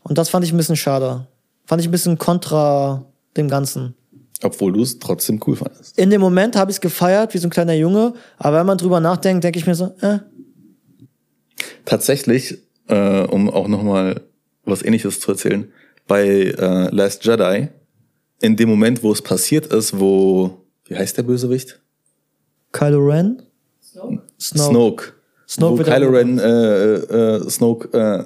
Und 0.03 0.17
das 0.17 0.29
fand 0.29 0.45
ich 0.45 0.53
ein 0.53 0.57
bisschen 0.57 0.77
schade. 0.77 1.27
Fand 1.65 1.81
ich 1.81 1.87
ein 1.89 1.91
bisschen 1.91 2.17
kontra 2.17 3.05
dem 3.35 3.49
Ganzen. 3.49 3.93
Obwohl 4.41 4.71
du 4.71 4.83
es 4.83 4.99
trotzdem 4.99 5.41
cool 5.45 5.55
fandest. 5.55 5.97
In 5.97 6.09
dem 6.09 6.21
Moment 6.21 6.55
habe 6.55 6.71
ich 6.71 6.77
es 6.77 6.81
gefeiert, 6.81 7.33
wie 7.33 7.39
so 7.39 7.47
ein 7.47 7.51
kleiner 7.51 7.73
Junge, 7.73 8.13
aber 8.37 8.59
wenn 8.59 8.67
man 8.67 8.77
drüber 8.77 8.99
nachdenkt, 8.99 9.43
denke 9.43 9.59
ich 9.59 9.67
mir 9.67 9.75
so, 9.75 9.95
äh, 10.01 10.19
Tatsächlich, 11.85 12.57
äh, 12.87 13.21
um 13.21 13.49
auch 13.49 13.67
nochmal 13.67 14.21
was 14.65 14.83
ähnliches 14.83 15.19
zu 15.19 15.31
erzählen, 15.31 15.71
bei 16.05 16.25
äh, 16.25 16.89
Last 16.93 17.25
Jedi, 17.25 17.69
in 18.41 18.55
dem 18.55 18.69
Moment, 18.69 19.03
wo 19.03 19.11
es 19.11 19.21
passiert 19.21 19.67
ist, 19.67 19.99
wo, 19.99 20.65
wie 20.85 20.95
heißt 20.95 21.17
der 21.17 21.23
Bösewicht? 21.23 21.79
Kylo 22.71 22.99
Ren? 22.99 23.41
Snoke. 23.81 24.21
Snoke. 24.39 24.63
Snoke. 24.69 25.03
Snoke 25.47 25.79
wo 25.79 25.83
Kylo 25.91 26.09
Ren 26.09 26.37
äh, 26.39 26.93
äh, 26.95 27.49
Snoke 27.49 27.97
äh, 27.97 28.25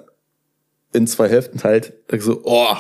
in 0.98 1.08
zwei 1.08 1.30
Hälften 1.30 1.58
teilt, 1.60 1.94
da 2.08 2.18
ich 2.18 2.24
so, 2.24 2.42
oh, 2.44 2.76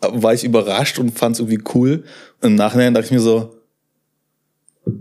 war 0.00 0.34
ich 0.34 0.44
überrascht 0.44 0.98
und 0.98 1.16
fand 1.16 1.36
es 1.36 1.40
irgendwie 1.40 1.62
cool. 1.74 2.04
Und 2.40 2.50
Im 2.50 2.54
Nachhinein 2.56 2.94
dachte 2.94 3.06
ich 3.06 3.12
mir 3.12 3.20
so, 3.20 3.54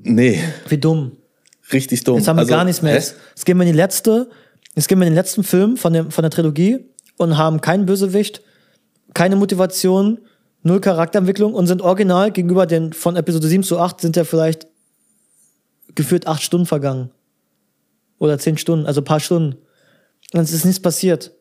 nee, 0.03 0.39
Wie 0.70 0.78
dumm. 0.78 1.13
richtig 1.74 2.03
dumm. 2.03 2.18
Jetzt 2.18 2.28
haben 2.28 2.36
wir 2.38 2.41
Also, 2.41 2.51
gar 2.53 2.66
nichts 2.66 2.82
mehr. 2.82 2.91
hä? 2.93 2.97
Jetzt, 2.97 3.16
jetzt 3.30 3.45
gehen 3.45 3.57
wir 3.57 3.63
in 3.66 3.72
die 3.72 3.78
letzte, 3.78 4.30
jetzt 4.76 4.88
gehen 4.88 4.99
wir 4.99 5.07
in 5.07 5.13
den 5.13 5.18
letzten 5.18 5.43
Film 5.43 5.78
von, 5.78 5.93
dem, 5.93 6.11
von 6.11 6.22
der 6.22 6.32
Trilogie 6.32 6.86
und 7.18 7.38
haben 7.38 7.61
keinen 7.61 7.86
Bösewicht, 7.86 8.41
keine 9.13 9.36
Motivation, 9.38 10.20
null 10.66 10.82
Charakterentwicklung 10.82 11.53
und 11.53 11.68
sind 11.68 11.82
original 11.82 12.32
gegenüber 12.32 12.66
den 12.66 12.91
von 12.91 13.16
Episode 13.16 13.47
7 13.47 13.63
zu 13.63 13.80
8 13.80 14.01
sind 14.01 14.16
ja 14.16 14.24
vielleicht 14.24 14.68
gefühlt 15.93 16.28
acht 16.28 16.41
Stunden 16.41 16.66
vergangen. 16.66 17.11
Oder 18.18 18.39
zehn 18.39 18.57
Stunden, 18.57 18.86
also 18.86 19.01
ein 19.01 19.05
paar 19.05 19.20
Stunden. 19.20 19.57
Und 20.34 20.41
es 20.41 20.51
ist 20.51 20.66
nichts 20.66 20.82
passiert. 20.82 21.32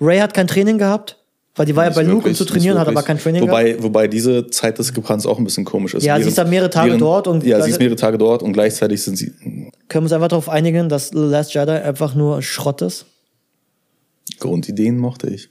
Ray 0.00 0.18
hat 0.18 0.34
kein 0.34 0.46
Training 0.46 0.76
gehabt, 0.78 1.18
weil 1.54 1.64
die 1.66 1.74
war 1.74 1.84
ja 1.84 1.88
Nicht 1.90 1.96
bei 1.96 2.02
Luke, 2.02 2.16
um 2.16 2.18
wirklich, 2.24 2.36
zu 2.36 2.44
nicht 2.44 2.52
trainieren, 2.52 2.78
hat 2.78 2.86
aber 2.88 3.02
kein 3.02 3.18
Training 3.18 3.46
gehabt. 3.46 3.58
wobei, 3.58 3.82
Wobei 3.82 4.08
diese 4.08 4.46
Zeitdiskrepanz 4.48 5.24
auch 5.24 5.38
ein 5.38 5.44
bisschen 5.44 5.64
komisch 5.64 5.94
ist. 5.94 6.04
Ja, 6.04 6.20
sie 6.20 6.28
ist 6.28 6.36
dann 6.36 6.50
mehrere 6.50 6.68
Tage 6.68 6.98
dort 6.98 7.26
und- 7.28 7.44
Ja, 7.44 7.62
sie 7.62 7.70
ist 7.70 7.78
mehrere 7.78 7.96
Tage 7.96 8.18
dort 8.18 8.42
und 8.42 8.52
gleichzeitig 8.52 9.02
sind 9.02 9.16
sie. 9.16 9.30
Können 9.30 9.72
wir 9.88 10.02
uns 10.02 10.12
einfach 10.12 10.28
darauf 10.28 10.48
einigen, 10.50 10.88
dass 10.90 11.08
The 11.08 11.18
Last 11.18 11.54
Jedi 11.54 11.70
einfach 11.72 12.14
nur 12.14 12.42
Schrott 12.42 12.82
ist? 12.82 13.06
Grundideen 14.38 14.98
mochte 14.98 15.28
ich. 15.28 15.48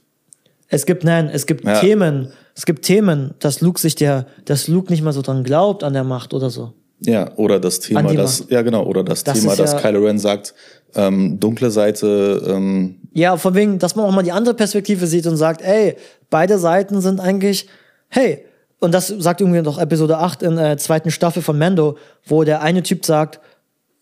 Es 0.68 0.86
gibt, 0.86 1.02
nein, 1.04 1.28
es 1.32 1.46
gibt 1.46 1.64
Ja. 1.64 1.80
Themen, 1.80 2.28
es 2.56 2.64
gibt 2.64 2.84
Themen, 2.86 3.34
dass 3.38 3.60
Luke 3.60 3.78
sich 3.78 3.94
der, 3.94 4.26
dass 4.46 4.66
Luke 4.66 4.90
nicht 4.90 5.02
mal 5.02 5.12
so 5.12 5.20
dran 5.20 5.44
glaubt 5.44 5.84
an 5.84 5.92
der 5.92 6.04
Macht 6.04 6.32
oder 6.32 6.48
so. 6.48 6.72
Ja, 7.00 7.30
oder 7.36 7.60
das 7.60 7.80
Thema, 7.80 8.14
das, 8.14 8.46
ja 8.48 8.62
genau, 8.62 8.84
oder 8.86 9.04
das, 9.04 9.22
Das 9.22 9.38
Thema, 9.40 9.54
dass 9.54 9.72
ja- 9.72 9.78
Kylo 9.80 10.06
Ren 10.06 10.18
sagt, 10.18 10.54
ähm, 10.94 11.38
dunkle 11.38 11.70
Seite, 11.70 12.42
ähm, 12.48 12.96
Ja, 13.12 13.36
von 13.36 13.54
wegen, 13.54 13.78
dass 13.78 13.94
man 13.94 14.06
auch 14.06 14.12
mal 14.12 14.22
die 14.22 14.32
andere 14.32 14.54
Perspektive 14.54 15.06
sieht 15.06 15.26
und 15.26 15.36
sagt, 15.36 15.60
ey, 15.60 15.96
beide 16.30 16.58
Seiten 16.58 17.02
sind 17.02 17.20
eigentlich, 17.20 17.68
hey, 18.08 18.46
und 18.80 18.92
das 18.92 19.08
sagt 19.08 19.42
irgendwie 19.42 19.60
noch 19.60 19.78
Episode 19.78 20.16
8 20.16 20.42
in 20.42 20.56
der 20.56 20.78
zweiten 20.78 21.10
Staffel 21.10 21.42
von 21.42 21.58
Mando, 21.58 21.98
wo 22.24 22.44
der 22.44 22.62
eine 22.62 22.82
Typ 22.82 23.04
sagt, 23.04 23.40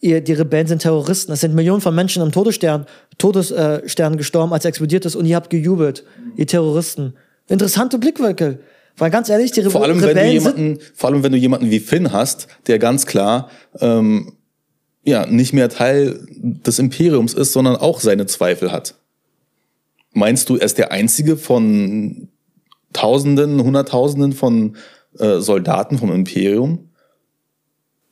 ihr, 0.01 0.21
die 0.21 0.33
Rebellen 0.33 0.69
sind 0.69 0.83
Terroristen. 0.83 1.33
Es 1.33 1.41
sind 1.41 1.55
Millionen 1.55 1.81
von 1.81 1.95
Menschen 1.95 2.23
am 2.23 2.31
Todesstern, 2.31 2.87
Todesstern 3.19 4.15
äh, 4.15 4.17
gestorben, 4.17 4.53
als 4.53 4.65
er 4.65 4.69
explodiert 4.69 5.05
ist 5.07 5.17
und 5.17 5.27
ihr 5.27 5.35
habt 5.35 5.51
gejubelt, 5.51 6.05
ihr 6.37 6.47
Terroristen. 6.47 7.15
Interessante 7.49 7.99
Blickwinkel. 7.99 8.61
Weil 8.97 9.11
ganz 9.11 9.29
ehrlich, 9.29 9.51
die 9.51 9.61
Re 9.61 9.71
vor 9.71 9.83
allem, 9.83 9.97
wenn 9.97 10.03
du 10.03 10.09
Rebellen 10.09 10.33
jemanden, 10.33 10.79
vor 10.95 11.11
allem, 11.11 11.23
wenn 11.23 11.33
du 11.33 11.39
jemanden 11.39 11.71
wie 11.71 11.81
Finn 11.81 12.13
hast, 12.13 12.47
der 12.67 12.79
ganz 12.79 13.07
klar, 13.07 13.51
ähm, 13.81 14.37
ja, 15.03 15.27
nicht 15.27 15.53
mehr 15.53 15.69
Teil 15.69 16.27
des 16.31 16.79
Imperiums 16.79 17.35
ist, 17.35 17.53
sondern 17.53 17.77
auch 17.77 18.01
seine 18.01 18.27
Zweifel 18.27 18.73
hat. 18.73 18.95
Meinst 20.13 20.49
du, 20.49 20.57
er 20.57 20.67
ist 20.67 20.79
der 20.79 20.93
einzige 20.93 21.37
von 21.37 22.29
Tausenden, 22.93 23.63
Hunderttausenden 23.63 24.33
von 24.33 24.77
äh, 25.19 25.41
Soldaten 25.41 25.99
vom 25.99 26.13
Imperium, 26.13 26.91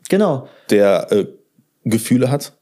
genau, 0.08 0.48
der 0.68 1.12
äh, 1.12 1.26
Gefühle 1.84 2.30
hat? 2.30 2.54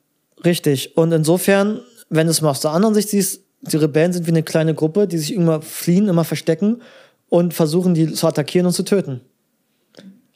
Richtig. 0.44 0.96
Und 0.96 1.12
insofern, 1.12 1.80
wenn 2.10 2.26
du 2.26 2.30
es 2.30 2.42
mal 2.42 2.50
aus 2.50 2.60
der 2.60 2.72
anderen 2.72 2.94
Sicht 2.94 3.08
siehst, 3.08 3.42
die 3.62 3.76
Rebellen 3.76 4.12
sind 4.12 4.26
wie 4.26 4.30
eine 4.30 4.42
kleine 4.42 4.74
Gruppe, 4.74 5.06
die 5.06 5.18
sich 5.18 5.34
immer 5.34 5.60
fliehen, 5.62 6.08
immer 6.08 6.24
verstecken 6.24 6.80
und 7.28 7.54
versuchen, 7.54 7.94
die 7.94 8.12
zu 8.12 8.26
attackieren 8.26 8.66
und 8.66 8.72
zu 8.72 8.84
töten. 8.84 9.20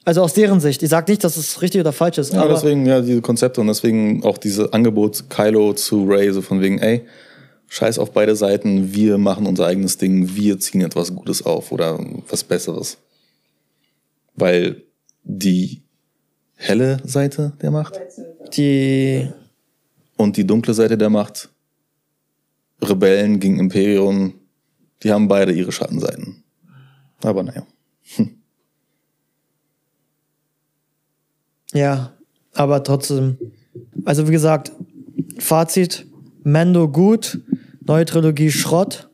Also 0.05 0.21
aus 0.21 0.33
deren 0.33 0.59
Sicht. 0.59 0.83
Ich 0.83 0.89
sage 0.89 1.11
nicht, 1.11 1.23
dass 1.23 1.35
es 1.35 1.61
richtig 1.63 1.81
oder 1.81 1.91
falsch 1.91 2.19
ist. 2.19 2.33
Ja, 2.33 2.43
aber 2.43 2.53
deswegen 2.53 2.85
ja 2.85 3.01
diese 3.01 3.21
Konzepte 3.21 3.59
und 3.59 3.67
deswegen 3.67 4.23
auch 4.23 4.37
diese 4.37 4.71
Angebot 4.71 5.29
Kylo 5.29 5.73
zu 5.73 6.05
Ray, 6.05 6.31
so 6.31 6.43
von 6.43 6.61
wegen, 6.61 6.77
ey, 6.77 7.05
scheiß 7.67 7.97
auf 7.97 8.11
beide 8.11 8.35
Seiten, 8.35 8.93
wir 8.93 9.17
machen 9.17 9.47
unser 9.47 9.65
eigenes 9.65 9.97
Ding, 9.97 10.35
wir 10.35 10.59
ziehen 10.59 10.81
etwas 10.81 11.13
Gutes 11.15 11.43
auf 11.43 11.71
oder 11.71 11.99
was 12.29 12.43
Besseres. 12.43 12.97
Weil 14.35 14.83
die 15.23 15.81
helle 16.55 16.99
Seite 17.03 17.53
der 17.61 17.71
Macht 17.71 17.99
die, 18.55 19.27
und 20.17 20.37
die 20.37 20.45
dunkle 20.45 20.73
Seite 20.73 20.97
der 20.97 21.09
Macht, 21.09 21.49
Rebellen 22.81 23.39
gegen 23.39 23.59
Imperium, 23.59 24.33
die 25.03 25.11
haben 25.11 25.27
beide 25.27 25.51
ihre 25.53 25.71
Schattenseiten. 25.71 26.43
Aber 27.23 27.43
naja. 27.43 27.65
ja, 31.73 32.13
aber 32.53 32.83
trotzdem. 32.83 33.37
Also 34.03 34.27
wie 34.27 34.31
gesagt, 34.31 34.71
Fazit, 35.39 36.05
Mando 36.43 36.87
gut, 36.87 37.39
neue 37.85 38.05
Trilogie 38.05 38.51
Schrott. 38.51 39.09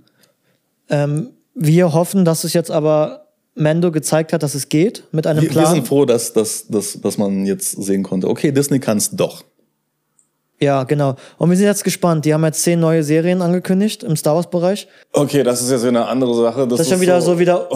Ähm, 0.89 1.29
wir 1.53 1.93
hoffen, 1.93 2.25
dass 2.25 2.43
es 2.43 2.53
jetzt 2.53 2.71
aber 2.71 3.27
Mando 3.55 3.91
gezeigt 3.91 4.33
hat, 4.33 4.43
dass 4.43 4.55
es 4.55 4.69
geht 4.69 5.03
mit 5.11 5.27
einem 5.27 5.41
Wir, 5.41 5.49
wir 5.49 5.61
Plan. 5.61 5.73
sind 5.73 5.87
froh, 5.87 6.05
dass, 6.05 6.33
dass, 6.33 6.67
dass, 6.67 6.99
dass 7.01 7.17
man 7.17 7.45
jetzt 7.45 7.71
sehen 7.71 8.03
konnte, 8.03 8.29
okay, 8.29 8.51
Disney 8.51 8.79
kann 8.79 8.97
es 8.97 9.11
doch. 9.11 9.43
Ja, 10.61 10.83
genau. 10.83 11.15
Und 11.39 11.49
wir 11.49 11.57
sind 11.57 11.65
jetzt 11.65 11.83
gespannt. 11.83 12.23
Die 12.23 12.33
haben 12.35 12.43
jetzt 12.45 12.61
zehn 12.61 12.79
neue 12.79 13.03
Serien 13.03 13.41
angekündigt 13.41 14.03
im 14.03 14.15
Star 14.15 14.35
Wars-Bereich. 14.35 14.87
Okay, 15.11 15.41
das 15.41 15.59
ist 15.61 15.71
jetzt 15.71 15.81
wieder 15.81 15.89
eine 15.89 16.07
andere 16.07 16.35
Sache. 16.35 16.67
Das 16.67 16.81
ist 16.81 16.89
schon 16.89 17.01
wieder 17.01 17.19
so, 17.19 17.39
wieder 17.39 17.67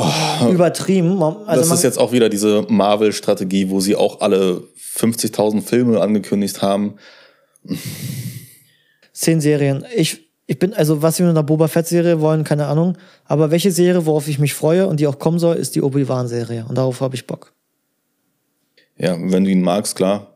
übertrieben. 0.48 1.22
Also 1.24 1.62
das 1.62 1.72
ist 1.72 1.84
jetzt 1.84 1.98
auch 1.98 2.12
wieder 2.12 2.30
diese 2.30 2.64
Marvel-Strategie, 2.70 3.72
wo 3.72 3.80
sie 3.80 3.96
auch 3.96 4.22
alle 4.22 4.62
50.000 4.96 5.64
Filme 5.64 6.00
angekündigt 6.00 6.62
haben. 6.62 6.98
zehn 9.14 9.42
Serien. 9.42 9.84
Ich, 9.96 10.30
ich 10.46 10.60
bin, 10.60 10.76
also 10.76 11.02
was 11.02 11.18
wir 11.18 11.26
mit 11.26 11.36
einer 11.36 11.44
Boba 11.44 11.68
Fett-Serie 11.68 12.22
wollen, 12.22 12.44
keine 12.44 12.68
Ahnung. 12.68 13.00
Aber 13.26 13.50
welche 13.50 13.72
Serie, 13.72 14.06
worauf 14.06 14.28
ich 14.28 14.38
mich 14.38 14.54
freue 14.54 14.86
und 14.86 15.00
die 15.00 15.08
auch 15.08 15.18
kommen 15.18 15.40
soll, 15.40 15.56
ist 15.56 15.74
die 15.74 15.82
Obi-Wan-Serie. 15.82 16.68
Und 16.70 16.78
darauf 16.78 17.02
habe 17.02 17.16
ich 17.16 17.26
Bock. 17.26 17.54
Ja, 18.96 19.18
wenn 19.20 19.44
du 19.44 19.50
ihn 19.50 19.64
magst, 19.64 19.96
klar. 19.96 20.35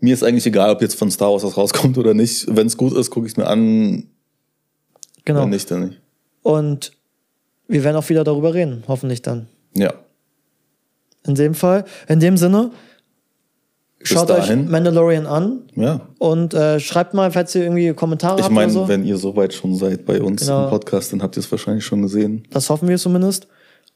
Mir 0.00 0.12
ist 0.14 0.22
eigentlich 0.22 0.46
egal, 0.46 0.70
ob 0.70 0.82
jetzt 0.82 0.98
von 0.98 1.10
Star 1.10 1.32
Wars 1.32 1.42
was 1.42 1.56
rauskommt 1.56 1.96
oder 1.98 2.14
nicht. 2.14 2.46
Wenn 2.54 2.66
es 2.66 2.76
gut 2.76 2.92
ist, 2.92 3.10
gucke 3.10 3.26
ich 3.26 3.32
es 3.32 3.36
mir 3.36 3.46
an. 3.46 4.08
Genau. 5.24 5.42
Wenn 5.42 5.50
nicht, 5.50 5.70
dann 5.70 5.88
nicht. 5.88 6.00
Und 6.42 6.92
wir 7.68 7.82
werden 7.82 7.96
auch 7.96 8.08
wieder 8.08 8.22
darüber 8.24 8.54
reden, 8.54 8.84
hoffentlich 8.86 9.22
dann. 9.22 9.48
Ja. 9.74 9.92
In 11.26 11.34
dem 11.34 11.54
Fall, 11.54 11.84
in 12.08 12.20
dem 12.20 12.36
Sinne, 12.36 12.70
schaut 14.02 14.30
euch 14.30 14.46
dahin. 14.46 14.70
Mandalorian 14.70 15.26
an 15.26 15.62
Ja. 15.74 16.02
und 16.18 16.54
äh, 16.54 16.78
schreibt 16.78 17.14
mal, 17.14 17.32
falls 17.32 17.54
ihr 17.56 17.62
irgendwie 17.62 17.92
Kommentare 17.94 18.36
Ich 18.38 18.44
habt 18.44 18.52
oder 18.52 18.60
meine, 18.60 18.72
so. 18.72 18.86
wenn 18.86 19.04
ihr 19.04 19.16
soweit 19.16 19.52
schon 19.52 19.74
seid 19.74 20.06
bei 20.06 20.20
uns 20.22 20.42
Genau. 20.42 20.64
im 20.64 20.70
Podcast, 20.70 21.12
dann 21.12 21.22
habt 21.22 21.36
ihr 21.36 21.40
es 21.40 21.50
wahrscheinlich 21.50 21.84
schon 21.84 22.02
gesehen. 22.02 22.46
Das 22.50 22.70
hoffen 22.70 22.88
wir 22.88 22.98
zumindest. 22.98 23.48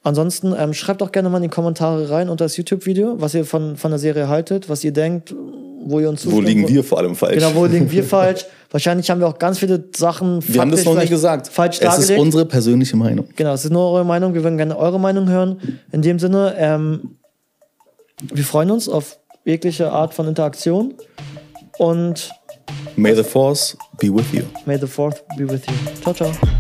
Ansonsten 0.02 0.54
ähm, 0.58 0.72
schreibt 0.72 1.02
auch 1.02 1.12
gerne 1.12 1.28
mal 1.28 1.36
in 1.36 1.44
die 1.44 1.48
Kommentare 1.50 2.10
rein 2.10 2.30
unter 2.30 2.46
das 2.46 2.56
YouTube-Video, 2.56 3.20
was 3.20 3.34
ihr 3.34 3.44
von, 3.44 3.76
von 3.76 3.90
der 3.92 3.98
Serie 4.00 4.28
haltet, 4.28 4.68
was 4.68 4.82
ihr 4.82 4.92
denkt, 4.92 5.34
wo 5.82 6.00
ihr 6.00 6.08
uns 6.08 6.24
Wo 6.26 6.30
zustimmt, 6.30 6.48
liegen 6.48 6.68
wir 6.68 6.84
vor 6.84 6.98
allem 6.98 7.14
falsch? 7.14 7.34
Genau, 7.36 7.54
wo 7.54 7.64
liegen 7.66 7.90
wir 7.90 8.04
falsch? 8.16 8.44
Wahrscheinlich 8.70 9.10
haben 9.10 9.20
wir 9.20 9.26
auch 9.26 9.38
ganz 9.38 9.58
viele 9.58 9.82
Sachen 9.96 10.40
wir 10.46 10.60
haben 10.60 10.70
das 10.70 10.84
noch 10.84 10.92
vielleicht 10.92 11.10
gesagt. 11.10 11.48
falsch 11.48 11.78
es 11.80 11.82
ist 11.98 11.98
dargelegt. 12.00 12.20
unsere 12.20 12.44
persönliche 12.46 12.96
Meinung. 12.96 13.26
Genau, 13.34 13.52
es 13.52 13.64
ist 13.64 13.70
nur 13.72 13.90
eure 13.90 14.04
Meinung. 14.04 14.34
Wir 14.34 14.42
würden 14.44 14.56
gerne 14.58 14.76
eure 14.78 15.00
Meinung 15.00 15.28
hören. 15.28 15.60
In 15.92 16.02
dem 16.02 16.18
Sinne, 16.18 16.54
ähm, 16.58 17.16
wir 18.32 18.44
freuen 18.44 18.70
uns 18.70 18.88
auf 18.88 19.18
jegliche 19.44 19.90
Art 19.90 20.14
von 20.14 20.28
Interaktion 20.28 20.94
und 21.78 22.30
May 22.96 23.14
the 23.16 23.24
Force 23.24 23.76
be 23.98 24.14
with 24.14 24.26
you. 24.32 24.42
may 24.66 24.78
the 24.78 24.86
fourth 24.86 25.24
be 25.36 25.48
with 25.48 25.62
you. 25.66 25.74
Ciao, 26.02 26.12
ciao. 26.14 26.59